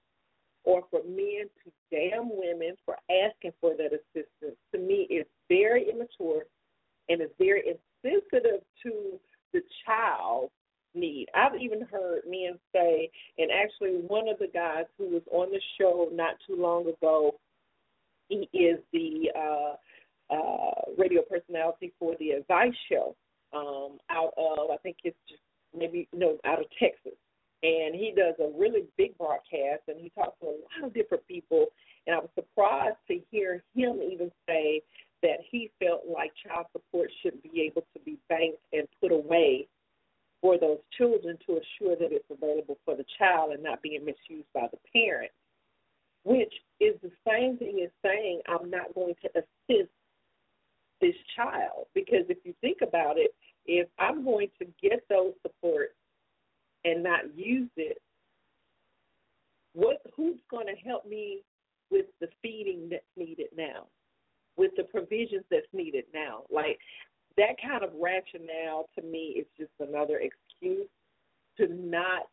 or 0.63 0.83
for 0.89 1.01
men 1.03 1.45
to 1.63 1.71
damn 1.91 2.29
women 2.29 2.75
for 2.85 2.97
asking 3.09 3.53
for 3.61 3.75
that 3.77 3.91
assistance 3.93 4.57
to 4.73 4.79
me 4.79 5.07
is 5.11 5.25
very 5.47 5.89
immature 5.89 6.45
and 7.09 7.21
is 7.21 7.29
very 7.37 7.61
insensitive 8.03 8.61
to 8.83 9.19
the 9.53 9.61
child 9.85 10.49
need. 10.95 11.27
I've 11.35 11.59
even 11.59 11.81
heard 11.81 12.21
men 12.27 12.57
say, 12.73 13.09
and 13.37 13.51
actually 13.51 14.01
one 14.07 14.27
of 14.27 14.39
the 14.39 14.47
guys 14.47 14.85
who 14.97 15.09
was 15.09 15.21
on 15.31 15.51
the 15.51 15.61
show 15.79 16.09
not 16.11 16.35
too 16.47 16.55
long 16.55 16.87
ago, 16.87 17.35
he 18.29 18.49
is 18.53 18.79
the 18.91 19.31
uh, 19.35 20.33
uh, 20.33 20.91
radio 20.97 21.21
personality 21.21 21.93
for 21.99 22.15
the 22.19 22.31
Advice 22.31 22.73
Show 22.89 23.15
um, 23.53 23.99
out 24.09 24.33
of 24.37 24.71
I 24.71 24.77
think 24.77 24.97
it's 25.03 25.17
just 25.29 25.41
maybe 25.77 26.07
no 26.13 26.37
out 26.45 26.59
of 26.59 26.65
Texas, 26.79 27.17
and 27.63 27.95
he 27.95 28.13
does 28.15 28.35
a 28.39 28.57
really 28.57 28.83
big 28.97 29.17
broadcast 29.17 29.83
and 29.87 29.99
he 29.99 30.11
talks 30.15 30.39
to 30.41 30.47
a 30.47 30.49
lot 30.49 30.87
of 30.87 30.93
different 30.93 31.25
people. 31.27 31.67
And 32.07 32.15
I 32.15 32.19
was 32.19 32.29
surprised 32.35 32.97
to 33.07 33.19
hear 33.31 33.63
him 33.73 33.99
even 34.01 34.31
say 34.47 34.81
that 35.23 35.39
he 35.49 35.71
felt 35.79 36.03
like 36.11 36.31
child 36.45 36.67
support 36.71 37.09
should 37.23 37.41
be 37.41 37.61
able 37.61 37.81
to 37.93 37.99
be 38.03 38.17
banked 38.29 38.59
and 38.73 38.87
put 39.01 39.11
away 39.11 39.67
for 40.41 40.57
those 40.57 40.79
children 40.97 41.37
to 41.45 41.53
assure 41.53 41.95
that 41.95 42.11
it's 42.11 42.29
available 42.29 42.77
for 42.85 42.95
the 42.95 43.05
child 43.17 43.51
and 43.51 43.63
not 43.63 43.81
being 43.81 44.05
misused 44.05 44.47
by 44.53 44.67
the 44.71 44.77
parent, 44.93 45.31
which 46.23 46.53
is 46.79 46.95
the 47.01 47.11
same 47.27 47.57
thing 47.57 47.81
as 47.83 47.91
saying 48.03 48.41
I'm 48.47 48.69
not 48.69 48.93
going 48.93 49.15
to 49.21 49.29
assist 49.39 49.89
this 51.01 51.15
child. 51.35 51.87
Because 51.93 52.25
if 52.29 52.37
you 52.43 52.53
think 52.61 52.77
about 52.81 53.17
it, 53.17 53.33
if 53.65 53.87
I'm 53.99 54.23
going 54.23 54.49
to 54.59 54.67
get 54.81 55.03
those 55.09 55.33
supports 55.41 55.95
and 56.83 57.03
not 57.03 57.35
use 57.35 57.69
it, 57.77 58.01
what 59.73 60.01
who's 60.15 60.39
going 60.49 60.67
to 60.67 60.87
help 60.87 61.05
me 61.05 61.41
with 61.91 62.05
the 62.21 62.27
feeding 62.41 62.87
that's 62.89 63.03
needed 63.17 63.47
now? 63.57 63.87
With 64.57 64.71
the 64.77 64.83
provisions 64.83 65.43
that's 65.51 65.65
needed 65.73 66.05
now. 66.13 66.43
Like 66.49 66.79
that 67.37 67.55
kind 67.61 67.83
of 67.83 67.91
rationale 67.99 68.87
to 68.95 69.05
me 69.05 69.35
is 69.39 69.45
just 69.57 69.71
another 69.79 70.19
excuse 70.19 70.87
to 71.57 71.67
not 71.67 72.27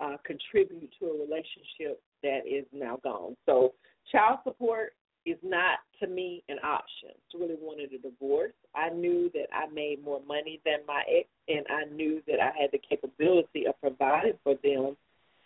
uh, 0.00 0.16
contribute 0.24 0.90
to 1.00 1.06
a 1.06 1.12
relationship 1.12 2.00
that 2.22 2.40
is 2.46 2.64
now 2.72 2.98
gone. 3.02 3.36
So, 3.46 3.74
child 4.12 4.38
support 4.44 4.92
is 5.24 5.38
not 5.42 5.78
to 6.00 6.06
me 6.06 6.44
an 6.48 6.58
option. 6.62 7.10
To 7.32 7.38
really 7.38 7.56
wanted 7.60 7.92
a 7.92 7.98
divorce. 7.98 8.52
I 8.74 8.90
knew 8.90 9.30
that 9.34 9.46
I 9.52 9.66
made 9.72 10.04
more 10.04 10.20
money 10.26 10.60
than 10.64 10.78
my 10.86 11.02
ex, 11.08 11.28
and 11.48 11.66
I 11.68 11.92
knew 11.92 12.22
that 12.28 12.40
I 12.40 12.52
had 12.60 12.70
the 12.72 12.80
capability 12.88 13.66
of 13.66 13.80
providing 13.80 14.38
for 14.44 14.54
them 14.62 14.96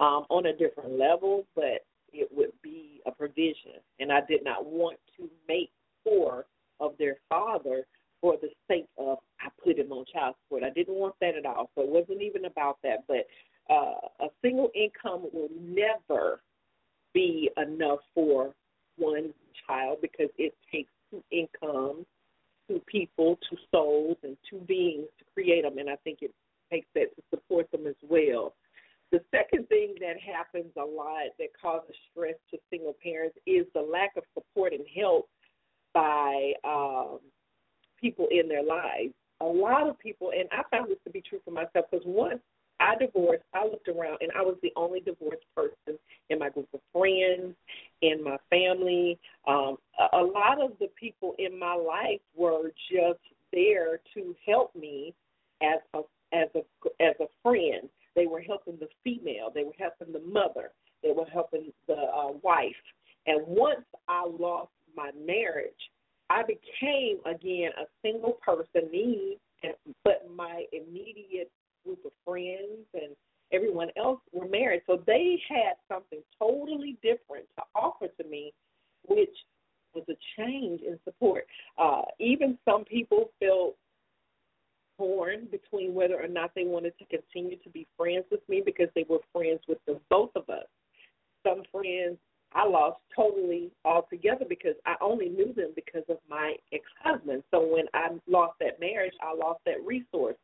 um, 0.00 0.26
on 0.28 0.46
a 0.46 0.56
different 0.56 0.98
level, 0.98 1.46
but 1.54 1.86
it 2.12 2.28
would 2.32 2.52
be 2.62 3.00
a 3.06 3.10
provision, 3.10 3.80
and 4.00 4.10
I 4.12 4.20
did 4.28 4.44
not 4.44 4.66
want 4.66 4.98
to 5.16 5.30
make 5.48 5.70
poor 6.04 6.44
of 6.80 6.92
their 6.98 7.16
father 7.28 7.84
for 8.20 8.36
the 8.40 8.48
sake 8.68 8.86
of 8.98 9.18
I 9.40 9.48
put 9.64 9.78
him 9.78 9.92
on 9.92 10.04
child 10.12 10.34
support. 10.44 10.62
I 10.64 10.70
didn't 10.70 10.94
want 10.94 11.14
that 11.20 11.36
at 11.36 11.46
all. 11.46 11.70
So 11.74 11.82
it 11.82 11.88
wasn't 11.88 12.22
even 12.22 12.44
about 12.44 12.78
that. 12.82 13.04
But 13.08 13.26
uh, 13.70 14.24
a 14.24 14.28
single 14.42 14.70
income 14.74 15.28
will 15.32 15.48
never 15.58 16.40
be 17.14 17.50
enough 17.56 18.00
for 18.14 18.54
one 18.98 19.32
child 19.66 19.98
because 20.02 20.28
it 20.38 20.54
takes 20.70 20.90
two 21.10 21.22
incomes, 21.30 22.04
two 22.68 22.80
people, 22.86 23.38
two 23.48 23.56
souls, 23.70 24.16
and 24.22 24.36
two 24.48 24.58
beings 24.68 25.06
to 25.18 25.24
create 25.34 25.62
them. 25.62 25.78
And 25.78 25.88
I 25.88 25.96
think 26.04 26.18
it 26.20 26.32
takes 26.70 26.86
that 26.94 27.14
to 27.16 27.22
support 27.30 27.70
them 27.70 27.86
as 27.86 27.96
well. 28.08 28.54
The 29.12 29.20
second 29.32 29.68
thing 29.68 29.94
that 30.00 30.20
happens 30.20 30.70
a 30.76 30.84
lot 30.84 31.34
that 31.38 31.48
causes 31.60 31.96
stress 32.12 32.36
to 32.52 32.58
single 32.70 32.94
parents 33.02 33.36
is 33.44 33.66
the 33.74 33.80
lack 33.80 34.12
of 34.16 34.22
support 34.34 34.72
and 34.72 34.84
help 34.94 35.28
by 35.94 36.52
um, 36.64 37.18
people 38.00 38.28
in 38.30 38.48
their 38.48 38.62
lives. 38.62 39.12
A 39.40 39.46
lot 39.46 39.88
of 39.88 39.98
people, 39.98 40.32
and 40.38 40.48
I 40.52 40.62
found 40.70 40.90
this 40.90 40.98
to 41.04 41.10
be 41.10 41.22
true 41.22 41.40
for 41.44 41.50
myself, 41.50 41.86
because 41.90 42.04
once 42.06 42.40
I 42.78 42.94
divorced, 42.96 43.44
I 43.54 43.64
looked 43.64 43.88
around 43.88 44.18
and 44.20 44.30
I 44.36 44.42
was 44.42 44.56
the 44.62 44.72
only 44.76 45.00
divorced 45.00 45.44
person 45.54 45.98
in 46.30 46.38
my 46.38 46.48
group 46.48 46.68
of 46.72 46.80
friends, 46.92 47.54
in 48.02 48.24
my 48.24 48.36
family. 48.48 49.18
Um, 49.46 49.76
a, 49.98 50.18
a 50.18 50.24
lot 50.24 50.62
of 50.62 50.72
the 50.78 50.88
people 50.98 51.34
in 51.38 51.58
my 51.58 51.74
life 51.74 52.20
were 52.36 52.70
just 52.90 53.20
there 53.52 54.00
to 54.14 54.34
help 54.46 54.74
me 54.74 55.14
as 55.62 55.80
a 55.94 56.00
as 56.32 56.48
a 56.54 56.60
as 57.02 57.14
a 57.20 57.26
friend. 57.42 57.88
They 58.16 58.26
were 58.26 58.40
helping 58.40 58.78
the 58.78 58.88
female. 59.04 59.50
They 59.54 59.64
were 59.64 59.76
helping 59.78 60.12
the 60.12 60.20
mother. 60.20 60.70
They 61.02 61.12
were 61.12 61.26
helping 61.26 61.72
the 61.86 61.94
uh, 61.94 62.32
wife. 62.42 62.72
And 63.26 63.46
once 63.46 63.84
I 64.08 64.26
lost 64.26 64.70
my 64.96 65.10
marriage, 65.26 65.72
I 66.28 66.42
became 66.42 67.18
again 67.26 67.70
a 67.80 67.86
single 68.02 68.38
person, 68.44 68.90
me, 68.90 69.38
and, 69.62 69.74
but 70.04 70.26
my 70.34 70.64
immediate 70.72 71.50
group 71.84 71.98
of 72.04 72.12
friends 72.24 72.86
and 72.94 73.16
everyone 73.52 73.88
else 73.96 74.20
were 74.32 74.48
married. 74.48 74.82
So 74.86 75.02
they 75.06 75.38
had 75.48 75.74
something 75.88 76.20
totally 76.38 76.96
different 77.02 77.46
to 77.56 77.64
offer 77.74 78.06
to 78.06 78.28
me, 78.28 78.52
which 79.08 79.34
was 79.94 80.04
a 80.08 80.14
change 80.38 80.82
in 80.82 80.98
support. 81.04 81.46
Uh, 81.76 82.02
even 82.18 82.56
some 82.64 82.84
people 82.84 83.30
felt 83.40 83.74
torn 84.96 85.48
between 85.50 85.94
whether 85.94 86.22
or 86.22 86.28
not 86.28 86.52
they 86.54 86.64
wanted 86.64 86.92
to 86.98 87.04
continue 87.06 87.56
to 87.56 87.70
be 87.70 87.86
friends 87.96 88.24
with 88.30 88.46
me 88.48 88.62
because 88.64 88.88
they 88.94 89.04
were 89.08 89.18
friends 89.32 89.60
with 89.66 89.78
the 89.86 89.98
both 90.10 90.30
of 90.36 90.48
us. 90.48 90.66
Some 91.44 91.62
friends 91.72 92.18
I 92.52 92.66
lost 92.66 92.98
totally 93.14 93.70
altogether 93.84 94.44
because 94.48 94.74
I 94.84 94.96
only 95.00 95.28
knew 95.28 95.52
them 95.52 95.70
because 95.74 96.02
of 96.08 96.18
my 96.28 96.56
ex 96.72 96.84
husband. 97.02 97.44
So 97.50 97.64
when 97.64 97.86
I 97.94 98.08
lost 98.26 98.54
that 98.60 98.80
marriage, 98.80 99.14
I 99.22 99.34
lost 99.34 99.60
that 99.66 99.84
resource. 99.84 100.36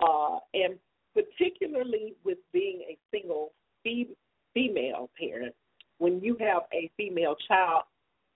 Uh, 0.00 0.38
and 0.52 0.74
particularly 1.14 2.14
with 2.24 2.38
being 2.52 2.82
a 2.88 2.98
single 3.10 3.52
fee- 3.82 4.16
female 4.52 5.08
parent, 5.18 5.54
when 5.98 6.20
you 6.20 6.36
have 6.40 6.62
a 6.74 6.90
female 6.96 7.36
child, 7.48 7.84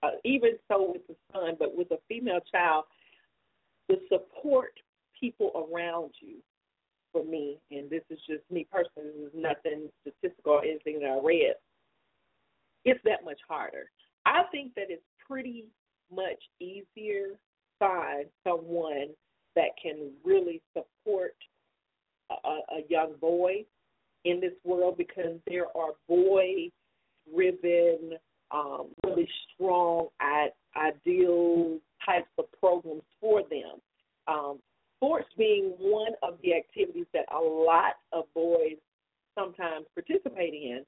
uh, 0.01 0.11
even 0.25 0.51
so 0.67 0.91
with 0.93 1.05
the 1.07 1.15
son, 1.31 1.55
but 1.59 1.77
with 1.77 1.91
a 1.91 1.99
female 2.07 2.39
child, 2.51 2.85
the 3.87 3.97
support 4.09 4.71
people 5.19 5.51
around 5.71 6.11
you 6.19 6.37
for 7.11 7.23
me, 7.23 7.59
and 7.69 7.89
this 7.89 8.01
is 8.09 8.17
just 8.27 8.41
me 8.49 8.65
personally, 8.71 9.11
this 9.15 9.27
is 9.27 9.35
nothing 9.35 9.89
statistical 10.01 10.53
or 10.53 10.63
anything 10.63 10.99
that 11.01 11.09
I 11.09 11.19
read, 11.23 11.53
it's 12.85 12.99
that 13.03 13.23
much 13.23 13.39
harder. 13.47 13.89
I 14.25 14.43
think 14.51 14.73
that 14.75 14.85
it's 14.89 15.03
pretty 15.27 15.65
much 16.13 16.41
easier 16.59 17.29
to 17.29 17.37
find 17.79 18.25
someone 18.45 19.09
that 19.55 19.69
can 19.81 20.11
really 20.23 20.61
support 20.73 21.35
a, 22.29 22.47
a 22.47 22.81
young 22.89 23.13
boy 23.19 23.65
in 24.25 24.39
this 24.39 24.53
world 24.63 24.97
because 24.97 25.39
there 25.47 25.65
are 25.75 25.91
boy 26.07 26.69
driven, 27.33 28.13
um, 28.51 28.87
really 29.03 29.27
strong, 29.53 30.07
ideal 30.75 31.79
types 32.05 32.29
of 32.37 32.45
programs 32.59 33.03
for 33.19 33.41
them. 33.43 33.79
Um, 34.27 34.59
sports 34.97 35.27
being 35.37 35.73
one 35.79 36.13
of 36.23 36.37
the 36.43 36.53
activities 36.53 37.07
that 37.13 37.25
a 37.33 37.39
lot 37.39 37.93
of 38.11 38.25
boys 38.33 38.77
sometimes 39.37 39.85
participate 39.93 40.53
in, 40.53 40.85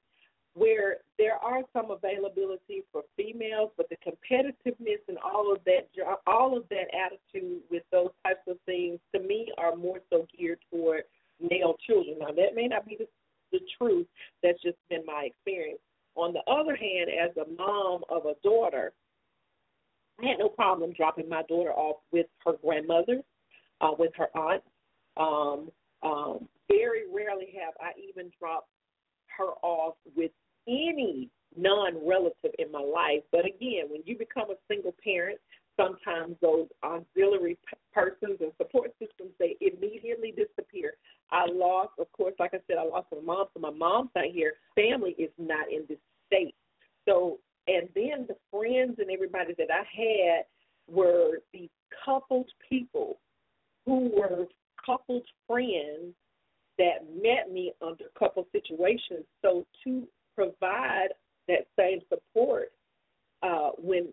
where 0.54 0.98
there 1.18 1.36
are 1.36 1.62
some 1.72 1.90
availability 1.90 2.84
for 2.92 3.02
females, 3.16 3.70
but 3.76 3.88
the 3.88 3.96
competitiveness 3.96 5.02
and 5.08 5.18
all 5.18 5.52
of 5.52 5.58
that, 5.64 5.88
all 6.26 6.56
of 6.56 6.64
that 6.70 6.86
attitude 6.94 7.60
with 7.70 7.82
those 7.90 8.10
types 8.24 8.40
of 8.48 8.56
things, 8.64 9.00
to 9.14 9.20
me, 9.20 9.52
are 9.58 9.74
more 9.74 9.98
so 10.10 10.26
geared 10.36 10.60
toward 10.70 11.02
male 11.40 11.74
children. 11.84 12.18
Now, 12.20 12.28
that 12.28 12.54
may 12.54 12.68
not 12.68 12.86
be 12.86 12.96
the, 12.96 13.08
the 13.50 13.60
truth. 13.76 14.06
That's 14.42 14.62
just 14.62 14.76
been 14.88 15.04
my 15.04 15.24
experience. 15.26 15.80
On 16.14 16.32
the 16.32 16.42
other 16.50 16.76
hand, 16.76 17.10
as 17.10 17.36
a 17.36 17.50
mom 17.50 18.02
of 18.08 18.26
a 18.26 18.34
daughter, 18.44 18.92
I 20.22 20.26
had 20.28 20.38
no 20.38 20.48
problem 20.48 20.92
dropping 20.92 21.28
my 21.28 21.42
daughter 21.48 21.72
off 21.72 21.96
with 22.12 22.26
her 22.46 22.52
grandmother, 22.64 23.22
uh, 23.80 23.90
with 23.98 24.12
her 24.16 24.28
aunt. 24.36 24.62
Um, 25.16 25.70
um, 26.04 26.48
very 26.68 27.02
rarely 27.12 27.52
have 27.60 27.74
I 27.80 27.90
even 28.08 28.30
dropped 28.38 28.68
her 29.36 29.50
off 29.62 29.94
with 30.16 30.30
any 30.66 31.30
non 31.56 32.06
relative 32.06 32.52
in 32.58 32.70
my 32.72 32.80
life. 32.80 33.22
But 33.30 33.46
again, 33.46 33.86
when 33.90 34.02
you 34.04 34.18
become 34.18 34.50
a 34.50 34.54
single 34.68 34.94
parent, 35.02 35.38
sometimes 35.76 36.36
those 36.40 36.66
auxiliary 36.82 37.58
persons 37.92 38.38
and 38.40 38.52
support 38.56 38.92
systems 38.98 39.30
they 39.38 39.56
immediately 39.60 40.32
disappear. 40.32 40.94
I 41.30 41.46
lost, 41.50 41.90
of 41.98 42.10
course, 42.12 42.34
like 42.38 42.54
I 42.54 42.58
said, 42.66 42.76
I 42.78 42.84
lost 42.84 43.08
my 43.12 43.20
mom, 43.20 43.46
so 43.54 43.60
my 43.60 43.70
mom's 43.70 44.10
not 44.14 44.26
here. 44.32 44.54
Family 44.74 45.14
is 45.18 45.30
not 45.38 45.70
in 45.72 45.84
this 45.88 45.98
state. 46.26 46.54
So, 47.06 47.38
and 47.66 47.88
then 47.94 48.26
the 48.28 48.36
friends 48.50 48.96
and 48.98 49.10
everybody 49.10 49.54
that 49.58 49.68
I 49.70 49.84
had 49.96 50.44
were 50.88 51.38
these 51.52 51.70
coupled 52.04 52.50
people 52.68 53.18
who 53.86 54.10
were 54.14 54.46
coupled 54.84 55.24
friends 55.46 56.14
that 56.78 57.06
met 57.22 57.52
me 57.52 57.72
under 57.80 58.04
couple 58.18 58.46
situations. 58.52 59.24
So 59.42 59.64
to 59.84 60.06
provide 60.34 61.08
that 61.48 61.66
same 61.78 62.00
support 62.08 62.72
uh, 63.42 63.70
when 63.78 64.10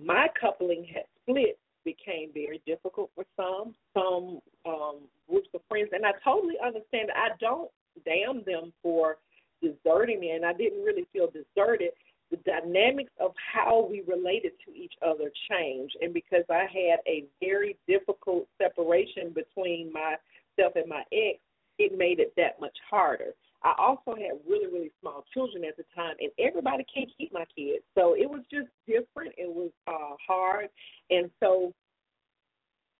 my 0.00 0.28
coupling 0.40 0.84
had 0.84 1.04
split 1.22 1.58
became 1.84 2.30
very 2.34 2.60
difficult 2.66 3.10
for 3.14 3.24
some, 3.36 3.74
some 3.94 4.40
um, 4.66 4.98
groups 5.28 5.48
of 5.54 5.60
friends. 5.68 5.88
And 5.92 6.04
I 6.04 6.12
totally 6.22 6.56
understand. 6.64 7.10
I 7.14 7.30
don't 7.40 7.70
damn 8.04 8.44
them 8.44 8.72
for 8.82 9.16
deserting 9.62 10.20
me, 10.20 10.30
and 10.30 10.44
I 10.44 10.52
didn't 10.52 10.84
really 10.84 11.06
feel 11.12 11.28
deserted. 11.28 11.90
The 12.30 12.36
dynamics 12.38 13.12
of 13.18 13.32
how 13.54 13.86
we 13.90 14.02
related 14.06 14.52
to 14.66 14.74
each 14.74 14.92
other 15.02 15.30
changed. 15.50 15.96
And 16.02 16.12
because 16.12 16.44
I 16.50 16.66
had 16.70 17.00
a 17.06 17.24
very 17.40 17.76
difficult 17.88 18.46
separation 18.60 19.34
between 19.34 19.90
myself 19.92 20.74
and 20.76 20.88
my 20.88 21.02
ex, 21.10 21.38
it 21.78 21.96
made 21.96 22.20
it 22.20 22.34
that 22.36 22.60
much 22.60 22.76
harder. 22.90 23.34
I 23.62 23.74
also 23.78 24.14
had 24.14 24.38
really, 24.48 24.66
really 24.66 24.92
small 25.00 25.24
children 25.34 25.64
at 25.64 25.76
the 25.76 25.84
time, 25.94 26.14
and 26.20 26.30
everybody 26.38 26.84
can't 26.92 27.10
keep 27.16 27.32
my 27.32 27.44
kids. 27.56 27.82
So 27.96 28.14
it 28.14 28.28
was 28.28 28.42
just 28.52 28.68
different. 28.86 29.34
It 29.36 29.48
was 29.48 29.70
uh, 29.86 30.14
hard. 30.26 30.68
And 31.10 31.30
so, 31.40 31.72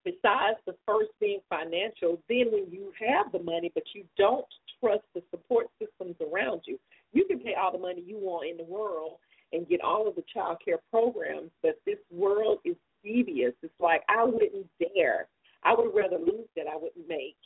besides 0.05 0.59
the 0.67 0.75
first 0.85 1.11
being 1.21 1.41
financial, 1.49 2.21
then 2.29 2.51
when 2.51 2.67
you 2.71 2.93
have 2.99 3.31
the 3.31 3.43
money, 3.43 3.71
but 3.75 3.85
you 3.95 4.05
don't 4.17 4.47
trust 4.81 5.05
the 5.15 5.23
support 5.31 5.69
systems 5.81 6.17
around 6.21 6.63
you, 6.67 6.79
you 7.13 7.25
can 7.27 7.39
pay 7.39 7.55
all 7.55 7.73
the 7.73 7.79
money 7.79 8.03
you 8.05 8.19
want 8.19 8.51
in 8.51 8.57
the 8.57 8.65
world 8.65 9.19
and 9.53 9.69
get 9.69 9.81
all 9.81 10.09
of 10.09 10.15
the 10.15 10.25
child 10.33 10.59
care 10.65 10.79
programs, 10.91 11.51
but 11.63 11.81
this 11.87 11.99
world 12.11 12.59
is 12.65 12.77
devious. 13.05 13.53
It's 13.63 13.73
like 13.81 14.03
I 14.09 14.25
wouldn't 14.25 14.67
dare. 14.79 15.29
I 15.63 15.75
would 15.75 15.95
rather 15.95 16.19
lose 16.19 16.49
that 16.57 16.67
I 16.67 16.77
wouldn't 16.77 17.09
make 17.09 17.37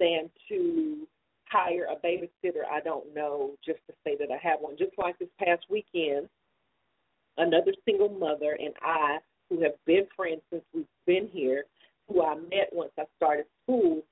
than 0.00 0.30
to 0.48 1.06
hire 1.50 1.86
a 1.90 2.06
babysitter 2.06 2.64
I 2.70 2.80
don't 2.80 3.14
know 3.14 3.52
just 3.64 3.80
to 3.86 3.94
say 4.04 4.16
that 4.18 4.28
I 4.30 4.38
have 4.46 4.60
one. 4.60 4.76
Just 4.78 4.92
like 4.98 5.18
this 5.18 5.28
past 5.38 5.64
weekend, 5.70 6.28
another 7.36 7.72
single 7.84 8.08
mother 8.08 8.56
and 8.58 8.74
I, 8.82 9.18
who 9.48 9.62
have 9.62 9.74
been 9.86 10.06
friends 10.16 10.40
since 10.50 10.64
we've 10.74 10.86
been 11.06 11.28
here, 11.32 11.64
who 12.08 12.22
I 12.24 12.34
met 12.34 12.70
once 12.72 12.90
I 12.98 13.04
started 13.16 13.46
school, 13.62 14.02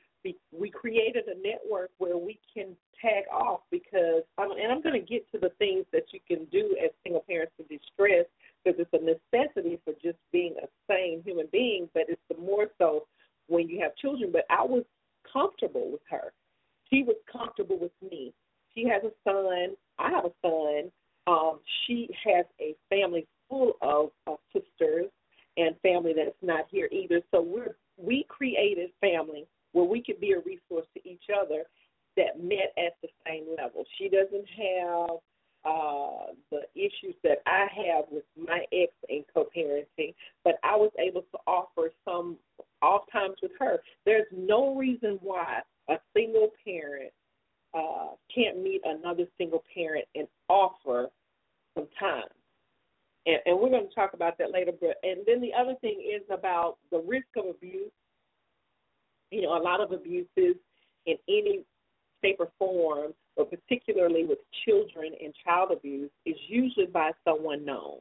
we, 0.52 0.70
created 0.70 1.24
a 1.28 1.36
network 1.46 1.90
where 1.98 2.16
we 2.16 2.38
can 2.52 2.74
tag 3.00 3.24
off 3.30 3.60
because, 3.70 4.22
um, 4.38 4.52
and 4.52 4.72
I'm 4.72 4.80
going 4.80 4.98
to 4.98 5.06
get 5.06 5.30
to 5.32 5.38
the 5.38 5.50
things 5.58 5.84
that 5.92 6.04
you 6.12 6.20
can 6.26 6.46
do 6.46 6.76
as 6.82 6.90
single 7.02 7.22
parents 7.28 7.52
to 7.58 7.62
distress 7.64 8.24
because 8.64 8.80
it's 8.80 8.90
a 8.94 9.04
necessity 9.04 9.78
for 9.84 9.92
just 10.02 10.16
being 10.32 10.54
a 10.62 10.66
sane 10.88 11.22
human 11.24 11.46
being, 11.52 11.90
but 11.92 12.04
it's 12.08 12.22
the 12.30 12.38
more 12.38 12.68
so 12.78 13.06
when 13.48 13.68
you 13.68 13.80
have 13.82 13.94
children. 13.96 14.30
But 14.32 14.46
I 14.48 14.62
was 14.62 14.84
comfortable 15.30 15.90
with 15.92 16.00
her 16.10 16.32
she 16.94 17.02
was 17.02 17.16
comfortable 17.30 17.78
with 17.78 17.92
me. 18.10 18.32
She 18.84 18.90
has 18.90 19.02
a 19.02 19.12
son. 19.24 19.74
I 19.98 20.10
have 20.10 20.24
a 20.26 20.32
son. 20.42 20.90
Um, 21.26 21.60
she 21.86 22.08
has 22.26 22.44
a 22.60 22.74
family 22.90 23.26
full 23.48 23.72
of, 23.80 24.10
of 24.26 24.38
sisters 24.52 25.06
and 25.56 25.74
family 25.82 26.12
that's 26.14 26.36
not 26.42 26.66
here 26.70 26.88
either. 26.92 27.20
So 27.30 27.40
we're 27.40 27.76
we 27.96 28.26
created 28.28 28.90
family 29.00 29.46
where 29.72 29.84
we 29.84 30.02
could 30.02 30.20
be 30.20 30.32
a 30.32 30.38
resource 30.38 30.86
to 30.94 31.08
each 31.08 31.24
other 31.34 31.62
that 32.16 32.42
met 32.42 32.74
at 32.76 32.96
the 33.02 33.08
same 33.26 33.44
level. 33.56 33.84
She 33.98 34.08
doesn't 34.08 34.46
have 34.58 35.16
uh, 35.64 36.32
the 36.50 36.62
issues 36.74 37.14
that 37.22 37.38
I 37.46 37.66
have 37.86 38.04
with 38.10 38.24
my 38.36 38.64
ex 38.72 38.92
in 39.08 39.24
co-parenting, 39.32 40.14
but 40.42 40.56
I 40.62 40.76
was 40.76 40.90
able 40.98 41.22
to 41.22 41.38
offer 41.46 41.90
some 42.04 42.36
off 42.82 43.02
times 43.12 43.36
with 43.40 43.52
her. 43.60 43.78
There's 44.04 44.26
no 44.36 44.74
reason 44.74 45.18
why 45.22 45.60
a 45.88 45.96
single 46.14 46.50
parent 46.64 47.12
uh, 47.74 48.10
can't 48.32 48.62
meet 48.62 48.80
another 48.84 49.24
single 49.36 49.62
parent 49.74 50.04
and 50.14 50.28
offer 50.48 51.08
some 51.76 51.88
time. 51.98 52.22
And, 53.26 53.38
and 53.46 53.58
we're 53.58 53.70
going 53.70 53.88
to 53.88 53.94
talk 53.94 54.14
about 54.14 54.38
that 54.38 54.52
later. 54.52 54.72
But 54.80 54.96
and 55.02 55.20
then 55.26 55.40
the 55.40 55.52
other 55.58 55.74
thing 55.80 56.00
is 56.00 56.22
about 56.30 56.76
the 56.90 57.00
risk 57.00 57.26
of 57.36 57.46
abuse. 57.46 57.90
You 59.30 59.42
know, 59.42 59.56
a 59.56 59.62
lot 59.62 59.80
of 59.80 59.90
abuses 59.90 60.56
in 61.06 61.16
any 61.28 61.60
shape 62.22 62.36
or 62.38 62.48
form, 62.58 63.12
but 63.36 63.50
particularly 63.50 64.24
with 64.24 64.38
children 64.64 65.12
and 65.22 65.34
child 65.44 65.70
abuse, 65.72 66.10
is 66.24 66.36
usually 66.46 66.86
by 66.86 67.10
someone 67.24 67.64
known. 67.64 67.98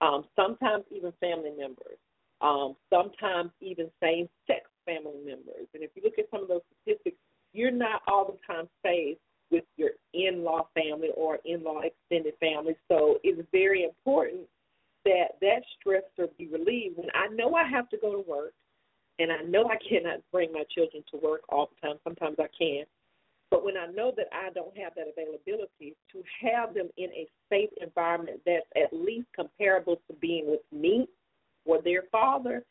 Um, 0.00 0.24
sometimes 0.34 0.84
even 0.90 1.12
family 1.20 1.50
members. 1.50 1.98
Um, 2.40 2.76
sometimes 2.90 3.50
even 3.60 3.90
same 4.02 4.28
sex 4.46 4.60
family 4.84 5.18
members. 5.24 5.66
And 5.74 5.82
if 5.82 5.90
you 5.94 6.02
look 6.04 6.18
at 6.18 6.26
some 6.30 6.42
of 6.42 6.48
those 6.48 6.60
statistics, 6.82 7.16
you're 7.56 7.70
not 7.70 8.02
all 8.06 8.26
the 8.26 8.54
time 8.54 8.68
safe 8.84 9.16
with 9.50 9.64
your 9.76 9.90
in 10.12 10.44
law 10.44 10.68
family 10.74 11.08
or 11.16 11.38
in 11.44 11.64
law 11.64 11.80
extended 11.80 12.34
family. 12.38 12.76
So 12.88 13.18
it's 13.22 13.40
very 13.50 13.84
important 13.84 14.42
that 15.04 15.38
that 15.40 15.62
stressor 15.80 16.28
be 16.36 16.48
relieved. 16.48 16.98
When 16.98 17.08
I 17.14 17.28
know 17.34 17.54
I 17.54 17.66
have 17.66 17.88
to 17.90 17.96
go 17.96 18.12
to 18.12 18.28
work, 18.28 18.52
and 19.18 19.32
I 19.32 19.40
know 19.42 19.70
I 19.70 19.78
cannot 19.88 20.20
bring 20.30 20.52
my 20.52 20.64
children 20.74 21.02
to 21.10 21.16
work 21.16 21.40
all 21.48 21.70
the 21.70 21.88
time, 21.88 21.96
sometimes 22.04 22.36
I 22.38 22.48
can. 22.58 22.84
But 23.50 23.64
when 23.64 23.76
I 23.76 23.86
know 23.86 24.12
that 24.16 24.26
I 24.32 24.50
don't 24.52 24.76
have 24.76 24.92
that 24.96 25.06
availability, 25.08 25.96
to 26.12 26.22
have 26.42 26.74
them 26.74 26.88
in 26.98 27.08
a 27.12 27.26
safe 27.48 27.70
environment 27.80 28.40
that's 28.44 28.66
at 28.76 28.92
least 28.92 29.28
comparable 29.34 29.96
to 30.08 30.16
being 30.20 30.50
with 30.50 30.60
me 30.72 31.08
or 31.64 31.80
their 31.80 32.02
father 32.12 32.64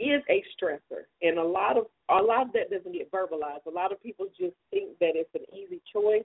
is 0.00 0.22
a 0.28 0.42
stressor, 0.56 1.04
and 1.22 1.38
a 1.38 1.44
lot 1.44 1.76
of 1.78 1.86
a 2.08 2.22
lot 2.22 2.46
of 2.46 2.52
that 2.52 2.70
doesn't 2.70 2.92
get 2.92 3.10
verbalized. 3.10 3.66
A 3.66 3.70
lot 3.70 3.92
of 3.92 4.02
people 4.02 4.26
just 4.38 4.54
think 4.70 4.98
that 4.98 5.12
it's 5.14 5.30
an 5.34 5.44
easy 5.54 5.80
choice. 5.92 6.24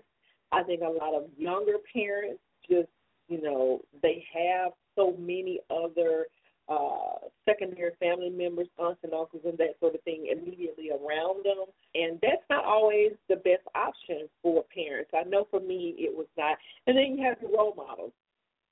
I 0.52 0.64
think 0.64 0.82
a 0.82 0.90
lot 0.90 1.14
of 1.14 1.26
younger 1.38 1.76
parents 1.94 2.40
just, 2.70 2.90
you 3.28 3.42
know, 3.42 3.82
they 4.02 4.26
have 4.34 4.72
so 4.96 5.16
many 5.20 5.60
other 5.70 6.26
uh, 6.68 7.28
secondary 7.46 7.92
family 8.00 8.30
members, 8.30 8.68
aunts 8.78 9.00
and 9.04 9.14
uncles, 9.14 9.44
and 9.46 9.58
that 9.58 9.76
sort 9.80 9.96
of 9.96 10.02
thing 10.02 10.28
immediately 10.32 10.90
around 10.90 11.46
them. 11.46 11.66
And 11.96 12.20
that's 12.22 12.44
not 12.50 12.66
always 12.66 13.12
the 13.30 13.38
best 13.38 13.64
option 13.76 14.28
for 14.42 14.64
parents. 14.74 15.12
I 15.14 15.24
know 15.24 15.48
for 15.50 15.60
me 15.60 15.96
it 15.98 16.16
was 16.16 16.28
not. 16.38 16.58
And 16.88 16.98
then 16.98 17.18
you 17.18 17.24
have 17.24 17.40
the 17.40 17.56
role 17.56 17.74
models. 17.76 18.12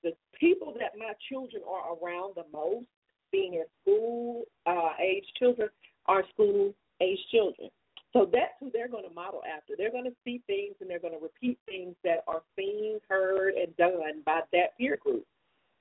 The 0.02 0.12
people 0.38 0.74
that 0.78 0.98
my 0.98 1.12
children 1.28 1.62
are 1.66 1.96
around 1.96 2.34
the 2.36 2.44
most 2.52 2.86
being 3.32 3.56
at 3.56 3.68
school 3.82 4.44
uh, 4.66 4.92
age 5.00 5.24
children 5.38 5.68
are 6.06 6.24
school 6.32 6.72
age 7.00 7.18
children. 7.30 7.68
So 8.12 8.28
that's 8.32 8.52
who 8.60 8.70
they're 8.72 8.88
going 8.88 9.06
to 9.06 9.14
model 9.14 9.42
after. 9.44 9.74
They're 9.76 9.90
going 9.90 10.04
to 10.04 10.16
see 10.24 10.40
things 10.46 10.74
and 10.80 10.88
they're 10.88 10.95
going 11.06 11.18
to 11.18 11.22
repeat 11.22 11.58
things 11.66 11.94
that 12.04 12.24
are 12.26 12.42
seen, 12.56 12.98
heard, 13.08 13.54
and 13.54 13.76
done 13.76 14.22
by 14.24 14.40
that 14.52 14.76
peer 14.78 14.96
group. 14.96 15.24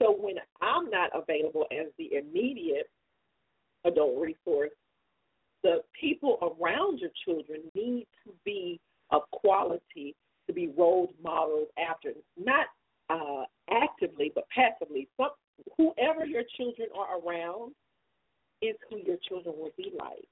So 0.01 0.15
when 0.19 0.35
I'm 0.61 0.89
not 0.89 1.09
available 1.13 1.65
as 1.71 1.87
the 1.97 2.17
immediate 2.17 2.89
adult 3.85 4.19
resource, 4.19 4.71
the 5.63 5.81
people 5.99 6.37
around 6.61 6.99
your 6.99 7.09
children 7.25 7.61
need 7.73 8.05
to 8.25 8.33
be 8.43 8.79
of 9.09 9.23
quality 9.31 10.15
to 10.47 10.53
be 10.53 10.71
role 10.77 11.11
models 11.23 11.67
after, 11.77 12.11
not 12.37 12.67
uh, 13.09 13.45
actively 13.71 14.31
but 14.35 14.45
passively. 14.49 15.07
Some, 15.17 15.29
whoever 15.77 16.25
your 16.25 16.43
children 16.57 16.89
are 16.95 17.19
around 17.19 17.73
is 18.61 18.75
who 18.89 18.97
your 18.97 19.17
children 19.27 19.55
will 19.57 19.73
be 19.77 19.91
like. 19.97 20.27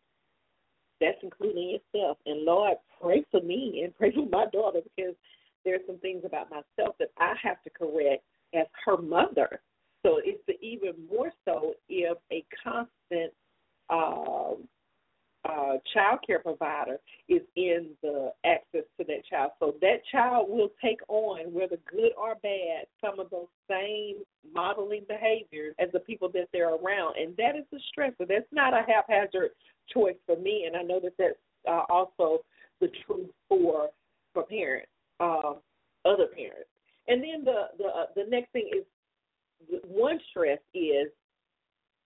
That's 1.04 1.20
including 1.22 1.78
yourself. 1.94 2.18
And 2.26 2.46
Lord, 2.46 2.78
pray 3.02 3.26
for 3.30 3.42
me 3.42 3.82
and 3.84 3.96
pray 3.96 4.14
for 4.14 4.26
my 4.26 4.46
daughter 4.54 4.80
because 4.96 5.16
there's 5.66 5.82
some 5.86 5.98
things 5.98 6.24
about 6.26 6.50
myself 6.50 6.96
that 7.00 7.10
I 7.20 7.34
have 7.44 7.62
to 7.64 7.70
correct 7.70 8.24
as 8.54 8.68
her 8.86 8.98
mother. 8.98 9.62
So 10.06 10.22
it's 10.24 10.42
even 10.62 10.94
more 11.12 11.32
so 11.46 11.74
if 11.90 12.18
a 12.32 12.46
constant 12.64 13.34
um, 13.90 14.68
uh, 15.46 15.74
child 15.94 16.20
care 16.26 16.40
provider 16.40 16.98
is 17.28 17.42
in 17.56 17.90
the 18.02 18.32
access 18.46 18.84
to 18.98 19.06
that 19.06 19.26
child. 19.30 19.52
So 19.60 19.76
that 19.82 19.98
child 20.12 20.50
will 20.50 20.70
take 20.82 21.00
on, 21.10 21.54
whether 21.54 21.78
good 21.90 22.12
or 22.18 22.36
bad, 22.42 22.86
some 23.04 23.20
of 23.20 23.30
those 23.30 23.48
same 23.70 24.18
modeling 24.54 25.04
behaviors 25.08 25.76
as 25.80 25.90
the 25.92 26.00
people 26.00 26.30
that 26.34 26.48
they're 26.54 26.76
around. 26.76 27.18
And 27.18 27.36
that 27.38 27.58
is 27.58 27.66
a 27.74 28.00
stressor. 28.00 28.28
That's 28.28 28.46
not 28.52 28.74
a 28.74 28.84
haphazard 28.88 29.52
choice 29.92 30.16
for 30.26 30.38
me. 30.38 30.66
And 30.68 30.76
I 30.76 30.82
know 30.82 31.00
that 31.00 31.14
that's 31.18 31.34
uh, 31.68 31.84
also 31.90 32.40
the 32.82 32.90
truth 33.06 33.30
for 33.48 33.90
for 34.34 34.44
parents, 34.44 34.90
uh, 35.20 35.54
other 36.06 36.28
parents. 36.28 36.70
And 37.08 37.22
then 37.22 37.44
the 37.44 37.68
the 37.78 37.86
uh, 37.86 38.06
the 38.16 38.26
next 38.30 38.52
thing 38.52 38.70
is 38.76 38.84
one 39.88 40.20
stress 40.30 40.60
is 40.74 41.08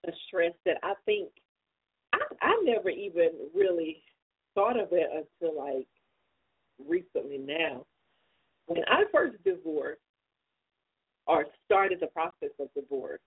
a 0.05 0.11
stress 0.27 0.53
that 0.65 0.77
I 0.83 0.93
think 1.05 1.29
I, 2.13 2.19
I 2.41 2.61
never 2.63 2.89
even 2.89 3.29
really 3.55 4.03
thought 4.55 4.79
of 4.79 4.89
it 4.91 5.09
until 5.11 5.57
like 5.57 5.87
recently 6.87 7.37
now. 7.37 7.85
When 8.67 8.83
I 8.87 9.03
first 9.13 9.41
divorced 9.43 10.01
or 11.25 11.45
started 11.65 11.99
the 11.99 12.07
process 12.07 12.51
of 12.59 12.67
divorce, 12.73 13.19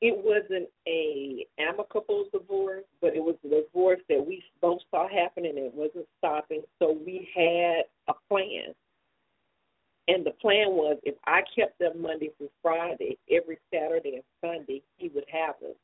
it 0.00 0.16
wasn't 0.16 0.68
a 0.86 1.46
amicable 1.58 2.26
divorce, 2.32 2.84
but 3.00 3.16
it 3.16 3.22
was 3.22 3.34
a 3.44 3.48
divorce 3.48 4.00
that 4.08 4.24
we 4.24 4.42
both 4.60 4.80
saw 4.90 5.08
happening 5.08 5.56
and 5.56 5.66
it 5.66 5.74
wasn't 5.74 6.06
stopping. 6.18 6.62
So 6.78 6.96
we 7.04 7.28
had 7.34 7.82
a 8.06 8.14
plan. 8.28 8.74
And 10.06 10.24
the 10.24 10.30
plan 10.30 10.70
was 10.70 10.98
if 11.02 11.16
I 11.26 11.40
kept 11.54 11.78
them 11.78 12.00
Monday 12.00 12.30
through 12.38 12.50
Friday, 12.62 13.18
every 13.30 13.58
Saturday 13.72 14.14
and 14.14 14.24
Sunday, 14.40 14.82
he 14.96 15.08
would 15.08 15.26
have 15.30 15.56
them. 15.60 15.74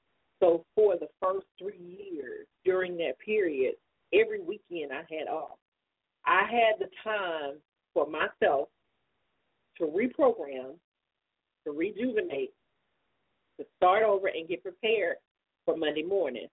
So 0.40 0.64
for 0.74 0.96
the 0.96 1.08
first 1.20 1.46
three 1.58 1.78
years 1.78 2.46
during 2.64 2.96
that 2.98 3.18
period, 3.18 3.74
every 4.12 4.40
weekend 4.40 4.92
I 4.92 5.02
had 5.12 5.28
off. 5.28 5.58
I 6.24 6.42
had 6.46 6.78
the 6.78 6.88
time 7.02 7.56
for 7.92 8.06
myself 8.06 8.68
to 9.78 9.84
reprogram, 9.84 10.74
to 11.64 11.72
rejuvenate, 11.72 12.52
to 13.58 13.66
start 13.76 14.02
over 14.02 14.28
and 14.28 14.48
get 14.48 14.62
prepared 14.62 15.16
for 15.64 15.76
Monday 15.76 16.02
morning. 16.02 16.48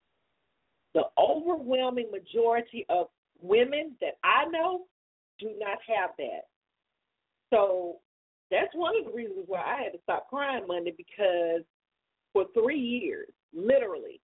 The 0.93 1.03
overwhelming 1.17 2.09
majority 2.11 2.85
of 2.89 3.07
women 3.41 3.95
that 4.01 4.17
I 4.23 4.45
know 4.45 4.81
do 5.39 5.51
not 5.57 5.77
have 5.87 6.11
that. 6.17 6.45
So 7.51 7.97
that's 8.49 8.73
one 8.73 8.93
of 8.97 9.05
the 9.05 9.11
reasons 9.11 9.45
why 9.47 9.61
I 9.61 9.83
had 9.83 9.93
to 9.93 9.99
stop 10.03 10.29
crying 10.29 10.65
Monday 10.67 10.93
because 10.95 11.63
for 12.33 12.45
three 12.53 12.79
years, 12.79 13.29
literally, 13.53 14.21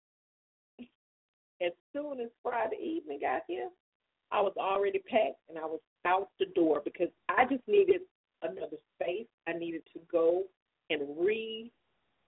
as 1.62 1.72
soon 1.92 2.20
as 2.20 2.28
Friday 2.42 2.76
evening 2.82 3.20
got 3.20 3.42
here, 3.48 3.68
I 4.30 4.40
was 4.40 4.52
already 4.58 4.98
packed 4.98 5.40
and 5.48 5.58
I 5.58 5.64
was 5.64 5.80
out 6.04 6.28
the 6.38 6.46
door 6.54 6.82
because 6.84 7.08
I 7.28 7.44
just 7.44 7.62
needed 7.66 8.02
another 8.42 8.76
space. 9.00 9.26
I 9.48 9.52
needed 9.52 9.82
to 9.94 10.00
go 10.10 10.44
and 10.90 11.02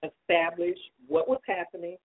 re-establish 0.03 0.79
what 1.07 1.29
was 1.29 1.41
happening. 1.47 1.97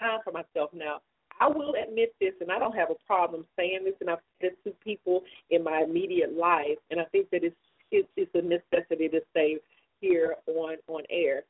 Time 0.00 0.20
for 0.24 0.32
myself 0.32 0.70
now. 0.72 1.00
I 1.40 1.46
will 1.46 1.74
admit 1.80 2.14
this, 2.20 2.34
and 2.40 2.50
I 2.50 2.58
don't 2.58 2.74
have 2.74 2.90
a 2.90 3.06
problem 3.06 3.44
saying 3.56 3.80
this, 3.84 3.94
and 4.00 4.10
I've 4.10 4.18
said 4.40 4.50
it 4.52 4.68
to 4.68 4.74
people 4.84 5.22
in 5.50 5.62
my 5.62 5.84
immediate 5.88 6.36
life, 6.36 6.78
and 6.90 7.00
I 7.00 7.04
think 7.04 7.30
that 7.30 7.44
it's 7.44 7.56
it's, 7.90 8.08
it's 8.16 8.30
a 8.34 8.42
necessity 8.42 9.08
to 9.08 9.20
say 9.34 9.58
here 10.00 10.36
on 10.46 10.76
on 10.88 11.02
air. 11.10 11.42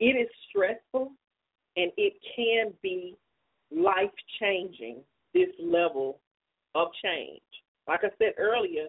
It 0.00 0.16
is 0.16 0.28
stressful 0.48 1.12
and 1.76 1.92
it 1.96 2.14
can 2.36 2.72
be 2.82 3.16
life 3.70 4.10
changing, 4.40 4.96
this 5.32 5.48
level 5.62 6.18
of 6.74 6.88
change. 7.02 7.40
Like 7.86 8.00
I 8.02 8.08
said 8.18 8.34
earlier, 8.38 8.86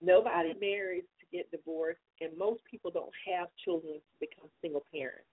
nobody 0.00 0.54
marries 0.60 1.04
get 1.32 1.50
divorced, 1.50 2.00
and 2.20 2.36
most 2.36 2.60
people 2.70 2.90
don't 2.90 3.12
have 3.30 3.48
children 3.64 3.94
to 3.94 4.26
become 4.26 4.48
single 4.62 4.84
parents. 4.92 5.28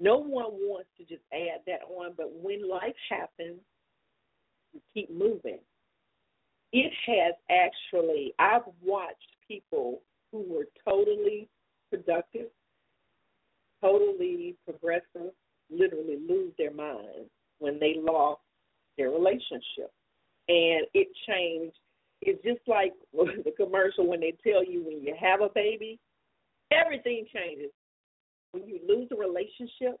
No 0.00 0.16
one 0.18 0.52
wants 0.52 0.88
to 0.98 1.04
just 1.04 1.22
add 1.32 1.60
that 1.66 1.80
on, 1.88 2.14
but 2.16 2.32
when 2.32 2.68
life 2.68 2.96
happens, 3.08 3.60
you 4.72 4.80
keep 4.92 5.10
moving. 5.10 5.58
It 6.72 6.92
has 7.06 7.34
actually, 7.50 8.32
I've 8.38 8.62
watched 8.82 9.36
people 9.46 10.00
who 10.32 10.44
were 10.48 10.66
totally 10.84 11.48
productive 11.90 12.48
totally 13.82 14.56
progressive 14.64 15.32
literally 15.70 16.18
lose 16.28 16.52
their 16.56 16.72
minds 16.72 17.28
when 17.58 17.78
they 17.78 17.96
lost 17.98 18.40
their 18.96 19.10
relationship. 19.10 19.90
And 20.48 20.86
it 20.94 21.08
changed. 21.28 21.76
It's 22.22 22.42
just 22.42 22.60
like 22.66 22.92
the 23.12 23.52
commercial 23.56 24.06
when 24.06 24.20
they 24.20 24.34
tell 24.42 24.64
you 24.64 24.84
when 24.84 25.02
you 25.02 25.14
have 25.20 25.40
a 25.40 25.48
baby, 25.54 25.98
everything 26.72 27.26
changes. 27.32 27.70
When 28.52 28.66
you 28.66 28.80
lose 28.86 29.08
a 29.12 29.16
relationship, 29.16 29.98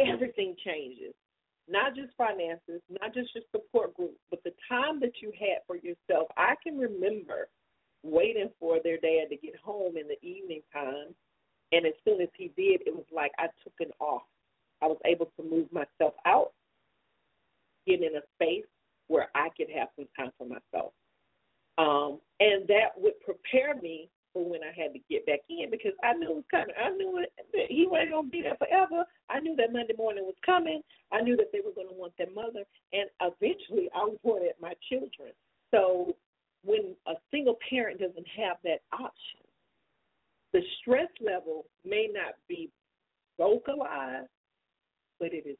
everything 0.00 0.56
changes. 0.64 1.14
Not 1.68 1.94
just 1.94 2.12
finances, 2.18 2.82
not 2.90 3.14
just 3.14 3.34
your 3.34 3.44
support 3.50 3.94
group, 3.94 4.16
but 4.30 4.42
the 4.44 4.52
time 4.68 5.00
that 5.00 5.22
you 5.22 5.32
had 5.38 5.64
for 5.66 5.76
yourself. 5.76 6.28
I 6.36 6.54
can 6.62 6.76
remember 6.76 7.48
waiting 8.02 8.50
for 8.60 8.78
their 8.84 8.98
dad 8.98 9.30
to 9.30 9.36
get 9.36 9.56
home 9.56 9.96
in 9.96 10.06
the 10.06 10.20
evening 10.26 10.60
time 10.72 11.14
and 11.74 11.86
as 11.86 11.94
soon 12.04 12.20
as 12.20 12.28
he 12.36 12.52
did, 12.56 12.86
it 12.86 12.94
was 12.94 13.06
like 13.12 13.32
I 13.36 13.46
took 13.64 13.74
an 13.80 13.90
off. 13.98 14.22
I 14.80 14.86
was 14.86 14.98
able 15.04 15.26
to 15.36 15.42
move 15.42 15.66
myself 15.72 16.14
out, 16.24 16.52
get 17.86 18.00
in 18.00 18.16
a 18.16 18.22
space 18.36 18.68
where 19.08 19.28
I 19.34 19.48
could 19.56 19.68
have 19.74 19.88
some 19.96 20.08
time 20.16 20.30
for 20.38 20.46
myself. 20.46 20.92
Um, 21.76 22.20
and 22.40 22.66
that 22.68 22.94
would 22.96 23.20
prepare 23.20 23.74
me 23.80 24.08
for 24.32 24.48
when 24.48 24.60
I 24.62 24.72
had 24.74 24.92
to 24.92 25.00
get 25.08 25.26
back 25.26 25.40
in 25.48 25.70
because 25.70 25.92
I 26.02 26.12
knew 26.14 26.30
it 26.30 26.36
was 26.36 26.50
coming. 26.50 26.74
I 26.78 26.90
knew 26.90 27.18
it, 27.18 27.32
that 27.52 27.66
he 27.68 27.86
wasn't 27.86 28.10
going 28.10 28.26
to 28.26 28.30
be 28.30 28.42
there 28.42 28.56
forever. 28.56 29.04
I 29.30 29.40
knew 29.40 29.56
that 29.56 29.72
Monday 29.72 29.94
morning 29.96 30.24
was 30.24 30.34
coming. 30.44 30.82
I 31.12 31.22
knew 31.22 31.36
that 31.36 31.50
they 31.52 31.60
were 31.64 31.74
going 31.74 31.88
to 31.88 31.94
want 31.94 32.12
their 32.18 32.30
mother. 32.34 32.64
And 32.92 33.08
eventually 33.22 33.88
I 33.94 34.10
wanted 34.22 34.54
my 34.60 34.74
children. 34.88 35.32
So 35.72 36.16
when 36.64 36.94
a 37.06 37.14
single 37.30 37.58
parent 37.70 38.00
doesn't 38.00 38.26
have 38.36 38.56
that 38.64 38.82
option, 38.92 39.40
the 40.52 40.62
stress 40.80 41.10
level 41.24 41.66
may 41.84 42.08
not 42.12 42.34
be 42.48 42.70
vocalized, 43.38 44.28
but 45.18 45.32
it 45.32 45.46
is 45.46 45.56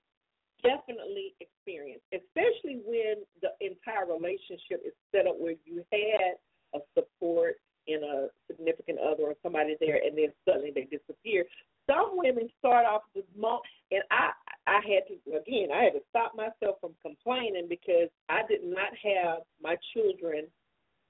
definitely 0.65 1.37
experienced, 1.39 2.05
especially 2.11 2.81
when 2.83 3.23
the 3.45 3.53
entire 3.61 4.09
relationship 4.09 4.81
is 4.85 4.97
set 5.13 5.29
up 5.29 5.37
where 5.39 5.55
you 5.65 5.85
had 5.93 6.41
a 6.75 6.81
support 6.97 7.57
in 7.87 8.03
a 8.03 8.29
significant 8.49 8.99
other 8.99 9.25
or 9.25 9.35
somebody 9.43 9.77
there, 9.79 10.01
and 10.03 10.17
then 10.17 10.33
suddenly 10.49 10.73
they 10.75 10.89
disappear. 10.89 11.45
Some 11.87 12.17
women 12.17 12.49
start 12.59 12.87
off 12.87 13.03
with 13.15 13.27
small, 13.37 13.61
and 13.91 14.03
I 14.11 14.33
I 14.67 14.81
had 14.81 15.05
to 15.13 15.37
again 15.37 15.69
I 15.73 15.85
had 15.85 15.93
to 15.93 16.03
stop 16.09 16.33
myself 16.35 16.81
from 16.81 16.97
complaining 17.03 17.67
because 17.69 18.09
I 18.29 18.41
did 18.49 18.65
not 18.65 18.97
have 19.05 19.45
my 19.63 19.77
children 19.93 20.47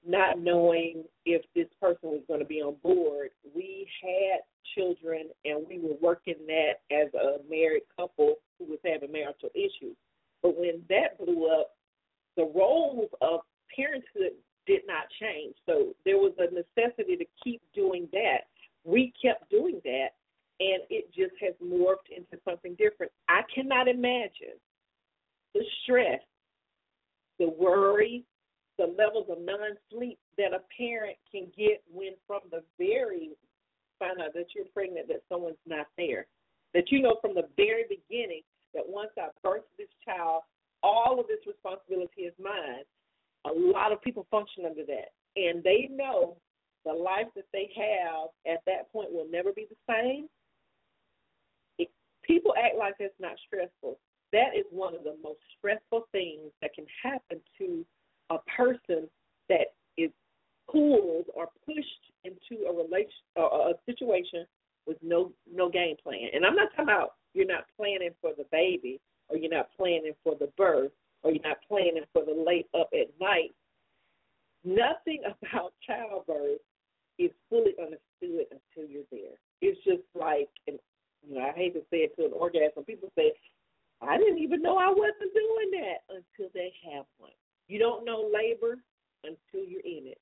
not 0.06 0.38
knowing 0.38 1.04
if 1.24 1.42
this 1.54 1.68
person 1.80 2.10
was 2.10 2.20
going 2.28 2.40
to 2.40 2.46
be 2.46 2.60
on 2.60 2.74
board. 2.82 3.30
We 3.54 3.86
had 4.02 4.40
children 4.74 5.28
and 5.44 5.64
we 5.68 5.78
were 5.78 5.96
working 6.02 6.34
that 6.46 6.82
as 6.90 7.12
a 7.14 7.38
married 7.48 7.84
couple 7.96 8.34
having 8.84 9.12
marital 9.12 9.50
issues. 9.54 9.96
But 10.42 10.58
when 10.58 10.82
that 10.88 11.18
blew 11.18 11.50
up, 11.50 11.70
the 12.36 12.50
roles 12.54 13.10
of 13.20 13.40
parenthood 13.74 14.32
did 14.66 14.82
not 14.86 15.04
change. 15.20 15.54
So 15.66 15.94
there 16.04 16.18
was 16.18 16.32
a 16.38 16.46
necessity 16.52 17.16
to 17.16 17.24
keep 17.42 17.62
doing 17.74 18.08
that. 18.12 18.48
We 18.84 19.12
kept 19.22 19.50
doing 19.50 19.80
that, 19.84 20.08
and 20.60 20.82
it 20.90 21.12
just 21.14 21.32
has 21.40 21.54
morphed 21.64 22.10
into 22.14 22.40
something 22.44 22.74
different. 22.78 23.12
I 23.28 23.40
cannot 23.54 23.88
imagine 23.88 24.58
the 25.54 25.64
stress, 25.82 26.20
the 27.38 27.48
worry, 27.48 28.24
the 28.78 28.94
levels 28.98 29.26
of 29.30 29.38
non-sleep 29.40 30.18
that 30.36 30.52
a 30.52 30.60
parent 30.76 31.16
can 31.30 31.46
get 31.56 31.82
when 31.92 32.12
from 32.26 32.40
the 32.50 32.62
very 32.78 33.30
find 33.98 34.20
out 34.20 34.34
that 34.34 34.46
you're 34.54 34.66
pregnant 34.74 35.08
that 35.08 35.22
someone's 35.28 35.56
not 35.66 35.86
there. 35.96 36.26
That 36.74 36.90
you 36.90 37.00
know 37.00 37.16
from 37.20 37.34
the 37.34 37.48
very 37.56 37.84
beginning 37.88 38.42
that 38.74 38.86
once 38.86 39.10
I 39.18 39.28
birth 39.42 39.64
this 39.78 39.88
child, 40.04 40.42
all 40.82 41.18
of 41.18 41.26
this 41.26 41.40
responsibility 41.46 42.22
is 42.22 42.34
mine. 42.38 42.84
A 43.46 43.52
lot 43.52 43.92
of 43.92 44.02
people 44.02 44.26
function 44.30 44.64
under 44.66 44.84
that. 44.84 45.12
And 45.36 45.62
they 45.62 45.88
know 45.90 46.36
the 46.84 46.92
life 46.92 47.26
that 47.34 47.46
they 47.52 47.70
have 47.76 48.28
at 48.46 48.62
that 48.66 48.92
point 48.92 49.12
will 49.12 49.26
never 49.30 49.52
be 49.52 49.66
the 49.68 49.92
same. 49.92 50.28
It, 51.78 51.88
people 52.22 52.54
act 52.62 52.76
like 52.78 52.94
it's 52.98 53.14
not 53.18 53.32
stressful. 53.46 53.98
That 54.32 54.56
is 54.56 54.64
one 54.70 54.94
of 54.94 55.04
the 55.04 55.16
most 55.22 55.40
stressful 55.58 56.08
things 56.12 56.52
that 56.60 56.74
can 56.74 56.86
happen 57.02 57.40
to 57.58 57.84
a 58.30 58.38
person 58.56 59.08
that 59.48 59.74
is 59.96 60.10
pulled 60.70 61.26
or 61.34 61.48
pushed 61.64 62.12
into 62.24 62.64
a 62.66 62.72
relation 62.72 63.10
a 63.36 63.72
situation 63.86 64.46
with 64.86 64.96
no 65.02 65.32
no 65.52 65.68
game 65.68 65.96
plan. 66.02 66.28
And 66.34 66.44
I'm 66.44 66.54
not 66.54 66.70
talking 66.70 66.84
about 66.84 67.14
you're 67.34 67.46
not 67.46 67.64
planning 67.76 68.14
for 68.20 68.32
the 68.36 68.46
baby 68.50 69.00
or 69.28 69.36
you're 69.36 69.50
not 69.50 69.68
planning 69.76 70.12
for 70.22 70.34
the 70.38 70.50
birth 70.56 70.92
or 71.22 71.32
you're 71.32 71.42
not 71.42 71.58
planning 71.68 72.04
for 72.12 72.24
the 72.24 72.44
late 72.46 72.66
up 72.78 72.88
at 72.92 73.08
night. 73.20 73.54
Nothing 74.64 75.22
about 75.26 75.74
childbirth 75.86 76.60
is 77.18 77.30
fully 77.50 77.74
understood 77.78 78.46
until 78.50 78.90
you're 78.90 79.10
there. 79.10 79.36
It's 79.60 79.82
just 79.84 80.02
like, 80.14 80.48
and 80.66 80.78
you 81.26 81.36
know, 81.36 81.44
I 81.44 81.52
hate 81.52 81.74
to 81.74 81.80
say 81.90 81.98
it 81.98 82.16
to 82.16 82.26
an 82.26 82.32
orgasm. 82.34 82.84
People 82.84 83.10
say, 83.16 83.32
I 84.02 84.18
didn't 84.18 84.38
even 84.38 84.62
know 84.62 84.76
I 84.76 84.88
wasn't 84.88 85.32
doing 85.32 85.80
that 85.80 86.04
until 86.10 86.50
they 86.54 86.72
have 86.92 87.06
one. 87.18 87.32
You 87.68 87.78
don't 87.78 88.04
know 88.04 88.30
labor 88.32 88.76
until 89.22 89.66
you're 89.66 89.80
in 89.80 90.06
it. 90.06 90.18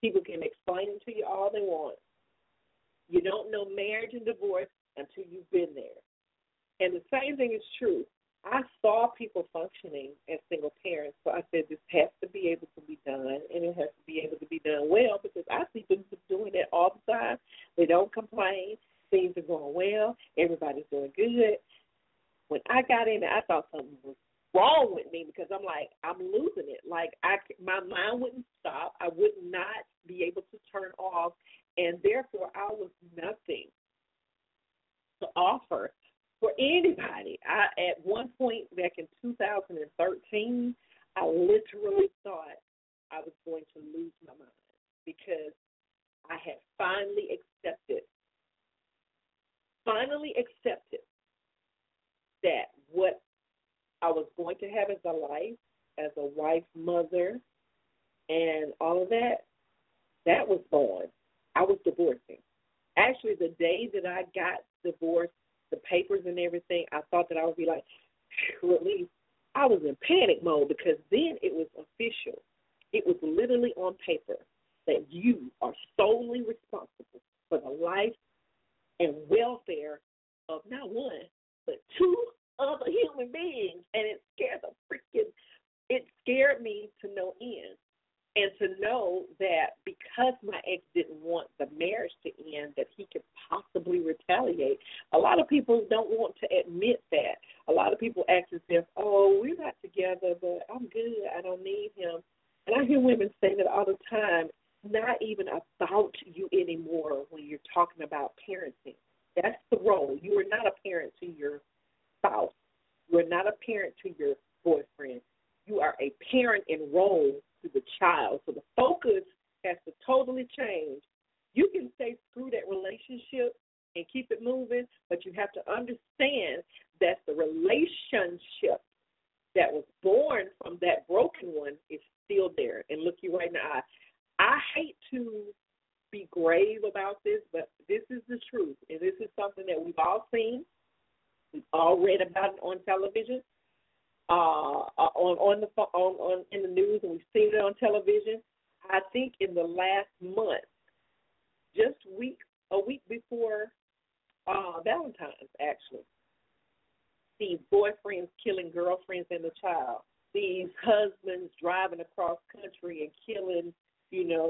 People 0.00 0.22
can 0.24 0.42
explain 0.42 0.88
it 0.88 1.02
to 1.04 1.16
you 1.16 1.26
all 1.26 1.50
they 1.52 1.60
want. 1.60 1.96
You 3.08 3.20
don't 3.20 3.50
know 3.50 3.66
marriage 3.68 4.14
and 4.14 4.24
divorce 4.24 4.68
until 4.96 5.24
you've 5.30 5.50
been 5.50 5.74
there. 5.74 6.00
And 6.80 6.94
the 6.94 7.02
same 7.10 7.36
thing 7.36 7.52
is 7.54 7.62
true. 7.78 8.04
I 8.44 8.60
saw 8.80 9.08
people 9.08 9.48
functioning 9.52 10.12
as 10.32 10.38
single 10.48 10.72
parents, 10.82 11.16
so 11.24 11.30
I 11.32 11.42
said 11.50 11.64
this 11.68 11.78
has 11.90 12.10
to 12.22 12.28
be 12.28 12.48
able 12.48 12.68
to 12.76 12.80
be 12.86 12.98
done, 13.04 13.40
and 13.52 13.64
it 13.64 13.74
has 13.76 13.88
to 13.88 14.04
be 14.06 14.20
able 14.24 14.38
to 14.38 14.46
be 14.46 14.60
done 14.64 14.88
well 14.88 15.18
because 15.20 15.42
I 15.50 15.62
see 15.72 15.84
them 15.88 16.04
doing 16.28 16.52
it 16.54 16.68
all 16.72 17.00
the 17.06 17.12
time. 17.12 17.38
They 17.76 17.86
don't 17.86 18.12
complain. 18.12 18.76
Things 19.10 19.34
are 19.36 19.42
going 19.42 19.74
well. 19.74 20.16
Everybody's 20.38 20.84
doing 20.92 21.12
good. 21.16 21.56
When 22.48 22.60
I 22.70 22.82
got 22.82 23.08
in, 23.08 23.22
I 23.24 23.40
thought 23.48 23.66
something 23.72 23.98
was 24.04 24.14
wrong 24.54 24.88
with 24.90 25.06
me 25.12 25.26
because 25.26 25.50
I'm 25.52 25.64
like 25.64 25.90
I'm 26.04 26.18
losing 26.18 26.70
it. 26.70 26.80
Like 26.88 27.10
I, 27.24 27.36
my 27.62 27.80
mind 27.80 28.20
wouldn't 28.20 28.46
stop. 28.60 28.94
I 29.00 29.08
would 29.08 29.32
not 29.44 29.84
be 30.06 30.22
able 30.22 30.42
to 30.42 30.58
turn 30.72 30.92
off, 30.98 31.32
and 31.76 31.98
therefore 32.02 32.50
I 32.54 32.72
was 32.72 32.90
nothing 33.16 33.66
to 35.20 35.26
offer 35.34 35.92
for 36.40 36.52
anybody. 36.66 37.38
I 37.48 37.66
at 37.90 38.04
one 38.04 38.28
point 38.38 38.64
back 38.76 38.92
in 38.98 39.06
2013, 39.22 40.74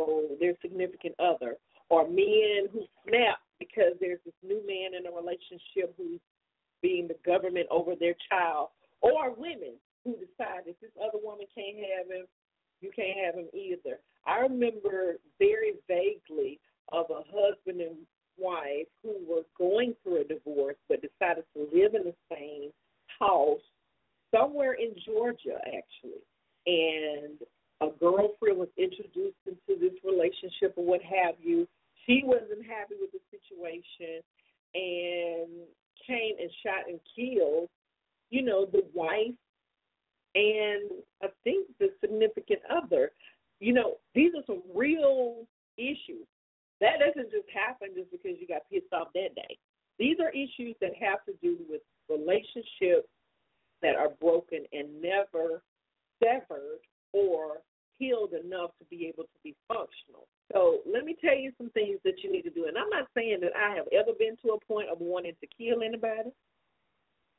know, 0.06 0.36
their 0.40 0.54
significant 0.62 1.14
other, 1.18 1.56
or 1.88 2.08
men 2.08 2.68
who 2.72 2.84
snap 3.08 3.38
because 3.58 3.94
there's 4.00 4.20
this 4.24 4.34
new 4.42 4.60
man 4.66 4.98
in 4.98 5.06
a 5.06 5.14
relationship 5.14 5.94
who's 5.96 6.20
being 6.82 7.08
the 7.08 7.16
government 7.24 7.66
over 7.70 7.94
their 7.94 8.14
child 8.28 8.68
or 9.00 9.34
women 9.34 9.74
who 10.04 10.12
decide 10.12 10.62
if 10.66 10.78
this 10.80 10.90
other 11.00 11.18
woman 11.22 11.46
can't 11.54 11.76
have 11.76 12.06
him, 12.10 12.26
you 12.80 12.90
can't 12.94 13.18
have 13.24 13.34
him 13.34 13.48
either. 13.54 13.98
I 14.26 14.40
remember 14.40 15.16
very 15.38 15.74
vaguely 15.88 16.60
of 16.92 17.06
a 17.10 17.22
husband 17.32 17.80
and 17.80 17.96
wife 18.38 18.86
who 19.02 19.14
were 19.26 19.46
going 19.58 19.94
through 20.02 20.20
a 20.20 20.24
divorce 20.24 20.76
but 20.88 21.00
decided 21.00 21.44
to 21.54 21.68
live 21.72 21.94
in 21.94 22.04
the 22.04 22.14
same 22.30 22.70
house 23.18 23.60
somewhere 24.34 24.74
in 24.74 24.94
Georgia, 25.04 25.58
actually. 25.66 26.22
And 26.66 27.38
a 27.80 27.88
girlfriend 28.00 28.58
was 28.58 28.68
introduced 28.76 29.40
into 29.46 29.80
this 29.80 29.92
relationship 30.04 30.74
or 30.76 30.84
what 30.84 31.02
have 31.02 31.34
you. 31.42 31.68
She 32.06 32.22
wasn't 32.24 32.64
happy 32.66 32.94
with 33.00 33.10
the 33.12 33.20
situation 33.30 34.22
and 34.74 35.66
came 36.06 36.36
and 36.40 36.50
shot 36.62 36.88
and 36.88 37.00
killed 37.14 37.68
you 38.30 38.42
know, 38.42 38.66
the 38.66 38.82
wife 38.94 39.34
and 40.34 40.90
I 41.22 41.28
think 41.44 41.68
the 41.78 41.88
significant 42.00 42.60
other. 42.70 43.12
You 43.60 43.72
know, 43.72 43.94
these 44.14 44.32
are 44.36 44.42
some 44.46 44.62
real 44.74 45.46
issues. 45.78 46.26
That 46.80 46.98
doesn't 46.98 47.30
just 47.30 47.48
happen 47.54 47.88
just 47.96 48.10
because 48.10 48.36
you 48.38 48.46
got 48.46 48.68
pissed 48.70 48.92
off 48.92 49.08
that 49.14 49.34
day. 49.34 49.56
These 49.98 50.18
are 50.20 50.30
issues 50.30 50.76
that 50.80 50.90
have 51.00 51.24
to 51.24 51.32
do 51.42 51.56
with 51.70 51.80
relationships 52.10 53.08
that 53.80 53.96
are 53.96 54.10
broken 54.20 54.64
and 54.72 55.00
never 55.00 55.62
severed 56.22 56.80
or 57.16 57.62
healed 57.98 58.32
enough 58.32 58.70
to 58.78 58.84
be 58.90 59.06
able 59.06 59.24
to 59.24 59.38
be 59.42 59.56
functional. 59.68 60.28
So 60.52 60.80
let 60.84 61.04
me 61.04 61.16
tell 61.20 61.36
you 61.36 61.50
some 61.56 61.70
things 61.70 61.98
that 62.04 62.22
you 62.22 62.30
need 62.30 62.42
to 62.42 62.50
do. 62.50 62.66
And 62.66 62.76
I'm 62.76 62.90
not 62.90 63.08
saying 63.16 63.38
that 63.40 63.52
I 63.56 63.74
have 63.74 63.86
ever 63.92 64.12
been 64.18 64.36
to 64.44 64.52
a 64.52 64.64
point 64.64 64.88
of 64.90 65.00
wanting 65.00 65.34
to 65.40 65.46
kill 65.56 65.82
anybody. 65.82 66.30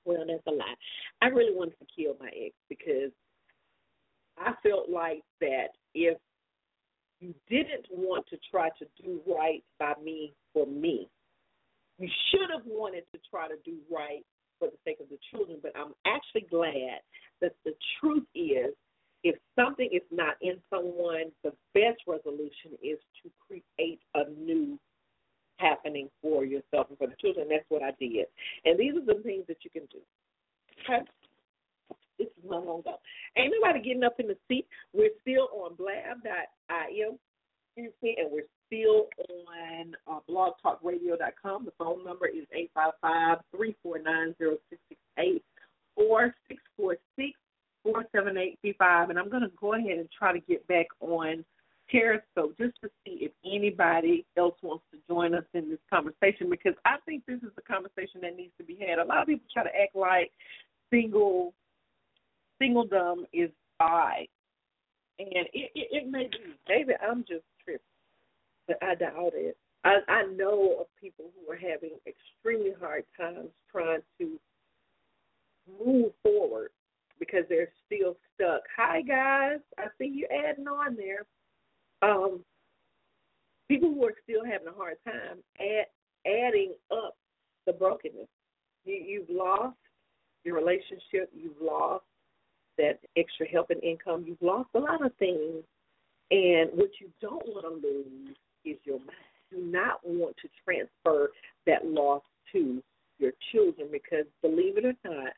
Well, 0.03 0.25
that's 0.28 0.41
a 0.47 0.51
lie. 0.51 0.75
I 1.21 1.28
really 1.28 1.55
wanted 1.55 1.78
to 1.80 1.86
kill 1.95 2.15
my 2.19 2.30
ex 2.30 2.55
because 2.69 3.11
I 4.38 4.53
felt 4.63 4.89
like 4.89 5.21
that 5.41 5.69
if 5.93 6.17
you 7.19 7.34
didn't 7.49 7.88
want 7.91 8.25
to 8.28 8.38
try 8.49 8.69
to 8.80 8.86
do 9.03 9.19
right 9.28 9.63
by 9.80 9.93
me 10.03 10.34
for 10.53 10.65
me, 10.65 11.07
you 11.99 12.09
should 12.30 12.49
have 12.53 12.65
wanted 12.65 13.03
to 13.13 13.19
try 13.30 13.47
to 13.47 13.55
do 13.65 13.78
right 13.91 14.23
for 14.59 14.69
the 14.69 14.78
sake 14.86 14.97
of 15.01 15.09
the 15.09 15.17
children. 15.32 15.59
But 15.61 15.73
I'm 15.75 15.93
actually 16.05 16.47
glad 16.49 16.99
that 17.41 17.53
the 17.65 17.73
truth 17.99 18.25
is 18.36 18.73
if 19.28 19.36
something 19.55 19.89
is 19.91 20.03
not 20.11 20.36
in 20.41 20.55
someone, 20.69 21.32
the 21.43 21.51
best 21.73 22.01
resolution 22.07 22.78
is 22.82 22.97
to 23.23 23.30
create 23.45 23.99
a 24.15 24.30
new 24.39 24.80
happening 25.57 26.09
for 26.21 26.45
yourself 26.45 26.88
and 26.89 26.97
for 26.97 27.07
the 27.07 27.15
children. 27.19 27.47
That's 27.49 27.65
what 27.69 27.84
I 27.84 27.91
did. 27.99 28.25
And 28.65 28.80
these 28.80 28.93
are 28.95 29.05
the 29.05 29.21
things 29.23 29.45
that 29.47 29.57
you 29.63 29.69
can 29.69 29.88
do. 29.91 29.99
Okay? 30.84 31.03
This 32.19 32.28
is 32.28 32.49
not 32.49 32.65
long 32.65 32.80
ago. 32.80 32.95
Ain't 33.38 33.53
nobody 33.59 33.84
getting 33.84 34.03
up 34.03 34.19
in 34.19 34.28
the 34.28 34.38
seat. 34.47 34.65
We're 34.93 35.11
still 35.21 35.49
on 35.53 35.75
blab.im, 35.75 37.19
and 37.78 38.32
we're 38.32 38.49
still 38.65 39.07
on 39.28 39.95
uh, 40.07 40.19
blogtalkradio.com. 40.30 41.65
The 41.65 41.71
phone 41.78 42.03
number 42.03 42.28
is 42.28 42.45
855 42.53 43.39
349 43.51 44.36
0668 44.39 45.43
or 45.95 46.34
646 46.47 47.38
47835. 47.88 49.09
And 49.09 49.19
I'm 49.19 49.29
going 49.29 49.43
to 49.43 49.51
go 49.59 49.75
ahead 49.75 49.97
and 49.97 50.09
try 50.11 50.33
to 50.33 50.39
get 50.39 50.67
back 50.67 50.88
on 50.99 51.45
Periscope 51.89 52.57
just 52.57 52.75
to 52.83 52.89
see 53.05 53.19
if 53.21 53.31
anybody 53.45 54.25
else 54.38 54.55
wants 54.61 54.83
to 54.91 54.99
join 55.07 55.33
us 55.33 55.45
in 55.53 55.69
this 55.69 55.79
conversation 55.91 56.49
because 56.49 56.73
I 56.83 56.97
think 57.05 57.25
this 57.25 57.38
is 57.38 57.51
a 57.57 57.61
conversation 57.61 58.19
that 58.21 58.35
needs 58.35 58.51
to 58.57 58.65
be 58.65 58.77
had. 58.85 58.99
A 58.99 59.05
lot 59.05 59.21
of 59.21 59.27
people 59.27 59.47
try 59.53 59.63
to 59.63 59.69
act 59.69 59.95
like 59.95 60.31
single 60.91 61.53
singledom 62.61 63.23
is 63.31 63.49
I. 63.79 64.27
And 65.19 65.29
it, 65.31 65.71
it, 65.73 65.88
it 65.91 66.11
may 66.11 66.23
be. 66.23 66.38
Maybe 66.67 66.91
I'm 67.01 67.19
just 67.21 67.45
tripping. 67.63 67.81
But 68.67 68.77
I 68.81 68.95
doubt 68.95 69.31
it. 69.33 69.55
I, 69.85 69.99
I 70.09 70.23
know 70.35 70.81
of 70.81 70.88
people 70.99 71.25
who 71.33 71.51
are 71.51 71.55
having 71.55 71.91
extremely 72.05 72.73
hard 72.79 73.05
times 73.17 73.49
trying 73.71 74.01
to 74.19 74.38
move 75.83 76.11
forward 76.21 76.69
because 77.20 77.43
they're 77.49 77.70
still 77.86 78.15
stuck. 78.36 78.61
Hi 78.76 79.01
guys, 79.01 79.59
I 79.78 79.86
see 79.97 80.07
you 80.07 80.28
adding 80.32 80.68
on 80.68 80.95
there. 80.95 81.26
Um, 82.01 82.41
people 83.68 83.93
who 83.93 84.05
are 84.05 84.13
still 84.24 84.45
having 84.45 84.68
a 84.68 84.72
hard 84.72 84.97
time 85.05 85.38
add, 85.59 85.88
adding 86.26 86.74
up 86.91 87.15
the 87.65 87.74
brokenness. 87.74 88.28
You, 88.86 88.95
you've 88.95 89.30
lost 89.30 89.78
your 90.43 90.55
relationship. 90.55 91.30
You've 91.34 91.61
lost 91.61 92.05
that 92.78 92.99
extra 93.18 93.47
help 93.47 93.70
and 93.70 93.84
income. 93.84 94.24
You've 94.28 94.41
lost 94.41 94.70
a 94.76 94.80
lot 94.80 95.05
of 95.05 95.13
things, 95.15 95.63
and 96.32 96.70
what 96.74 96.91
you 97.01 97.09
don't 97.22 97.45
want 97.47 97.65
to 97.65 97.88
lose 97.88 98.36
is 98.63 98.78
your 98.84 98.99
mind. 98.99 99.11
Do 99.51 99.57
not 99.59 99.99
want 100.03 100.36
to 100.41 100.49
transfer 100.63 101.32
that 101.65 101.86
loss 101.86 102.22
to 102.53 102.84
your 103.18 103.32
children 103.51 103.88
because, 103.91 104.26
believe 104.41 104.78
it 104.78 104.86
or 104.86 104.93
not, 105.03 105.34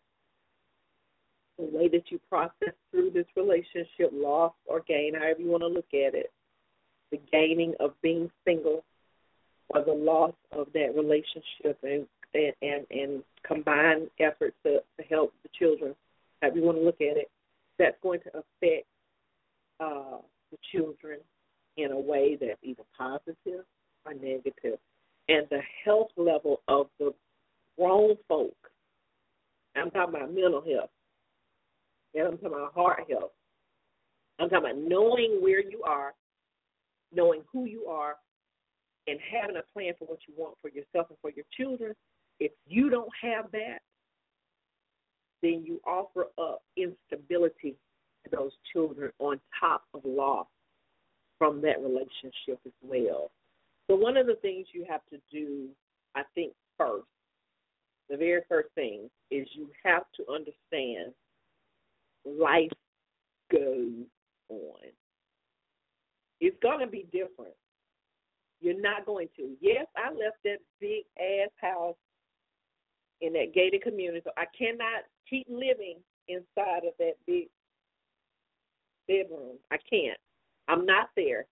the 1.59 1.77
way 1.77 1.87
that 1.89 2.03
you 2.09 2.19
process 2.29 2.73
through 2.91 3.11
this 3.11 3.25
relationship, 3.35 4.11
loss 4.13 4.53
or 4.65 4.81
gain, 4.87 5.13
however 5.13 5.41
you 5.41 5.49
want 5.49 5.61
to 5.61 5.67
look 5.67 5.93
at 5.93 6.15
it, 6.15 6.31
the 7.11 7.19
gaining 7.31 7.73
of 7.79 7.91
being 8.01 8.31
single 8.45 8.83
or 9.69 9.83
the 9.83 9.91
loss 9.91 10.33
of 10.51 10.67
that 10.73 10.95
relationship 10.95 11.77
and 11.83 12.07
and 12.33 12.53
and, 12.61 12.85
and 12.91 13.23
combined 13.45 14.09
efforts 14.19 14.55
to, 14.63 14.79
to 14.97 15.03
help 15.09 15.33
the 15.43 15.49
children, 15.57 15.95
however 16.41 16.57
you 16.57 16.63
want 16.63 16.77
to 16.77 16.83
look 16.83 17.01
at 17.01 17.17
it, 17.17 17.29
that's 17.77 17.97
going 18.01 18.19
to 18.21 18.29
affect 18.29 18.85
uh, 19.79 20.17
the 20.51 20.57
children 20.71 21.19
in 21.77 21.91
a 21.91 21.99
way 21.99 22.37
that's 22.39 22.59
either 22.63 22.83
positive 22.97 23.65
or 24.05 24.13
negative. 24.13 24.79
And 25.27 25.47
the 25.49 25.61
health 25.85 26.09
level 26.17 26.61
of 26.67 26.87
the 26.99 27.13
grown 27.77 28.15
folk, 28.27 28.55
I'm 29.75 29.91
talking 29.91 30.15
about 30.15 30.33
mental 30.33 30.61
health, 30.61 30.89
and 32.13 32.27
I'm 32.27 32.37
talking 32.37 32.47
about 32.57 32.73
heart 32.73 33.03
health. 33.09 33.31
I'm 34.39 34.49
talking 34.49 34.71
about 34.71 34.81
knowing 34.81 35.39
where 35.41 35.61
you 35.61 35.83
are, 35.83 36.13
knowing 37.13 37.41
who 37.51 37.65
you 37.65 37.85
are, 37.85 38.15
and 39.07 39.19
having 39.31 39.57
a 39.57 39.73
plan 39.73 39.93
for 39.97 40.05
what 40.05 40.19
you 40.27 40.33
want 40.37 40.55
for 40.61 40.69
yourself 40.69 41.07
and 41.09 41.17
for 41.21 41.31
your 41.31 41.45
children. 41.57 41.93
If 42.39 42.51
you 42.67 42.89
don't 42.89 43.09
have 43.21 43.51
that, 43.51 43.79
then 45.41 45.63
you 45.65 45.81
offer 45.85 46.27
up 46.37 46.61
instability 46.77 47.75
to 48.23 48.29
those 48.31 48.51
children 48.73 49.11
on 49.19 49.39
top 49.59 49.83
of 49.93 50.01
loss 50.05 50.47
from 51.37 51.61
that 51.61 51.81
relationship 51.81 52.59
as 52.65 52.73
well. 52.81 53.31
So, 53.89 53.95
one 53.95 54.17
of 54.17 54.27
the 54.27 54.35
things 54.35 54.67
you 54.73 54.85
have 54.89 55.01
to 55.11 55.17
do, 55.31 55.69
I 56.15 56.21
think, 56.35 56.53
first, 56.77 57.07
the 58.09 58.17
very 58.17 58.41
first 58.47 58.69
thing 58.75 59.09
is 59.31 59.47
you 59.53 59.69
have 59.83 60.03
to 60.17 60.31
understand 60.31 61.13
life 62.25 62.71
goes 63.51 64.05
on. 64.49 64.91
It's 66.41 66.57
going 66.61 66.79
to 66.79 66.87
be 66.87 67.05
different. 67.11 67.55
You're 68.61 68.79
not 68.79 69.05
going 69.05 69.29
to. 69.37 69.55
Yes, 69.61 69.85
I 69.95 70.11
left 70.11 70.37
that 70.43 70.59
big 70.79 71.03
ass 71.17 71.49
house 71.61 71.95
in 73.21 73.33
that 73.33 73.53
gated 73.53 73.81
community, 73.81 74.21
so 74.23 74.31
I 74.37 74.45
cannot 74.57 75.03
keep 75.29 75.47
living 75.49 75.97
inside 76.27 76.85
of 76.85 76.93
that 76.99 77.13
big 77.25 77.47
bedroom. 79.07 79.57
I 79.71 79.77
can't. 79.89 80.17
I'm 80.67 80.85
not 80.85 81.09
there. 81.15 81.45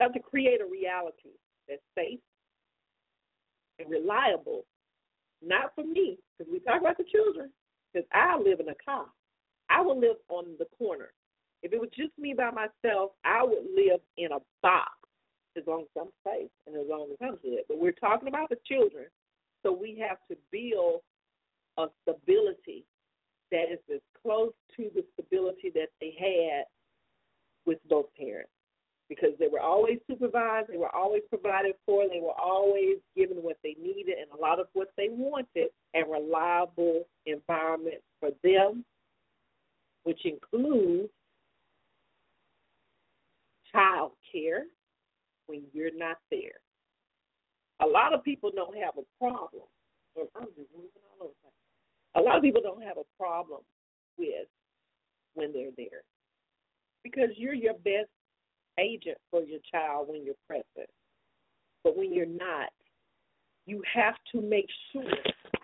I 0.00 0.04
have 0.04 0.12
to 0.14 0.20
create 0.20 0.60
a 0.60 0.66
reality 0.66 1.34
that's 1.68 1.82
safe 1.96 2.20
and 3.78 3.90
reliable. 3.90 4.64
Not 5.42 5.72
for 5.74 5.84
me, 5.84 6.18
because 6.38 6.50
we 6.52 6.60
talk 6.60 6.80
about 6.80 6.96
the 6.96 7.04
children, 7.04 7.50
because 7.92 8.08
I 8.12 8.36
live 8.38 8.60
in 8.60 8.68
a 8.68 8.74
car. 8.84 9.06
I 9.70 9.82
would 9.82 9.98
live 9.98 10.16
on 10.28 10.44
the 10.58 10.66
corner. 10.78 11.12
If 11.62 11.72
it 11.72 11.80
was 11.80 11.90
just 11.96 12.12
me 12.18 12.34
by 12.34 12.50
myself, 12.50 13.12
I 13.24 13.42
would 13.42 13.64
live 13.74 14.00
in 14.16 14.32
a 14.32 14.38
box 14.62 14.92
as 15.56 15.64
long 15.66 15.82
as 15.82 16.02
I'm 16.02 16.12
safe 16.24 16.50
and 16.66 16.76
as 16.76 16.86
long 16.88 17.08
as 17.10 17.16
I'm 17.20 17.36
good. 17.36 17.60
But 17.68 17.80
we're 17.80 17.92
talking 17.92 18.28
about 18.28 18.50
the 18.50 18.58
children, 18.66 19.06
so 19.62 19.72
we 19.72 19.98
have 20.06 20.18
to 20.30 20.36
build 20.52 21.00
a 21.78 21.86
stability 22.02 22.84
that 23.50 23.72
is 23.72 23.78
as 23.92 24.00
close 24.22 24.52
to 24.76 24.90
the 24.94 25.04
stability 25.14 25.70
that 25.74 25.88
they 26.00 26.14
had 26.18 26.64
with 27.64 27.78
both 27.88 28.06
parents. 28.18 28.50
Because 29.08 29.30
they 29.38 29.46
were 29.46 29.60
always 29.60 29.98
supervised, 30.10 30.68
they 30.68 30.78
were 30.78 30.94
always 30.94 31.22
provided 31.28 31.74
for, 31.86 32.08
they 32.08 32.20
were 32.20 32.38
always 32.40 32.96
given 33.16 33.36
what 33.36 33.56
they 33.62 33.76
needed 33.80 34.16
and 34.18 34.30
a 34.36 34.40
lot 34.40 34.58
of 34.58 34.66
what 34.72 34.88
they 34.96 35.08
wanted, 35.10 35.68
and 35.94 36.10
reliable 36.10 37.04
environment 37.24 38.02
for 38.18 38.30
them 38.42 38.84
which 40.06 40.24
includes 40.24 41.10
child 43.72 44.12
care 44.30 44.62
when 45.46 45.62
you're 45.72 45.96
not 45.96 46.18
there. 46.30 46.60
A 47.82 47.86
lot 47.86 48.14
of 48.14 48.22
people 48.22 48.52
don't 48.54 48.76
have 48.78 48.94
a 48.96 49.02
problem. 49.18 49.64
A 50.16 50.20
lot 52.20 52.36
of 52.36 52.42
people 52.42 52.62
don't 52.62 52.84
have 52.84 52.98
a 52.98 53.22
problem 53.22 53.62
with 54.16 54.46
when 55.34 55.52
they're 55.52 55.74
there 55.76 56.04
because 57.02 57.30
you're 57.36 57.52
your 57.52 57.74
best 57.74 58.08
agent 58.78 59.18
for 59.32 59.42
your 59.42 59.58
child 59.72 60.06
when 60.08 60.24
you're 60.24 60.36
present. 60.46 60.88
But 61.82 61.96
when 61.96 62.14
you're 62.14 62.26
not, 62.26 62.70
you 63.66 63.82
have 63.92 64.14
to 64.32 64.40
make 64.40 64.68
sure 64.92 65.02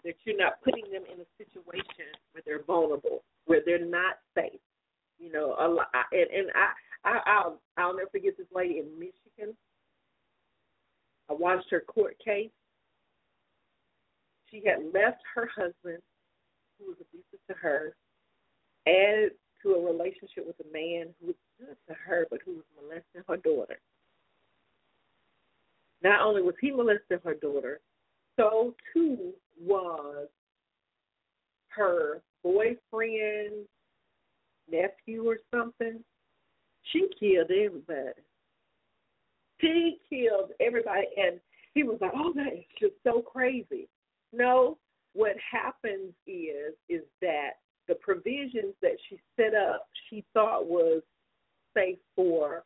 that 0.05 0.14
you're 0.24 0.36
not 0.36 0.55
putting 0.64 0.90
them 0.90 1.03
in 1.14 1.20
a 1.20 1.26
situation 1.38 2.11
where 2.32 2.43
they're 2.45 2.64
vulnerable 2.64 3.22
where 3.47 3.61
they're 3.64 3.84
not 3.84 4.18
safe. 4.36 4.61
You 5.18 5.32
know, 5.32 5.57
a 5.61 5.68
lot, 5.68 5.88
and, 6.12 6.30
and 6.30 6.51
I, 6.55 7.09
I, 7.09 7.20
I'll, 7.26 7.61
I'll 7.76 7.97
never 7.97 8.11
forget 8.11 8.36
this 8.36 8.47
lady 8.55 8.78
in 8.78 8.86
Michigan. 8.99 9.57
I 11.30 11.34
watched 11.34 11.70
her 11.70 11.80
court 11.80 12.16
case. 12.24 12.51
She 14.51 14.62
had 14.66 14.93
left 14.93 15.22
her 15.34 15.49
husband, 15.55 16.03
who 16.78 16.88
was 16.88 16.97
abusive 17.01 17.40
to 17.49 17.55
her, 17.55 17.95
added 18.86 19.32
to 19.62 19.74
a 19.74 19.93
relationship 19.93 20.47
with 20.47 20.57
a 20.61 20.72
man 20.72 21.14
who 21.20 21.28
was 21.28 21.36
good 21.59 21.76
to 21.88 21.95
her, 21.95 22.26
but 22.30 22.40
who 22.45 22.57
was 22.57 22.64
molesting 22.76 23.22
her 23.28 23.36
daughter. 23.36 23.78
Not 26.03 26.20
only 26.20 26.43
was 26.43 26.55
he 26.61 26.72
molesting 26.72 27.18
her 27.24 27.34
daughter, 27.34 27.80
so 28.36 28.74
too 28.93 29.32
was 29.61 30.26
her 31.68 32.20
boyfriend, 32.43 33.66
nephew, 34.70 35.28
or 35.28 35.38
something. 35.55 36.03
She 36.93 37.09
killed 37.18 37.51
everybody. 37.51 38.20
She 39.61 39.99
killed 40.11 40.51
everybody, 40.61 41.07
and 41.16 41.40
he 41.74 41.84
was 41.84 42.01
like, 42.01 42.12
"Oh, 42.14 42.32
that 42.34 42.53
is 42.53 42.64
just 42.78 42.95
so 43.05 43.22
crazy." 43.22 43.88
No, 44.32 44.78
what 45.12 45.36
happens 45.38 46.14
is 46.26 46.74
is 46.88 47.03
that 47.20 47.61
the 47.88 47.95
provisions 47.97 48.74
that 48.80 48.97
she 49.09 49.20
set 49.36 49.55
up, 49.55 49.88
she 50.09 50.24
thought 50.34 50.66
was 50.66 51.03
safe 51.74 51.99
for 52.14 52.64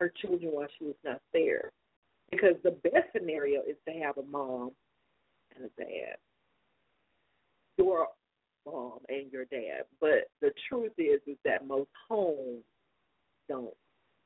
her 0.00 0.12
children 0.20 0.52
while 0.52 0.68
she 0.78 0.84
was 0.84 0.96
not 1.04 1.20
there. 1.32 1.72
Because 2.30 2.56
the 2.62 2.72
best 2.72 3.12
scenario 3.12 3.62
is 3.62 3.76
to 3.86 3.92
have 4.00 4.18
a 4.18 4.22
mom 4.22 4.72
and 5.54 5.64
a 5.66 5.68
dad. 5.80 6.16
Your 7.78 8.08
mom 8.66 8.98
and 9.08 9.30
your 9.32 9.44
dad. 9.46 9.84
But 10.00 10.30
the 10.40 10.52
truth 10.68 10.92
is 10.98 11.20
is 11.26 11.36
that 11.44 11.66
most 11.66 11.90
homes 12.08 12.64
don't 13.48 13.74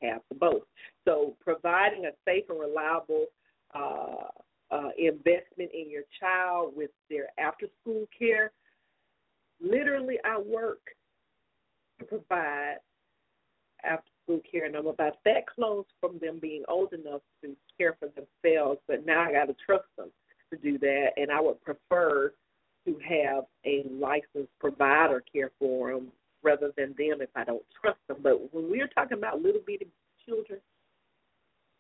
have 0.03 0.21
the 0.29 0.35
both. 0.35 0.63
So 1.07 1.37
providing 1.41 2.07
a 2.07 2.11
safe 2.27 2.45
and 2.49 2.61
reliable 2.61 3.27
uh, 3.75 4.29
uh, 4.71 4.91
investment 4.99 5.71
in 5.73 5.91
your 5.91 6.03
child 6.21 6.73
with 6.77 6.91
their 7.11 7.29
after 7.39 7.67
school 7.81 8.07
care. 8.17 8.53
Literally, 9.61 10.19
I 10.25 10.39
work 10.39 10.81
to 11.99 12.05
provide 12.05 12.77
after 13.85 14.11
school 14.23 14.41
care, 14.51 14.67
and 14.67 14.77
I'm 14.77 14.87
about 14.87 15.17
that 15.25 15.47
close 15.47 15.85
from 16.01 16.19
them 16.21 16.39
being 16.41 16.63
old 16.69 16.93
enough 16.93 17.23
to 17.43 17.57
care 17.77 17.97
for 17.99 18.09
themselves. 18.09 18.81
But 18.87 19.07
now 19.07 19.25
I 19.25 19.33
got 19.33 19.47
to 19.47 19.57
trust 19.65 19.89
them 19.97 20.11
to 20.53 20.59
do 20.59 20.79
that, 20.79 21.09
and 21.17 21.31
I 21.31 21.41
would 21.41 21.61
prefer 21.63 22.33
to 22.89 22.99
have 23.07 23.45
a 23.67 23.85
licensed 23.91 24.53
provider 24.59 25.23
care 25.31 25.51
for 25.59 25.93
them 25.93 26.09
rather 26.43 26.73
than 26.77 26.95
them 26.97 27.21
if 27.21 27.29
I 27.37 27.45
don't 27.45 27.63
trust 27.81 27.99
them. 28.09 28.19
But 28.23 28.53
when 28.55 28.71
we're 28.71 28.89
talking 28.89 29.19
about 29.19 29.43
little 29.43 29.61
bitty 29.67 29.89
children, 30.27 30.61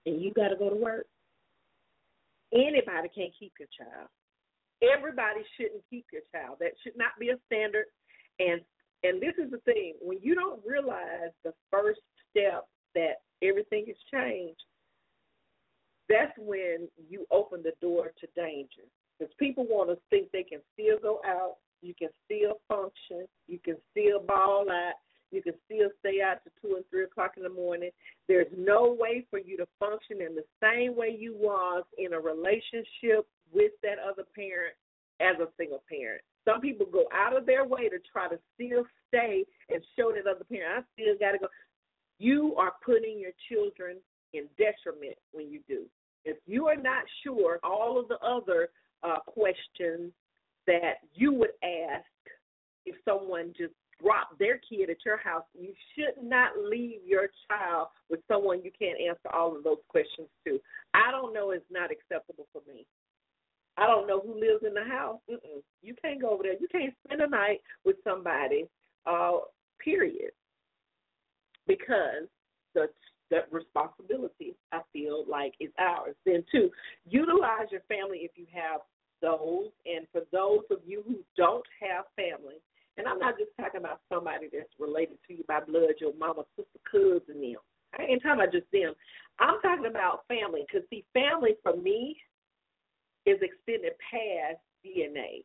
and 0.06 0.22
you 0.22 0.32
got 0.32 0.48
to 0.48 0.56
go 0.56 0.70
to 0.70 0.76
work, 0.76 1.06
anybody 2.52 3.09
can 3.14 3.28
keep 3.38 3.52
your 3.59 3.68
child. 3.76 4.09
Everybody 4.80 5.40
shouldn't 5.56 5.82
keep 5.90 6.06
your 6.12 6.22
child. 6.32 6.59
That 6.61 6.72
should 6.82 6.96
not 6.96 7.18
be 7.18 7.30
a 7.30 7.36
standard. 7.46 7.86
And 8.38 8.61
and 9.02 9.20
this 9.20 9.34
is 9.42 9.50
the 9.50 9.59
thing: 9.59 9.94
when 10.00 10.18
you 10.22 10.34
don't 10.34 10.61
realize 10.64 11.32
the 11.44 11.52
first 11.70 12.00
step 12.30 12.66
that 12.94 13.22
everything 13.42 13.86
has 13.86 13.96
changed, 14.12 14.62
that's 16.09 16.32
when 16.38 16.88
you 17.11 17.26
open 17.30 17.62
the 17.62 17.74
door 17.80 18.12
to 18.20 18.26
danger. 18.36 18.86
Because 19.19 19.33
people 19.39 19.64
want 19.69 19.91
to 19.91 19.99
think 20.11 20.31
they 20.31 20.43
can 20.43 20.61
still 20.75 20.99
go 21.01 21.21
out, 21.27 21.57
you 21.83 21.95
can 21.95 22.09
still 22.25 22.61
function, 22.69 23.27
you 23.47 23.59
can 23.59 23.77
still 23.91 24.21
ball 24.21 24.66
out, 24.71 24.95
you 25.31 25.43
can 25.43 25.55
still 25.66 25.91
stay 26.01 26.21
out 26.23 26.39
to 26.45 26.51
two 26.62 26.77
and 26.77 26.85
three 26.91 27.05
o'clock 27.05 27.33
in 27.37 27.43
the 27.43 27.49
morning. 27.49 27.91
There's 28.29 28.47
no 28.57 28.97
way 28.99 29.27
for 29.31 29.39
you 29.39 29.57
to 29.59 29.66
function 29.79 30.23
in 30.23 30.35
the 30.35 30.45
same 30.62 30.97
way 30.97 31.16
you 31.19 31.35
was 31.37 31.85
in 31.99 32.12
a 32.12 32.21
relationship 32.21 33.27
with 33.53 33.73
that 33.83 33.99
other 33.99 34.25
parent 34.35 34.75
as 35.21 35.37
a 35.41 35.49
single 35.59 35.83
parent. 35.89 36.23
Some 36.45 36.61
people 36.61 36.87
go 36.91 37.07
out 37.12 37.37
of 37.37 37.45
their 37.45 37.64
way 37.64 37.89
to 37.89 37.99
try 38.11 38.29
to 38.29 38.39
still 38.55 38.85
stay 39.09 39.45
and 39.69 39.83
show 39.99 40.12
that 40.12 40.31
other 40.31 40.45
parent, 40.45 40.85
I 40.85 41.03
still 41.03 41.19
got 41.19 41.33
to 41.33 41.39
go. 41.39 41.49
You 42.19 42.55
are 42.57 42.73
putting 42.85 43.21
your 43.21 43.33
children 43.49 43.97
in 44.33 44.45
detriment 44.57 45.16
when 45.33 45.51
you 45.51 45.61
do. 45.69 45.85
If 46.25 46.37
you 46.47 46.69
are 46.69 46.77
not 46.77 47.05
sure, 47.23 47.59
all 47.62 47.99
of 47.99 48.09
the 48.09 48.19
other 48.19 48.71
uh, 49.03 49.18
questions 49.26 50.12
that 50.66 50.99
you 51.14 51.32
would 51.32 51.53
ask 51.62 52.05
if 52.84 52.96
someone 53.05 53.53
just 53.57 53.74
dropped 54.01 54.38
their 54.38 54.61
kid 54.68 54.90
at 54.90 55.05
your 55.05 55.16
house, 55.16 55.44
you 55.59 55.72
should 55.94 56.22
not 56.22 56.53
leave 56.70 57.01
your 57.05 57.28
child 57.49 57.88
with 58.09 58.20
someone 58.28 58.62
you 58.62 58.70
can't 58.78 58.99
answer 59.01 59.34
all 59.34 59.57
of 59.57 59.64
those 59.64 59.78
questions 59.88 60.28
to. 60.46 60.59
I 60.94 61.11
don't 61.11 61.34
know 61.34 61.51
it's 61.51 61.64
not 61.70 61.90
acceptable 61.90 62.46
for 62.53 62.62
me. 62.68 62.86
I 63.76 63.86
don't 63.86 64.07
know 64.09 64.20
who 64.20 64.34
lives 64.34 64.64
in 64.66 64.74
the 64.74 64.84
house. 64.84 65.20
Mm-mm. 65.30 65.62
You 65.82 65.94
can't 66.03 66.20
go 66.20 66.30
over 66.30 66.42
there. 66.42 66.59
You 66.59 66.68
can't 66.70 66.94
spend 67.07 67.20
a 67.20 67.28
night 67.28 67.61
with 67.84 67.96
somebody. 68.03 68.66
Uh, 69.07 69.38
period. 69.82 70.32
Because 71.66 72.26
the 72.74 72.88
the 73.31 73.45
responsibility 73.51 74.55
I 74.72 74.81
feel 74.93 75.24
like 75.29 75.55
is 75.61 75.70
ours. 75.79 76.14
Then 76.24 76.45
two, 76.51 76.70
utilize 77.07 77.70
your 77.70 77.83
family 77.89 78.18
if 78.22 78.33
you 78.37 78.47
have 78.53 78.81
those, 79.20 79.70
and 79.87 80.07
for 80.12 80.22
those 80.33 80.62
of 80.70 80.79
you 80.87 81.03
who 81.07 81.16
don't 81.37 81.64
have 81.83 82.05
family, 82.16 82.57
and 82.97 83.07
I'm 83.07 83.18
not 83.18 83.39
just 83.39 83.51
talking 83.61 83.81
about 83.81 84.01
somebody 84.12 84.49
that's 84.53 84.70
related 84.79 85.18
to 85.29 85.35
you 85.35 85.45
by 85.47 85.61
blood, 85.61 85.95
your 86.01 86.14
mama, 86.18 86.43
sister, 86.57 86.81
cousin, 86.91 87.41
them. 87.41 87.61
I 87.99 88.03
ain't 88.03 88.22
talking 88.22 88.41
about 88.41 88.53
just 88.53 88.70
them. 88.72 88.93
I'm 89.39 89.61
talking 89.62 89.87
about 89.87 90.26
family, 90.29 90.64
because 90.66 90.87
see, 90.91 91.05
family 91.14 91.55
for 91.62 91.76
me 91.76 92.16
is 93.24 93.39
extended 93.41 93.93
past 94.11 94.59
DNA. 94.85 95.45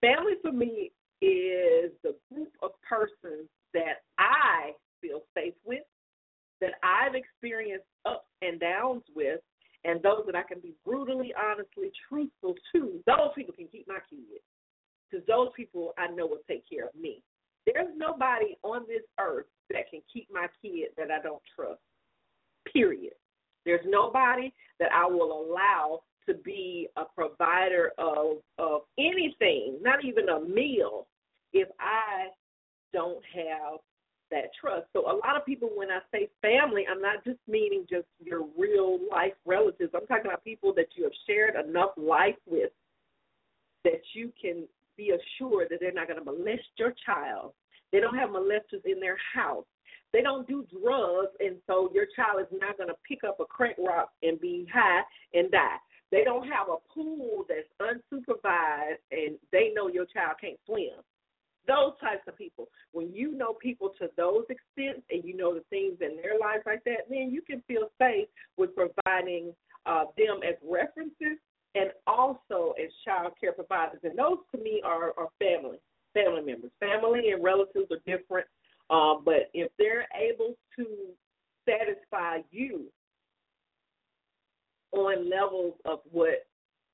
Family 0.00 0.34
for 0.42 0.52
me 0.52 0.90
is 1.22 1.92
the 2.02 2.14
group 2.32 2.52
of 2.62 2.70
persons 2.86 3.48
that 3.72 4.02
I 4.18 4.72
feel 5.00 5.22
safe 5.34 5.54
with, 5.64 5.82
that 6.64 6.80
I've 6.82 7.14
experienced 7.14 7.84
ups 8.06 8.24
and 8.40 8.58
downs 8.58 9.02
with, 9.14 9.40
and 9.84 10.02
those 10.02 10.22
that 10.24 10.34
I 10.34 10.42
can 10.42 10.60
be 10.60 10.72
brutally, 10.82 11.34
honestly, 11.36 11.92
truthful 12.08 12.54
to, 12.74 13.02
those 13.06 13.36
people 13.36 13.52
can 13.52 13.68
keep 13.68 13.86
my 13.86 13.98
kids. 14.08 14.40
Because 15.10 15.26
those 15.26 15.48
people 15.54 15.92
I 15.98 16.06
know 16.06 16.26
will 16.26 16.40
take 16.48 16.64
care 16.66 16.86
of 16.86 16.94
me. 16.98 17.22
There's 17.66 17.92
nobody 17.94 18.56
on 18.62 18.84
this 18.88 19.02
earth 19.20 19.44
that 19.70 19.90
can 19.90 20.00
keep 20.10 20.28
my 20.32 20.46
kid 20.62 20.88
that 20.96 21.10
I 21.10 21.20
don't 21.22 21.42
trust. 21.54 21.80
Period. 22.72 23.12
There's 23.66 23.84
nobody 23.84 24.52
that 24.80 24.88
I 24.90 25.06
will 25.06 25.44
allow 25.44 26.00
to 26.26 26.34
be 26.34 26.88
a 26.96 27.04
provider 27.04 27.92
of 27.98 28.38
of 28.58 28.82
anything, 28.98 29.78
not 29.82 30.02
even 30.02 30.30
a 30.30 30.40
meal, 30.40 31.06
if 31.52 31.68
I 31.78 32.28
don't 32.94 33.22
have 33.34 33.80
that 34.30 34.50
trust. 34.60 34.86
So 34.92 35.00
a 35.02 35.16
lot 35.16 35.36
of 35.36 35.44
people, 35.46 35.70
when 35.74 35.90
I 35.90 36.00
say 36.12 36.28
family, 36.42 36.84
I'm 36.90 37.00
not 37.00 37.24
just 37.24 37.38
meaning 37.48 37.86
just 37.88 38.06
your 38.22 38.44
real 38.58 38.98
life 39.10 39.34
relatives. 39.44 39.92
I'm 39.94 40.06
talking 40.06 40.26
about 40.26 40.44
people 40.44 40.72
that 40.74 40.88
you 40.96 41.04
have 41.04 41.12
shared 41.26 41.54
enough 41.56 41.90
life 41.96 42.36
with 42.46 42.70
that 43.84 44.00
you 44.14 44.32
can 44.40 44.64
be 44.96 45.10
assured 45.10 45.68
that 45.70 45.78
they're 45.80 45.92
not 45.92 46.08
going 46.08 46.18
to 46.18 46.24
molest 46.24 46.62
your 46.78 46.94
child. 47.04 47.52
They 47.92 48.00
don't 48.00 48.16
have 48.16 48.30
molesters 48.30 48.84
in 48.84 49.00
their 49.00 49.18
house. 49.34 49.64
They 50.12 50.22
don't 50.22 50.46
do 50.46 50.64
drugs, 50.80 51.32
and 51.40 51.56
so 51.66 51.90
your 51.92 52.06
child 52.14 52.40
is 52.40 52.58
not 52.60 52.76
going 52.76 52.88
to 52.88 52.94
pick 53.06 53.24
up 53.24 53.40
a 53.40 53.44
crack 53.44 53.76
rock 53.84 54.10
and 54.22 54.40
be 54.40 54.66
high 54.72 55.02
and 55.34 55.50
die. 55.50 55.76
They 56.12 56.22
don't 56.22 56.46
have 56.46 56.68
a 56.68 56.76
pool 56.92 57.44
that's 57.48 57.68
unsupervised, 57.80 59.02
and 59.10 59.36
they 59.50 59.72
know 59.74 59.88
your 59.88 60.06
child 60.06 60.36
can't 60.40 60.58
swim 60.66 61.02
those 61.66 61.92
types 62.00 62.22
of 62.28 62.36
people. 62.36 62.68
When 62.92 63.12
you 63.12 63.36
know 63.36 63.54
people 63.54 63.90
to 64.00 64.08
those 64.16 64.44
extents 64.50 65.06
and 65.10 65.24
you 65.24 65.36
know 65.36 65.54
the 65.54 65.64
things 65.70 65.98
in 66.00 66.16
their 66.16 66.38
lives 66.40 66.62
like 66.66 66.84
that, 66.84 67.08
then 67.08 67.30
you 67.30 67.42
can 67.42 67.62
feel 67.66 67.90
safe 68.00 68.28
with 68.56 68.70
providing 68.74 69.52
uh, 69.86 70.04
them 70.16 70.40
as 70.46 70.54
references 70.62 71.38
and 71.74 71.90
also 72.06 72.74
as 72.82 72.90
child 73.04 73.32
care 73.40 73.52
providers. 73.52 74.00
And 74.04 74.18
those 74.18 74.38
to 74.54 74.62
me 74.62 74.80
are, 74.84 75.12
are 75.18 75.28
family, 75.38 75.78
family 76.12 76.42
members. 76.42 76.70
Family 76.80 77.30
and 77.30 77.42
relatives 77.42 77.90
are 77.90 77.98
different, 78.06 78.46
uh, 78.90 79.14
but 79.24 79.50
if 79.54 79.70
they're 79.78 80.06
able 80.14 80.54
to 80.76 80.86
satisfy 81.68 82.38
you 82.50 82.84
on 84.92 85.28
levels 85.28 85.74
of 85.84 86.00
what 86.12 86.46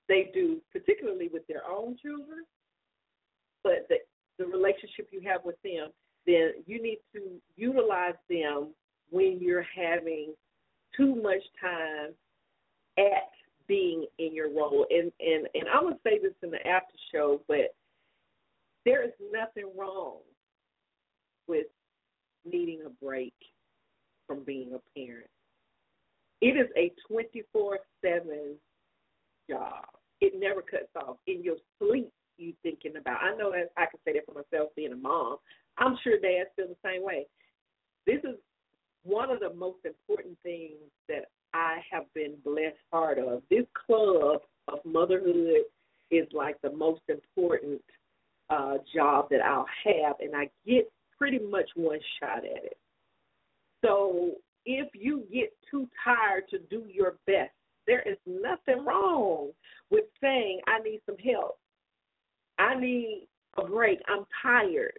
they 0.08 0.30
do, 0.32 0.60
particularly 0.72 1.28
with 1.32 1.46
their 1.46 1.62
own 1.70 1.96
children, 2.00 2.44
but 3.62 3.86
the 3.88 3.96
the 4.40 4.46
relationship 4.46 5.08
you 5.12 5.20
have 5.26 5.42
with 5.44 5.60
them, 5.62 5.90
then 6.26 6.52
you 6.66 6.82
need 6.82 6.98
to 7.14 7.20
utilize 7.56 8.14
them 8.28 8.68
when 9.10 9.38
you're 9.38 9.66
having 9.76 10.32
too 10.96 11.14
much 11.14 11.42
time 11.60 12.14
at 12.98 13.28
being 13.68 14.06
in 14.18 14.34
your 14.34 14.48
role. 14.48 14.86
And 14.90 15.12
and 15.20 15.46
and 15.54 15.64
I'm 15.72 15.84
gonna 15.84 15.96
say 16.02 16.18
this 16.18 16.32
in 16.42 16.50
the 16.50 16.66
after 16.66 16.94
show, 17.12 17.42
but 17.46 17.74
there 18.86 19.04
is 19.04 19.12
nothing 19.30 19.70
wrong 19.76 20.16
with 21.46 21.66
needing 22.50 22.80
a 22.86 23.04
break 23.04 23.34
from 24.26 24.42
being 24.42 24.72
a 24.74 24.98
parent. 24.98 25.28
It 26.40 26.56
is 26.56 26.68
a 26.78 26.92
24 27.06 27.78
7 28.02 28.54
job. 29.50 29.84
It 30.22 30.32
never 30.38 30.62
cuts 30.62 30.88
off. 30.96 31.16
In 31.26 31.42
your 31.42 31.56
sleep, 31.78 32.10
you 32.40 32.54
thinking 32.62 32.96
about. 32.96 33.22
I 33.22 33.36
know 33.36 33.52
I 33.52 33.86
can 33.86 34.00
say 34.04 34.14
that 34.14 34.26
for 34.26 34.34
myself 34.34 34.70
being 34.76 34.92
a 34.92 34.96
mom. 34.96 35.36
I'm 35.78 35.96
sure 36.02 36.18
dads 36.18 36.50
feel 36.56 36.68
the 36.68 36.76
same 36.84 37.04
way. 37.04 37.26
This 38.06 38.18
is 38.24 38.36
one 39.04 39.30
of 39.30 39.40
the 39.40 39.52
most 39.54 39.78
important 39.84 40.36
things 40.42 40.78
that 41.08 41.26
I 41.54 41.78
have 41.90 42.04
been 42.14 42.34
blessed 42.44 42.76
part 42.90 43.18
of. 43.18 43.42
This 43.50 43.66
club 43.86 44.40
of 44.68 44.78
motherhood 44.84 45.64
is 46.10 46.26
like 46.32 46.60
the 46.62 46.72
most 46.72 47.02
important 47.08 47.80
uh, 48.50 48.74
job 48.94 49.28
that 49.30 49.40
I'll 49.40 49.66
have, 49.84 50.16
and 50.20 50.34
I 50.34 50.50
get 50.66 50.90
pretty 51.16 51.38
much 51.38 51.68
one 51.76 51.98
shot 52.18 52.38
at 52.38 52.64
it. 52.64 52.76
So 53.84 54.32
if 54.66 54.88
you 54.94 55.24
get 55.32 55.52
too 55.70 55.88
tired 56.04 56.44
to 56.50 56.58
do 56.58 56.84
your 56.92 57.16
best, 57.26 57.52
there 57.86 58.02
is 58.02 58.18
nothing 58.26 58.84
wrong 58.84 59.50
with 59.90 60.04
saying, 60.20 60.60
I 60.66 60.80
need 60.80 61.00
some 61.06 61.16
help. 61.18 61.58
I 62.60 62.78
need 62.78 63.26
a 63.56 63.64
break. 63.64 64.00
I'm 64.06 64.24
tired. 64.42 64.98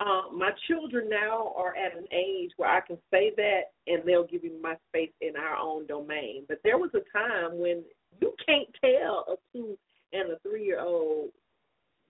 Um, 0.00 0.36
my 0.36 0.50
children 0.66 1.08
now 1.08 1.52
are 1.56 1.74
at 1.76 1.96
an 1.96 2.06
age 2.12 2.50
where 2.56 2.68
I 2.68 2.80
can 2.80 2.98
say 3.12 3.32
that 3.36 3.60
and 3.86 4.02
they'll 4.04 4.26
give 4.26 4.42
me 4.42 4.50
my 4.60 4.76
space 4.88 5.12
in 5.20 5.36
our 5.36 5.56
own 5.56 5.86
domain. 5.86 6.44
But 6.48 6.58
there 6.64 6.78
was 6.78 6.90
a 6.94 7.16
time 7.16 7.58
when 7.58 7.84
you 8.20 8.34
can't 8.44 8.68
tell 8.84 9.24
a 9.28 9.36
two 9.52 9.78
and 10.12 10.32
a 10.32 10.38
three 10.40 10.64
year 10.64 10.80
old, 10.80 11.30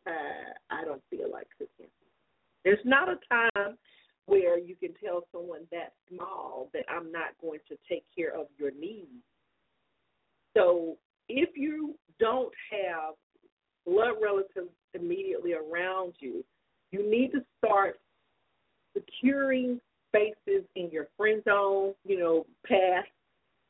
uh, 0.07 0.53
I 0.71 0.85
don't 0.85 1.03
feel 1.11 1.31
like 1.31 1.47
cooking. 1.59 1.91
There's 2.65 2.85
not 2.87 3.09
a 3.11 3.19
time 3.31 3.77
where 4.27 4.59
you 4.59 4.75
can 4.77 4.95
tell 5.05 5.27
someone 5.31 5.67
that 5.71 5.93
small 6.09 6.71
that 6.73 6.85
I'm 6.89 7.13
not 7.13 7.39
going 7.43 7.61
to 7.69 7.77
take 7.87 8.05
care 8.17 8.35
of 8.35 8.47
your 8.59 8.71
needs. 8.71 9.23
So 10.57 10.97
if 11.29 11.51
you 11.55 11.97
don't 12.19 12.53
have 12.71 13.15
blood 13.87 14.15
relatives 14.23 14.73
immediately 14.95 15.55
around 15.55 16.15
you, 16.19 16.45
you 16.91 17.09
need 17.09 17.33
to 17.33 17.41
start 17.59 17.99
securing 18.95 19.81
spaces 20.09 20.65
in 20.77 20.91
your 20.91 21.09
friend 21.17 21.43
zone, 21.45 21.95
you 22.05 22.19
know, 22.19 22.47
path 22.67 23.05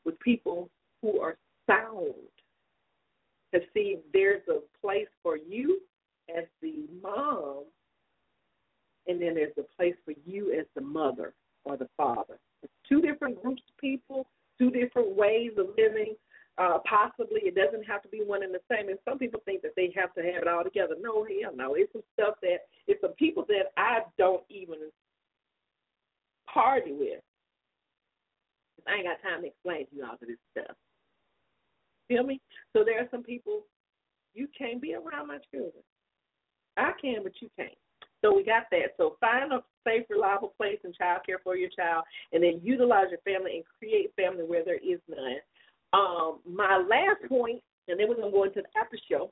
with 0.05 0.19
people 0.19 0.69
who 1.01 1.19
are 1.19 1.37
sound 1.67 2.13
to 3.53 3.59
see 3.73 3.97
there's 4.13 4.43
a 4.49 4.59
place 4.81 5.07
for 5.23 5.37
you 5.37 5.79
as 6.35 6.43
the 6.61 6.85
mom 7.01 7.63
and 9.07 9.21
then 9.21 9.35
there's 9.35 9.53
a 9.57 9.75
place 9.75 9.95
for 10.03 10.13
you 10.25 10.53
as 10.57 10.65
the 10.75 10.81
mother 10.81 11.33
or 11.63 11.77
the 11.77 11.87
father. 11.95 12.39
It's 12.63 12.73
two 12.87 13.01
different 13.01 13.41
groups 13.41 13.61
of 13.69 13.77
people, 13.77 14.25
two 14.57 14.71
different 14.71 15.15
ways 15.15 15.51
of 15.57 15.67
living. 15.77 16.15
Uh, 16.57 16.77
possibly 16.87 17.41
it 17.43 17.53
doesn't 17.53 17.83
have 17.83 18.01
to 18.01 18.07
be 18.07 18.21
one 18.25 18.41
and 18.41 18.53
the 18.53 18.61
same. 18.71 18.87
And 18.87 18.97
some 19.03 19.17
people 19.17 19.41
think 19.43 19.61
that 19.61 19.75
they 19.75 19.91
have 19.95 20.13
to 20.13 20.21
have 20.21 20.43
it 20.43 20.47
all 20.47 20.63
together. 20.63 20.95
No, 20.99 21.25
hell 21.25 21.51
no. 21.53 21.75
It's 21.75 21.91
some 21.91 22.03
stuff 22.13 22.35
that 22.41 22.67
it's 22.87 23.01
some 23.01 23.11
people 23.13 23.45
that 23.49 23.73
I 23.75 23.99
don't 24.17 24.43
even 24.49 24.77
party 26.51 26.93
with. 26.93 27.19
I 28.87 28.95
ain't 28.95 29.05
got 29.05 29.27
time 29.27 29.41
to 29.41 29.47
explain 29.47 29.87
to 29.87 29.95
you 29.95 30.05
all 30.05 30.13
of 30.13 30.19
this 30.21 30.37
stuff. 30.51 30.77
Feel 32.07 32.23
me? 32.23 32.39
So 32.71 32.83
there 32.85 33.01
are 33.01 33.09
some 33.11 33.23
people 33.23 33.63
you 34.33 34.47
can't 34.57 34.81
be 34.81 34.93
around 34.93 35.27
my 35.27 35.39
children. 35.51 35.83
I 36.77 36.91
can, 37.01 37.23
but 37.23 37.33
you 37.41 37.49
can't. 37.57 37.71
So 38.23 38.33
we 38.33 38.43
got 38.43 38.63
that. 38.71 38.95
So 38.97 39.17
find 39.19 39.51
a 39.51 39.63
safe, 39.85 40.05
reliable 40.09 40.53
place 40.57 40.79
in 40.83 40.93
child 40.93 41.21
care 41.25 41.39
for 41.43 41.55
your 41.55 41.69
child, 41.69 42.03
and 42.33 42.43
then 42.43 42.59
utilize 42.63 43.07
your 43.09 43.19
family 43.19 43.55
and 43.55 43.63
create 43.79 44.13
family 44.15 44.43
where 44.43 44.63
there 44.63 44.75
is 44.77 44.99
none. 45.09 45.37
Um, 45.95 46.39
my 46.45 46.77
last 46.77 47.29
point, 47.29 47.61
and 47.87 47.97
then 47.97 48.09
we're 48.09 48.15
gonna 48.15 48.31
go 48.31 48.43
into 48.43 48.61
the 48.61 48.79
after 48.79 48.97
show, 49.09 49.31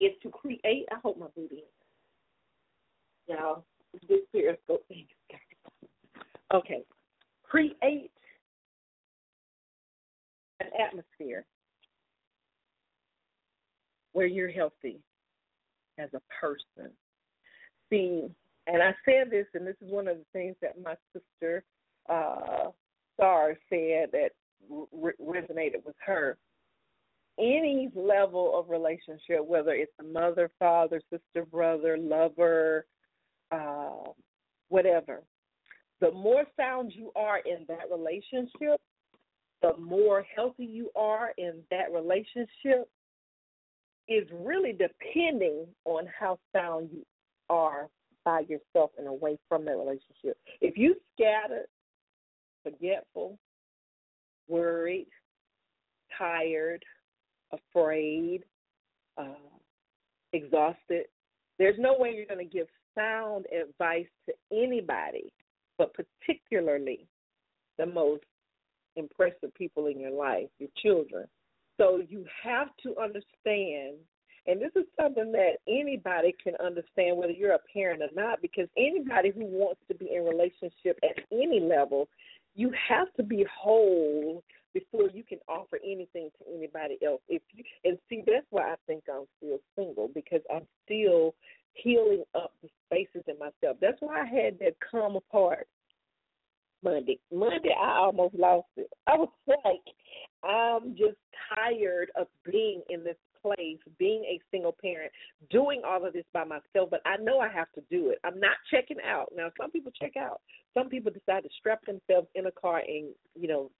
is 0.00 0.12
to 0.22 0.30
create. 0.30 0.86
I 0.92 0.96
hope 1.02 1.18
my 1.18 1.26
booty. 1.34 1.64
Y'all, 3.26 3.64
this 4.08 4.20
periscope 4.32 4.86
thing. 4.86 5.06
Okay, 6.52 6.82
create 7.42 8.12
an 10.60 10.68
atmosphere 10.80 11.44
where 14.12 14.26
you're 14.26 14.50
healthy 14.50 15.00
as 15.98 16.10
a 16.14 16.20
person. 16.40 16.92
See, 17.90 18.28
and 18.68 18.82
I 18.82 18.94
said 19.04 19.30
this, 19.30 19.46
and 19.54 19.66
this 19.66 19.76
is 19.80 19.90
one 19.90 20.06
of 20.06 20.16
the 20.16 20.24
things 20.32 20.54
that 20.62 20.80
my 20.80 20.94
sister 21.12 21.64
uh, 22.08 22.70
Star 23.14 23.56
said 23.68 24.10
that 24.12 24.30
re- 24.68 25.12
resonated 25.20 25.84
with 25.84 25.96
her. 26.04 26.36
Any 27.38 27.90
level 27.94 28.58
of 28.58 28.70
relationship, 28.70 29.44
whether 29.44 29.72
it's 29.72 29.92
a 30.00 30.04
mother, 30.04 30.50
father, 30.58 31.00
sister, 31.10 31.44
brother, 31.50 31.98
lover, 31.98 32.86
uh, 33.50 34.10
whatever, 34.68 35.22
the 36.00 36.12
more 36.12 36.44
sound 36.56 36.92
you 36.94 37.10
are 37.16 37.38
in 37.38 37.64
that 37.68 37.90
relationship, 37.90 38.80
the 39.62 39.76
more 39.78 40.24
healthy 40.34 40.64
you 40.64 40.90
are 40.94 41.32
in 41.38 41.60
that 41.70 41.92
relationship, 41.92 42.88
is 44.06 44.28
really 44.32 44.72
depending 44.72 45.66
on 45.86 46.06
how 46.18 46.38
sound 46.54 46.90
you 46.92 47.04
are 47.48 47.88
by 48.24 48.40
yourself 48.40 48.90
and 48.98 49.06
away 49.06 49.38
from 49.48 49.64
that 49.64 49.76
relationship. 49.76 50.36
If 50.60 50.76
you 50.76 50.96
scattered, 51.14 51.66
forgetful, 52.62 53.38
worried, 54.48 55.08
tired, 56.16 56.84
afraid, 57.52 58.44
uh, 59.18 59.34
exhausted, 60.32 61.06
there's 61.58 61.78
no 61.78 61.96
way 61.98 62.12
you're 62.14 62.26
going 62.26 62.46
to 62.46 62.56
give 62.56 62.66
sound 62.94 63.46
advice 63.46 64.06
to 64.26 64.34
anybody, 64.52 65.32
but 65.78 65.92
particularly 65.94 67.06
the 67.78 67.86
most 67.86 68.24
impressive 68.96 69.52
people 69.54 69.86
in 69.86 69.98
your 69.98 70.10
life, 70.10 70.48
your 70.58 70.68
children. 70.76 71.26
So 71.80 72.02
you 72.08 72.24
have 72.42 72.68
to 72.84 72.96
understand, 73.00 73.96
and 74.46 74.60
this 74.60 74.70
is 74.76 74.84
something 75.00 75.32
that 75.32 75.54
anybody 75.68 76.34
can 76.42 76.54
understand, 76.64 77.16
whether 77.16 77.32
you're 77.32 77.54
a 77.54 77.60
parent 77.72 78.02
or 78.02 78.10
not, 78.14 78.40
because 78.42 78.68
anybody 78.76 79.30
who 79.30 79.44
wants 79.44 79.80
to 79.88 79.94
be 79.94 80.10
in 80.14 80.24
relationship 80.24 80.98
at 81.02 81.24
any 81.32 81.60
level, 81.60 82.08
you 82.54 82.72
have 82.88 83.12
to 83.16 83.22
be 83.22 83.44
whole 83.52 84.42
before 84.72 85.08
you 85.12 85.22
can 85.22 85.38
offer 85.48 85.78
anything 85.84 86.30
to 86.38 86.56
anybody 86.56 86.98
else. 87.06 87.20
If 87.28 87.42
you 87.52 87.64
and 87.84 87.98
see, 88.08 88.22
that's 88.26 88.46
why 88.50 88.72
I 88.72 88.74
think 88.86 89.04
I'm 89.08 89.26
still 89.38 89.58
single 89.76 90.10
because 90.14 90.40
I'm 90.52 90.66
still 90.84 91.34
healing 91.74 92.24
up 92.34 92.52
the 92.62 92.68
spaces 92.86 93.22
in 93.28 93.38
myself. 93.38 93.76
That's 93.80 94.00
why 94.00 94.22
I 94.22 94.26
had 94.26 94.58
that 94.60 94.74
come 94.90 95.16
apart 95.16 95.66
Monday. 96.82 97.18
Monday, 97.32 97.74
I 97.80 97.98
almost 97.98 98.34
lost 98.34 98.66
it. 98.76 98.90
I 99.06 99.16
was 99.16 99.28
like, 99.46 100.48
I'm 100.48 100.96
just 100.96 101.16
tired 101.54 102.10
of 102.18 102.26
being 102.44 102.82
in 102.90 103.04
this 103.04 103.16
place, 103.44 103.78
being 103.98 104.24
a 104.24 104.40
single 104.50 104.74
parent, 104.80 105.12
doing 105.50 105.82
all 105.86 106.04
of 106.06 106.14
this 106.14 106.24
by 106.32 106.44
myself, 106.44 106.88
but 106.90 107.02
I 107.04 107.16
know 107.18 107.40
I 107.40 107.48
have 107.48 107.70
to 107.74 107.82
do 107.90 108.10
it. 108.10 108.18
I'm 108.24 108.40
not 108.40 108.56
checking 108.70 108.96
out. 109.06 109.32
Now, 109.36 109.50
some 109.60 109.70
people 109.70 109.92
check 110.00 110.16
out. 110.16 110.40
Some 110.72 110.88
people 110.88 111.12
decide 111.12 111.42
to 111.42 111.50
strap 111.58 111.80
themselves 111.84 112.28
in 112.34 112.46
a 112.46 112.52
car 112.52 112.78
and, 112.78 113.08
you 113.34 113.48
know, 113.48 113.70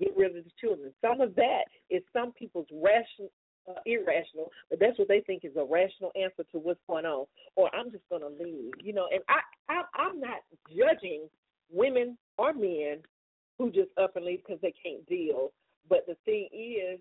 get 0.00 0.16
rid 0.16 0.36
of 0.36 0.44
the 0.44 0.50
children. 0.60 0.92
Some 1.00 1.20
of 1.20 1.34
that 1.36 1.64
is 1.88 2.02
some 2.12 2.32
people's 2.32 2.66
rational 2.72 3.30
uh, 3.68 3.80
irrational, 3.86 4.50
but 4.70 4.80
that's 4.80 4.98
what 4.98 5.06
they 5.06 5.20
think 5.20 5.44
is 5.44 5.52
a 5.56 5.64
rational 5.64 6.10
answer 6.20 6.42
to 6.50 6.58
what's 6.58 6.80
going 6.88 7.06
on. 7.06 7.26
Or 7.54 7.72
I'm 7.72 7.92
just 7.92 8.02
going 8.10 8.22
to 8.22 8.44
leave, 8.44 8.72
you 8.82 8.92
know. 8.92 9.06
And 9.12 9.22
I, 9.28 9.38
I, 9.72 9.82
I'm 9.94 10.18
not 10.18 10.38
judging 10.68 11.28
women 11.70 12.18
or 12.38 12.52
men 12.52 12.98
who 13.58 13.70
just 13.70 13.90
up 14.00 14.16
and 14.16 14.24
leave 14.24 14.40
because 14.44 14.60
they 14.62 14.74
can't 14.84 15.06
deal. 15.06 15.52
But 15.88 16.06
the 16.06 16.16
thing 16.24 16.48
is, 16.52 16.98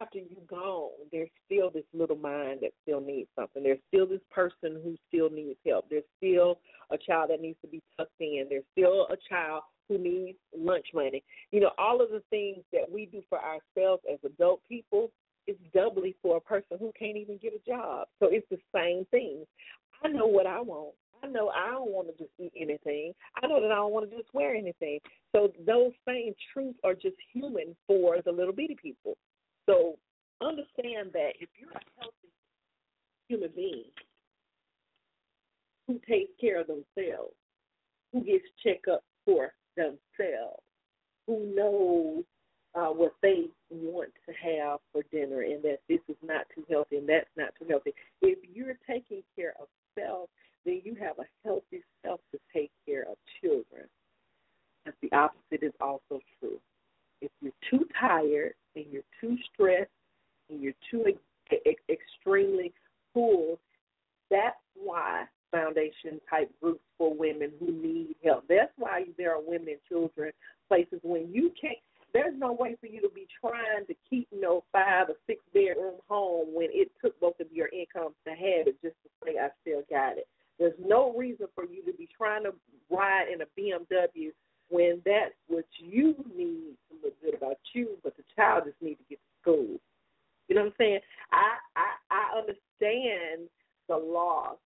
after 0.00 0.18
you're 0.18 0.46
gone, 0.48 0.90
there's 1.12 1.30
still 1.46 1.70
this 1.70 1.84
little 1.92 2.16
mind 2.16 2.60
that 2.62 2.72
still 2.82 3.00
needs 3.00 3.28
something. 3.38 3.62
There's 3.62 3.78
still 3.88 4.06
this 4.06 4.20
person 4.30 4.80
who 4.82 4.96
still 5.08 5.30
needs 5.30 5.58
help. 5.66 5.86
There's 5.90 6.04
still 6.18 6.58
a 6.90 6.98
child 6.98 7.30
that 7.30 7.40
needs 7.40 7.58
to 7.62 7.68
be 7.68 7.82
tucked 7.96 8.12
in. 8.20 8.46
There's 8.48 8.64
still 8.72 9.06
a 9.10 9.16
child 9.28 9.62
who 9.88 9.98
needs 9.98 10.38
lunch 10.56 10.86
money. 10.94 11.22
You 11.50 11.60
know, 11.60 11.70
all 11.78 12.00
of 12.00 12.10
the 12.10 12.22
things 12.30 12.64
that 12.72 12.90
we 12.90 13.06
do 13.06 13.22
for 13.28 13.38
ourselves 13.38 14.02
as 14.10 14.18
adult 14.24 14.60
people 14.68 15.10
is 15.46 15.56
doubly 15.74 16.16
for 16.22 16.36
a 16.36 16.40
person 16.40 16.76
who 16.78 16.92
can't 16.98 17.16
even 17.16 17.38
get 17.38 17.52
a 17.54 17.70
job. 17.70 18.06
So 18.20 18.28
it's 18.30 18.46
the 18.50 18.58
same 18.74 19.04
thing. 19.10 19.44
I 20.04 20.08
know 20.08 20.26
what 20.26 20.46
I 20.46 20.60
want. 20.60 20.94
I 21.22 21.26
know 21.26 21.50
I 21.50 21.72
don't 21.72 21.90
want 21.90 22.08
to 22.08 22.14
just 22.14 22.30
eat 22.38 22.52
anything. 22.58 23.12
I 23.42 23.46
know 23.46 23.60
that 23.60 23.70
I 23.70 23.74
don't 23.74 23.92
want 23.92 24.08
to 24.08 24.16
just 24.16 24.32
wear 24.32 24.54
anything. 24.54 25.00
So 25.34 25.52
those 25.66 25.92
same 26.06 26.34
truths 26.52 26.78
are 26.82 26.94
just 26.94 27.16
human 27.32 27.76
for 27.86 28.22
the 28.24 28.32
little 28.32 28.54
bitty 28.54 28.76
people. 28.80 29.16
So 29.66 29.96
understand 30.40 31.10
that 31.12 31.32
if 31.40 31.48
you're 31.58 31.70
a 31.70 31.80
healthy 31.98 32.32
human 33.28 33.50
being 33.54 33.90
who 35.86 36.00
takes 36.08 36.30
care 36.40 36.60
of 36.60 36.66
themselves, 36.66 37.34
who 38.12 38.24
gets 38.24 38.44
checkups 38.64 39.00
for 39.24 39.52
themselves, 39.76 40.62
who 41.26 41.52
knows 41.54 42.24
uh, 42.74 42.88
what 42.88 43.12
they 43.22 43.44
want 43.70 44.10
to 44.26 44.32
have 44.32 44.78
for 44.92 45.02
dinner 45.12 45.42
and 45.42 45.62
that 45.62 45.78
this 45.88 46.00
is 46.08 46.16
not 46.22 46.46
too 46.54 46.64
healthy 46.70 46.96
and 46.96 47.08
that's 47.08 47.28
not 47.36 47.50
too 47.58 47.66
healthy. 47.68 47.92
If 48.22 48.38
you're 48.54 48.78
taking 48.88 49.22
care 49.36 49.54
of 49.60 49.68
self, 49.98 50.28
then 50.64 50.80
you 50.84 50.94
have 51.00 51.18
a 51.18 51.26
healthy 51.44 51.82
self 52.04 52.20
to 52.32 52.38
take 52.54 52.70
care 52.86 53.02
of 53.02 53.16
children. 53.40 53.88
But 54.84 54.94
the 55.02 55.12
opposite 55.12 55.62
is 55.62 55.72
also 55.80 56.20
true. 56.38 56.58
If 57.20 57.30
you're 57.40 57.52
too 57.70 57.86
tired 57.98 58.54
and 58.76 58.86
you're 58.90 59.02
too 59.20 59.36
stressed 59.52 59.90
and 60.48 60.62
you're 60.62 60.72
too 60.90 61.04
ex- 61.52 61.80
extremely 61.88 62.72
full, 63.12 63.58
that's 64.30 64.56
why 64.74 65.24
foundation 65.50 66.20
type 66.28 66.50
groups 66.62 66.82
for 66.96 67.12
women 67.14 67.50
who 67.58 67.72
need 67.72 68.14
help. 68.24 68.44
That's 68.48 68.72
why 68.76 69.04
there 69.18 69.34
are 69.34 69.40
women 69.40 69.68
and 69.68 69.78
children 69.88 70.32
places 70.68 71.00
when 71.02 71.32
you 71.32 71.52
can't. 71.60 71.78
There's 72.12 72.34
no 72.36 72.52
way 72.52 72.76
for 72.80 72.86
you 72.86 73.00
to 73.02 73.08
be 73.08 73.26
trying 73.40 73.86
to 73.86 73.94
keep 74.08 74.26
you 74.32 74.40
know 74.40 74.64
five 74.72 75.08
or 75.08 75.14
six 75.26 75.42
bedroom 75.54 75.94
home 76.08 76.48
when 76.52 76.68
it 76.72 76.90
took 77.02 77.18
both 77.20 77.38
of 77.40 77.46
your 77.52 77.68
income 77.68 78.02
comes 78.02 78.14
to 78.26 78.30
have 78.30 78.66
it 78.66 78.76
just 78.82 78.96
to 79.04 79.10
say 79.24 79.38
I 79.38 79.48
still 79.62 79.82
got 79.88 80.18
it. 80.18 80.26
There's 80.58 80.74
no 80.84 81.14
reason 81.16 81.46
for 81.54 81.64
you 81.64 81.84
to 81.86 81.92
be 81.96 82.08
trying 82.16 82.44
to 82.44 82.52
ride 82.90 83.26
in 83.32 83.40
a 83.42 83.46
BMW 83.58 84.32
when 84.70 85.02
that's 85.04 85.34
what 85.48 85.66
you 85.78 86.14
need 86.34 86.76
to 86.88 86.96
look 87.04 87.20
good 87.22 87.34
about 87.34 87.58
you, 87.74 87.98
but 88.02 88.16
the 88.16 88.22
child 88.34 88.64
just 88.66 88.80
needs 88.80 88.98
to 88.98 89.04
get 89.10 89.18
to 89.18 89.42
school. 89.42 89.80
You 90.48 90.54
know 90.56 90.62
what 90.62 90.68
I'm 90.68 90.74
saying? 90.78 91.00
I 91.32 91.56
I, 91.76 91.88
I 92.10 92.38
understand 92.38 93.48
the 93.88 93.96
loss 93.96 94.56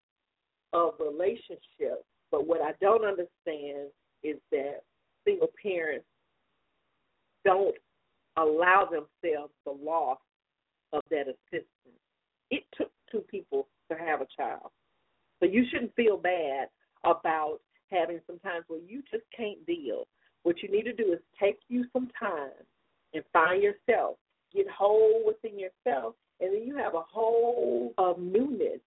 of 0.72 0.94
relationships, 1.00 2.04
but 2.30 2.46
what 2.46 2.60
I 2.60 2.72
don't 2.80 3.04
understand 3.04 3.88
is 4.22 4.36
that 4.52 4.82
single 5.24 5.50
parents 5.62 6.06
don't 7.44 7.74
allow 8.36 8.84
themselves 8.84 9.52
the 9.64 9.72
loss 9.72 10.18
of 10.92 11.02
that 11.10 11.26
assistance. 11.28 11.68
It 12.50 12.64
took 12.76 12.90
two 13.10 13.20
people 13.30 13.68
to 13.90 13.96
have 13.98 14.20
a 14.20 14.26
child. 14.36 14.70
So 15.40 15.46
you 15.46 15.64
shouldn't 15.70 15.94
feel 15.94 16.16
bad 16.16 16.68
about 17.04 17.60
having 17.94 18.20
some 18.26 18.38
times 18.40 18.64
where 18.68 18.80
you 18.80 19.02
just 19.10 19.24
can't 19.36 19.64
deal. 19.66 20.06
What 20.42 20.62
you 20.62 20.70
need 20.70 20.82
to 20.82 20.92
do 20.92 21.12
is 21.12 21.20
take 21.40 21.58
you 21.68 21.84
some 21.92 22.10
time 22.18 22.50
and 23.14 23.22
find 23.32 23.62
yourself, 23.62 24.16
get 24.54 24.68
whole 24.68 25.22
within 25.24 25.58
yourself, 25.58 26.14
and 26.40 26.52
then 26.52 26.62
you 26.64 26.76
have 26.76 26.94
a 26.94 27.00
whole 27.00 27.94
of 27.96 28.18
newness 28.18 28.80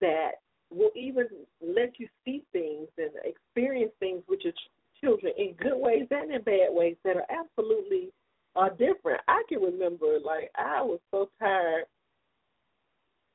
that 0.00 0.32
will 0.70 0.90
even 0.96 1.26
let 1.60 1.98
you 1.98 2.08
see 2.24 2.42
things 2.52 2.88
and 2.98 3.10
experience 3.24 3.92
things 4.00 4.22
with 4.28 4.40
your 4.42 4.52
ch- 4.52 4.70
children 5.00 5.32
in 5.38 5.54
good 5.54 5.76
ways 5.76 6.06
and 6.10 6.32
in 6.32 6.42
bad 6.42 6.68
ways 6.70 6.96
that 7.04 7.16
are 7.16 7.26
absolutely 7.30 8.10
uh, 8.56 8.70
different. 8.70 9.20
I 9.28 9.42
can 9.48 9.60
remember, 9.60 10.18
like, 10.24 10.50
I 10.56 10.82
was 10.82 10.98
so 11.10 11.28
tired. 11.38 11.84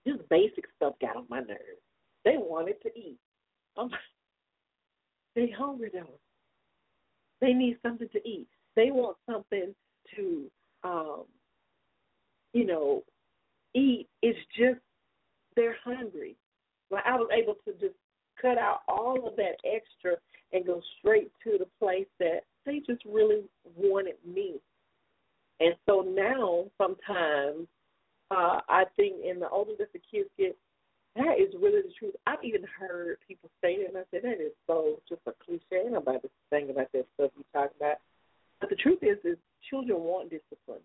Just 0.05 0.27
basic 0.29 0.65
stuff 0.75 0.95
got 0.99 1.15
on 1.15 1.25
my 1.29 1.39
nerves. 1.39 1.81
They 2.25 2.35
wanted 2.37 2.81
to 2.81 2.89
eat. 2.97 3.17
I'm 3.77 3.89
they 5.35 5.53
hungry 5.57 5.89
though. 5.93 6.19
They 7.39 7.53
need 7.53 7.77
something 7.81 8.09
to 8.09 8.27
eat. 8.27 8.47
They 8.75 8.91
want 8.91 9.17
something 9.29 9.73
to, 10.15 10.51
um, 10.83 11.23
you 12.53 12.65
know, 12.65 13.03
eat. 13.73 14.07
It's 14.21 14.39
just 14.57 14.79
they're 15.55 15.77
hungry. 15.83 16.35
Like 16.91 17.03
I 17.05 17.15
was 17.15 17.29
able 17.31 17.55
to 17.65 17.73
just 17.79 17.95
cut 18.41 18.57
out 18.57 18.81
all 18.87 19.27
of 19.27 19.35
that 19.37 19.57
extra 19.65 20.17
and 20.53 20.65
go 20.65 20.81
straight 20.99 21.31
to 21.43 21.57
the 21.57 21.67
place 21.79 22.07
that 22.19 22.41
they 22.65 22.79
just 22.79 23.03
really 23.05 23.43
wanted 23.75 24.15
me. 24.25 24.55
And 25.59 25.75
so 25.87 26.01
now, 26.01 26.65
sometimes, 26.77 27.67
uh, 28.31 28.59
I 28.67 28.85
think 28.95 29.15
in 29.23 29.39
the 29.39 29.49
older 29.49 29.73
that 29.79 29.93
the 29.93 30.01
kids 30.11 30.29
get, 30.37 30.57
that 31.15 31.39
is 31.39 31.53
really 31.61 31.81
the 31.81 31.93
truth. 31.99 32.15
I've 32.25 32.43
even 32.43 32.63
heard 32.79 33.17
people 33.27 33.49
say 33.61 33.77
that, 33.77 33.89
and 33.89 33.97
I 33.97 34.03
said 34.11 34.21
that 34.23 34.43
is 34.43 34.53
so 34.67 35.01
just 35.09 35.21
a 35.27 35.31
cliche. 35.43 35.89
Nobody's 35.89 36.31
saying 36.49 36.69
about 36.69 36.87
that 36.93 37.05
stuff 37.15 37.31
you 37.37 37.43
talk 37.53 37.71
about. 37.75 37.97
But 38.59 38.69
the 38.69 38.75
truth 38.75 38.99
is, 39.01 39.17
is 39.25 39.37
children 39.69 39.99
want 39.99 40.29
discipline. 40.29 40.83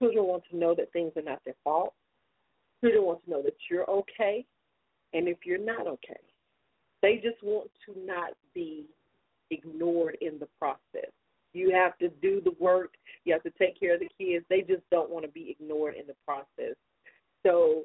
Children 0.00 0.24
want 0.24 0.42
to 0.50 0.56
know 0.56 0.74
that 0.74 0.92
things 0.92 1.12
are 1.16 1.22
not 1.22 1.40
their 1.44 1.54
fault. 1.64 1.94
Children 2.82 3.04
want 3.04 3.24
to 3.24 3.30
know 3.30 3.42
that 3.42 3.56
you're 3.70 3.88
okay, 3.88 4.44
and 5.14 5.26
if 5.28 5.38
you're 5.44 5.58
not 5.58 5.86
okay, 5.86 6.20
they 7.00 7.16
just 7.16 7.42
want 7.42 7.70
to 7.86 7.94
not 8.04 8.32
be 8.54 8.84
ignored 9.50 10.18
in 10.20 10.38
the 10.38 10.48
process. 10.58 11.10
You 11.54 11.70
have 11.70 11.96
to 11.98 12.08
do 12.20 12.42
the 12.44 12.54
work. 12.58 12.94
You 13.24 13.32
have 13.32 13.42
to 13.44 13.52
take 13.58 13.78
care 13.78 13.94
of 13.94 14.00
the 14.00 14.10
kids. 14.18 14.44
They 14.50 14.60
just 14.60 14.82
don't 14.90 15.08
want 15.08 15.24
to 15.24 15.30
be 15.30 15.56
ignored 15.58 15.94
in 15.94 16.06
the 16.06 16.16
process. 16.26 16.74
So 17.46 17.84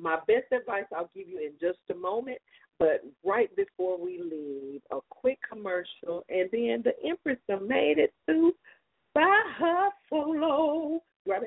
my 0.00 0.16
best 0.26 0.52
advice 0.52 0.84
I'll 0.94 1.10
give 1.14 1.28
you 1.28 1.38
in 1.38 1.52
just 1.60 1.78
a 1.90 1.94
moment, 1.94 2.38
but 2.78 3.02
right 3.24 3.54
before 3.56 4.02
we 4.02 4.20
leave, 4.20 4.82
a 4.90 4.98
quick 5.10 5.38
commercial, 5.48 6.24
and 6.28 6.48
then 6.52 6.82
the 6.84 6.92
Empress 7.08 7.38
made 7.66 7.98
it. 7.98 8.12
Right 11.26 11.40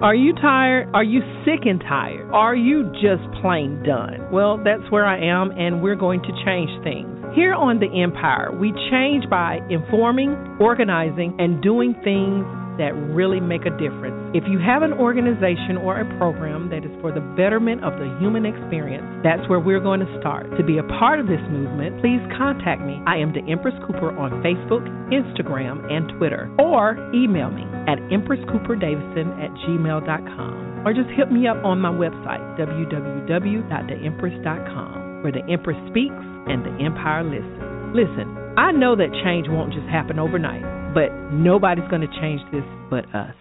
Are 0.00 0.14
you 0.14 0.34
tired? 0.34 0.90
Are 0.92 1.04
you 1.04 1.20
sick 1.44 1.66
and 1.66 1.80
tired? 1.80 2.30
Are 2.32 2.54
you 2.54 2.90
just 2.94 3.22
plain 3.40 3.82
done? 3.84 4.30
Well, 4.32 4.58
that's 4.58 4.90
where 4.90 5.06
I 5.06 5.18
am, 5.24 5.50
and 5.52 5.82
we're 5.82 5.94
going 5.94 6.20
to 6.20 6.32
change 6.44 6.70
things. 6.84 7.08
Here 7.34 7.54
on 7.54 7.80
The 7.80 8.02
Empire, 8.02 8.52
we 8.56 8.72
change 8.90 9.28
by 9.30 9.58
informing, 9.70 10.58
organizing, 10.60 11.36
and 11.38 11.62
doing 11.62 11.94
things 12.04 12.44
that 12.78 12.94
really 13.14 13.40
make 13.40 13.66
a 13.66 13.70
difference. 13.78 14.14
If 14.34 14.44
you 14.50 14.58
have 14.58 14.82
an 14.82 14.92
organization 14.92 15.76
or 15.78 16.00
a 16.00 16.04
program 16.18 16.68
that 16.70 16.84
is 16.84 16.90
for 17.00 17.12
the 17.12 17.20
betterment 17.38 17.84
of 17.84 17.92
the 17.98 18.16
human 18.18 18.44
experience, 18.46 19.06
that's 19.22 19.48
where 19.48 19.60
we're 19.60 19.80
going 19.80 20.00
to 20.00 20.18
start. 20.18 20.50
To 20.58 20.64
be 20.64 20.78
a 20.78 20.82
part 20.98 21.20
of 21.20 21.26
this 21.26 21.40
movement, 21.50 22.00
please 22.02 22.20
contact 22.36 22.82
me. 22.82 23.00
I 23.06 23.18
am 23.18 23.32
the 23.32 23.44
Empress 23.46 23.74
Cooper 23.86 24.10
on 24.18 24.42
Facebook, 24.42 24.82
Instagram, 25.14 25.86
and 25.90 26.08
Twitter, 26.18 26.50
or 26.58 26.98
email 27.14 27.50
me 27.50 27.62
at 27.86 27.98
empresscooperdavison 28.10 29.38
at 29.38 29.50
gmail.com, 29.64 30.86
or 30.86 30.92
just 30.92 31.08
hit 31.14 31.30
me 31.30 31.46
up 31.46 31.64
on 31.64 31.80
my 31.80 31.90
website, 31.90 32.42
www.theempress.com, 32.58 35.22
where 35.22 35.32
the 35.32 35.44
Empress 35.50 35.78
speaks 35.88 36.24
and 36.50 36.66
the 36.66 36.76
Empire 36.82 37.24
listens. 37.24 37.94
Listen, 37.94 38.36
I 38.58 38.72
know 38.72 38.96
that 38.96 39.12
change 39.24 39.48
won't 39.48 39.72
just 39.72 39.86
happen 39.86 40.18
overnight 40.18 40.83
but 40.94 41.12
nobody's 41.32 41.88
going 41.88 42.02
to 42.02 42.20
change 42.20 42.40
this 42.52 42.64
but 42.88 43.04
us. 43.14 43.34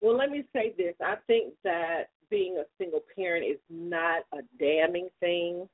Well, 0.00 0.16
let 0.16 0.30
me 0.30 0.44
say 0.54 0.74
this. 0.76 0.94
I 1.00 1.14
think 1.26 1.54
that 1.62 2.08
being 2.30 2.58
a 2.58 2.64
single 2.78 3.02
parent 3.16 3.46
is 3.46 3.60
not 3.70 4.24
a 4.32 4.38
damning 4.58 5.08
thing. 5.20 5.68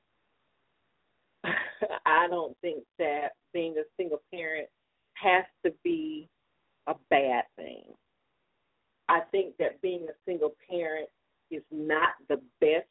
I 1.43 2.27
don't 2.29 2.55
think 2.61 2.83
that 2.99 3.31
being 3.53 3.75
a 3.77 3.83
single 3.97 4.21
parent 4.33 4.69
has 5.15 5.43
to 5.65 5.73
be 5.83 6.29
a 6.87 6.93
bad 7.09 7.43
thing. 7.57 7.83
I 9.09 9.21
think 9.31 9.57
that 9.57 9.81
being 9.81 10.07
a 10.07 10.13
single 10.25 10.53
parent 10.69 11.09
is 11.49 11.63
not 11.71 12.09
the 12.29 12.39
best 12.61 12.87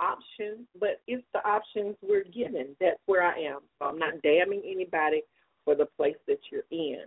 option, 0.00 0.66
but 0.78 1.00
it's 1.06 1.24
the 1.34 1.46
options 1.46 1.96
we're 2.02 2.24
given. 2.24 2.74
That's 2.80 3.00
where 3.06 3.22
I 3.22 3.38
am. 3.40 3.60
So 3.78 3.88
I'm 3.88 3.98
not 3.98 4.22
damning 4.22 4.62
anybody 4.64 5.22
for 5.64 5.74
the 5.74 5.86
place 5.96 6.16
that 6.26 6.38
you're 6.50 6.64
in. 6.70 7.04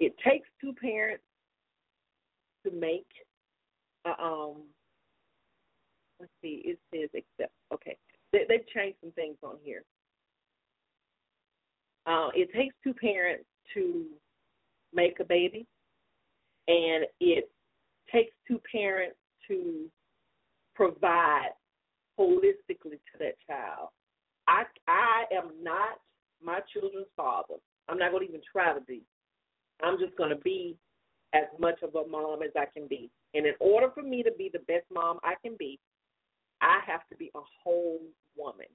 It 0.00 0.14
takes 0.26 0.48
two 0.60 0.72
parents 0.72 1.24
to 2.64 2.72
make. 2.72 3.06
Uh, 4.04 4.22
um, 4.22 4.56
let's 6.18 6.32
see. 6.42 6.62
It 6.64 6.78
says 6.92 7.08
except 7.14 7.52
okay. 7.72 7.96
They, 8.32 8.40
they've 8.48 8.66
changed 8.74 8.98
some 9.00 9.12
things 9.12 9.36
on 9.42 9.56
here. 9.62 9.84
Uh, 12.06 12.28
it 12.34 12.52
takes 12.52 12.74
two 12.82 12.94
parents 12.94 13.44
to 13.74 14.06
make 14.92 15.20
a 15.20 15.24
baby, 15.24 15.66
and 16.66 17.06
it 17.20 17.50
takes 18.12 18.34
two 18.48 18.60
parents 18.70 19.16
to 19.48 19.88
provide 20.74 21.50
holistically 22.18 22.98
to 23.10 23.18
that 23.18 23.34
child. 23.46 23.88
I 24.48 24.64
I 24.88 25.24
am 25.32 25.50
not 25.62 26.00
my 26.44 26.60
children's 26.72 27.06
father. 27.16 27.54
I'm 27.88 27.98
not 27.98 28.10
going 28.10 28.26
to 28.26 28.28
even 28.28 28.42
try 28.50 28.72
to 28.74 28.80
be. 28.80 29.02
I'm 29.82 29.98
just 29.98 30.16
going 30.16 30.30
to 30.30 30.36
be 30.36 30.76
as 31.34 31.44
much 31.58 31.82
of 31.82 31.94
a 31.94 32.06
mom 32.08 32.42
as 32.42 32.50
I 32.56 32.66
can 32.66 32.86
be. 32.86 33.10
And 33.34 33.46
in 33.46 33.54
order 33.60 33.88
for 33.94 34.02
me 34.02 34.22
to 34.22 34.30
be 34.36 34.50
the 34.52 34.60
best 34.60 34.84
mom 34.92 35.18
I 35.24 35.34
can 35.44 35.56
be, 35.58 35.78
I 36.60 36.80
have 36.86 37.00
to 37.10 37.16
be 37.16 37.30
a 37.34 37.40
whole 37.62 38.00
woman. 38.36 38.66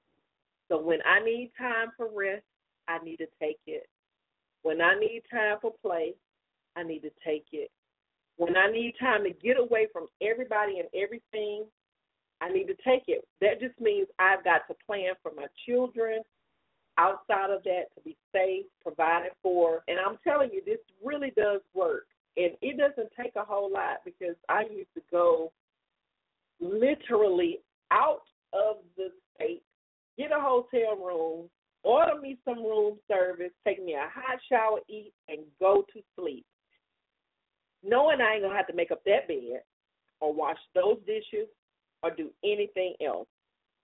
So 0.70 0.82
when 0.82 1.00
I 1.06 1.24
need 1.24 1.52
time 1.58 1.90
for 1.96 2.08
rest, 2.14 2.44
I 2.88 3.00
need 3.04 3.18
to 3.18 3.28
take 3.42 3.60
it. 3.68 3.88
When 4.64 4.82
I 4.82 5.00
need 5.00 5.24
time 5.32 5.58
for 5.62 5.72
play, 5.82 6.14
I 6.76 6.84
need 6.84 7.00
to 7.02 7.12
take 7.26 7.46
it. 7.52 7.72
When 8.38 8.58
I 8.58 8.70
need 8.70 8.96
time 9.00 9.24
to 9.24 9.30
get 9.32 9.58
away 9.58 9.88
from 9.92 10.08
everybody 10.22 10.80
and 10.80 10.88
everything, 10.94 11.66
I 12.42 12.50
need 12.50 12.66
to 12.66 12.76
take 12.86 13.04
it. 13.08 13.26
That 13.42 13.60
just 13.60 13.80
means 13.80 14.08
I've 14.20 14.44
got 14.44 14.68
to 14.68 14.76
plan 14.86 15.14
for 15.24 15.32
my 15.36 15.48
children, 15.66 16.22
outside 16.98 17.52
of 17.52 17.64
that 17.64 17.86
to 17.96 18.02
be 18.04 18.18
safe, 18.34 18.66
provided 18.82 19.32
for. 19.42 19.84
And 19.88 19.98
I'm 20.00 20.18
telling 20.24 20.50
you, 20.52 20.62
this 20.66 20.80
really 21.04 21.32
does 21.36 21.62
work. 21.74 22.08
And 22.36 22.52
it 22.62 22.78
doesn't 22.78 23.12
take 23.20 23.36
a 23.36 23.44
whole 23.44 23.72
lot 23.72 23.98
because 24.06 24.36
I 24.50 24.62
used 24.62 24.94
to 24.96 25.02
go 25.12 25.52
literally 26.60 27.60
out 27.92 28.24
of 28.54 28.78
the 28.96 29.10
state, 29.36 29.64
get 30.18 30.32
a 30.32 30.40
hotel 30.40 30.96
room, 31.04 31.50
order 31.84 32.20
me 32.20 32.38
some 32.46 32.64
room 32.64 32.98
service, 33.08 33.52
take 33.66 33.84
me 33.84 33.94
a 33.94 34.10
hot 34.14 34.40
shower, 34.50 34.80
eat, 34.88 35.14
and 35.30 35.40
go 35.60 35.84
to 35.94 36.02
sleep. 36.16 36.46
Knowing 37.84 38.22
I 38.22 38.36
ain't 38.36 38.44
to 38.44 38.50
have 38.50 38.68
to 38.68 38.74
make 38.74 38.92
up 38.92 39.04
that 39.06 39.28
bed 39.28 39.62
or 40.20 40.34
wash 40.34 40.58
those 40.76 40.98
dishes 41.06 41.48
or 42.04 42.12
do 42.12 42.30
anything 42.44 42.96
else 43.06 43.28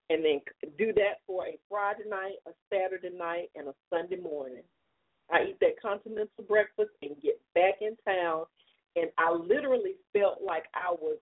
and 0.10 0.24
then 0.24 0.42
do 0.78 0.94
that 0.94 1.22
for 1.26 1.46
a 1.46 1.58
Friday 1.70 2.04
night, 2.10 2.36
a 2.48 2.52
Saturday 2.72 3.16
night, 3.16 3.50
and 3.56 3.68
a 3.68 3.74
Sunday 3.90 4.18
morning. 4.18 4.64
I 5.32 5.46
eat 5.50 5.58
that 5.62 5.82
continental 5.82 6.44
breakfast 6.48 6.92
and 7.02 7.16
get 7.22 7.40
back 7.56 7.76
in 7.82 7.96
town, 8.06 8.46
and 8.96 9.10
I 9.18 9.32
literally 9.32 9.96
felt 10.12 10.40
like 10.46 10.66
I 10.74 10.92
was 10.92 11.18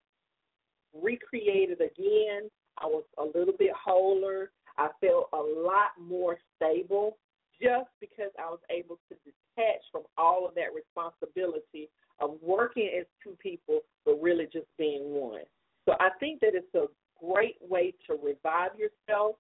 recreated 0.94 1.80
again. 1.80 2.50
I 2.78 2.86
was 2.86 3.04
a 3.18 3.26
little 3.38 3.54
bit 3.58 3.72
wholer. 3.74 4.52
I 4.78 4.90
felt 5.00 5.30
a 5.34 5.38
lot 5.38 5.92
more 6.00 6.38
stable 6.56 7.18
just 7.62 7.90
because 8.00 8.32
I 8.40 8.50
was 8.50 8.60
able 8.72 9.00
to 9.10 9.16
detach 9.24 9.82
from 9.92 10.04
all 10.18 10.48
of 10.48 10.56
that 10.56 10.74
responsibility 10.74 11.90
of 12.20 12.38
working 12.42 12.90
as 13.00 13.06
two 13.24 13.38
people, 13.42 13.82
but 14.06 14.22
really 14.22 14.48
just 14.52 14.68
being 14.78 15.14
one. 15.14 15.44
So 15.88 15.94
I 16.00 16.10
think 16.20 16.40
that 16.42 16.54
it's 16.54 16.74
a 16.76 16.88
great 17.24 17.58
way 17.62 17.94
to 18.08 18.14
revive 18.14 18.72
yourself. 18.78 19.36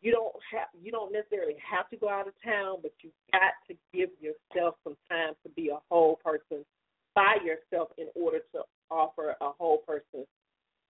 You 0.00 0.12
don't 0.12 0.34
have 0.52 0.68
you 0.82 0.92
don't 0.92 1.12
necessarily 1.12 1.56
have 1.58 1.88
to 1.90 1.96
go 1.96 2.08
out 2.08 2.28
of 2.28 2.34
town, 2.44 2.78
but 2.82 2.92
you 3.00 3.10
got 3.32 3.52
to 3.68 3.76
give 3.92 4.10
yourself 4.20 4.74
some 4.84 4.96
time 5.08 5.32
to 5.44 5.48
be 5.50 5.70
a 5.70 5.78
whole 5.90 6.16
person 6.22 6.64
by 7.14 7.36
yourself 7.44 7.88
in 7.96 8.08
order 8.14 8.40
to 8.52 8.62
offer 8.90 9.34
a 9.40 9.50
whole 9.58 9.78
person 9.78 10.26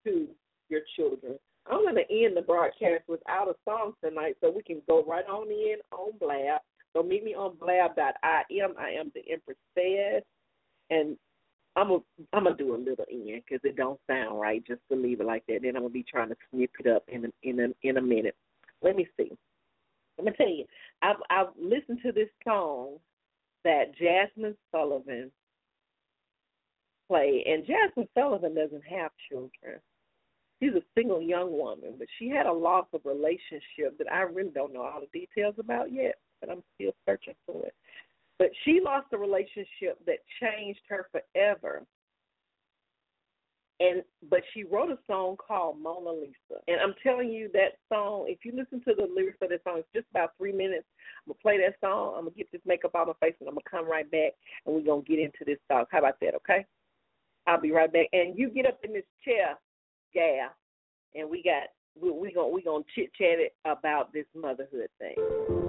to 0.05 0.27
your 0.69 0.81
children. 0.97 1.39
I'm 1.71 1.83
going 1.83 1.95
to 1.95 2.25
end 2.25 2.37
the 2.37 2.43
broadcast 2.43 3.05
without 3.09 3.49
a 3.49 3.55
song 3.65 3.93
tonight 4.03 4.37
so 4.41 4.51
we 4.51 4.63
can 4.63 4.83
go 4.87 5.05
right 5.05 5.25
on 5.27 5.49
in 5.49 5.77
on 5.93 6.13
Blab. 6.19 6.61
So 6.95 7.03
meet 7.03 7.25
me 7.25 7.35
on 7.35 7.57
blab.im. 7.59 8.75
I 8.79 8.91
am 8.91 9.11
the 9.15 9.23
Empress 9.31 9.57
says. 9.77 10.23
And 10.91 11.17
I'm 11.77 11.91
a, 11.91 11.99
I'm 12.33 12.45
gonna 12.45 12.57
do 12.57 12.75
a 12.75 12.77
little 12.77 13.05
in 13.11 13.43
because 13.45 13.61
it 13.65 13.77
don't 13.77 13.99
sound 14.09 14.41
right 14.41 14.65
just 14.65 14.81
to 14.91 14.97
leave 14.97 15.21
it 15.21 15.27
like 15.27 15.45
that. 15.49 15.61
Then 15.63 15.77
I'm 15.77 15.83
gonna 15.83 15.89
be 15.91 16.05
trying 16.05 16.29
to 16.29 16.37
snip 16.51 16.71
it 16.79 16.87
up 16.87 17.05
in 17.09 17.27
a, 17.27 17.29
in 17.43 17.61
a, 17.61 17.89
in 17.89 17.97
a 17.97 18.03
minute. 18.03 18.37
Let 18.83 18.97
me 18.97 19.09
see. 19.17 19.33
Let 20.17 20.27
me 20.27 20.33
tell 20.37 20.49
you, 20.49 20.65
I've 21.03 21.17
I've 21.31 21.49
listened 21.61 22.01
to 22.05 22.13
this 22.13 22.29
song 22.45 22.99
that 23.65 23.93
Jazmine 24.01 24.55
Sullivan 24.71 25.33
played, 27.09 27.45
and 27.47 27.65
Jazmine 27.65 28.09
Sullivan 28.15 28.55
doesn't 28.55 28.85
have 28.85 29.11
children. 29.29 29.81
She's 30.63 30.75
a 30.75 30.83
single 30.97 31.21
young 31.21 31.51
woman, 31.53 31.95
but 31.99 32.07
she 32.19 32.29
had 32.29 32.47
a 32.47 32.53
loss 32.53 32.87
of 32.93 33.01
relationship 33.05 33.99
that 33.99 34.11
I 34.13 34.21
really 34.21 34.51
don't 34.51 34.73
know 34.73 34.83
all 34.83 35.01
the 35.01 35.19
details 35.19 35.57
about 35.59 35.93
yet, 35.93 36.15
but 36.41 36.51
I'm 36.51 36.63
still 36.77 36.93
searching 37.07 37.35
for 37.47 37.67
it. 37.67 37.75
But 38.39 38.49
she 38.65 38.81
lost 38.85 39.07
a 39.13 39.19
relationship 39.19 39.99
that 40.07 40.19
changed 40.41 40.81
her 40.89 41.07
forever. 41.13 41.85
And 43.81 44.03
but 44.31 44.41
she 44.53 44.63
wrote 44.63 44.91
a 44.91 44.99
song 45.07 45.37
called 45.37 45.81
Mona 45.81 46.11
Lisa. 46.11 46.63
And 46.69 46.81
I'm 46.81 46.95
telling 47.03 47.31
you 47.31 47.51
that 47.55 47.79
song, 47.89 48.27
if 48.29 48.45
you 48.45 48.53
listen 48.55 48.81
to 48.85 48.95
the 48.95 49.09
lyrics 49.13 49.39
of 49.43 49.51
that 49.51 49.65
song, 49.65 49.79
it's 49.79 49.89
just 49.95 50.07
about 50.11 50.31
three 50.39 50.53
minutes. 50.53 50.87
I'm 51.27 51.33
gonna 51.33 51.43
play 51.43 51.59
that 51.59 51.77
song, 51.85 52.15
I'm 52.17 52.25
gonna 52.25 52.37
get 52.37 52.51
this 52.53 52.61
makeup 52.65 52.95
out 52.95 53.09
of 53.09 53.17
my 53.21 53.27
face 53.27 53.37
and 53.41 53.49
I'm 53.49 53.55
gonna 53.55 53.69
come 53.69 53.91
right 53.91 54.09
back 54.11 54.33
and 54.65 54.75
we're 54.75 54.83
gonna 54.83 55.03
get 55.03 55.19
into 55.19 55.45
this 55.45 55.59
talk. 55.69 55.89
How 55.91 55.99
about 55.99 56.21
that, 56.21 56.35
okay? 56.37 56.65
I'll 57.47 57.61
be 57.61 57.73
right 57.73 57.93
back. 57.93 58.07
And 58.13 58.39
you 58.39 58.49
get 58.49 58.67
up 58.67 58.79
in 58.85 58.93
this 58.93 59.05
chair, 59.25 59.59
gal, 60.15 60.51
and 61.15 61.29
we 61.29 61.43
got 61.43 61.69
we 62.01 62.11
we 62.11 62.33
gonna 62.33 62.49
we 62.49 62.63
gonna 62.63 62.85
chit 62.95 63.13
chat 63.15 63.39
it 63.39 63.55
about 63.65 64.13
this 64.13 64.27
motherhood 64.35 64.89
thing. 64.99 65.64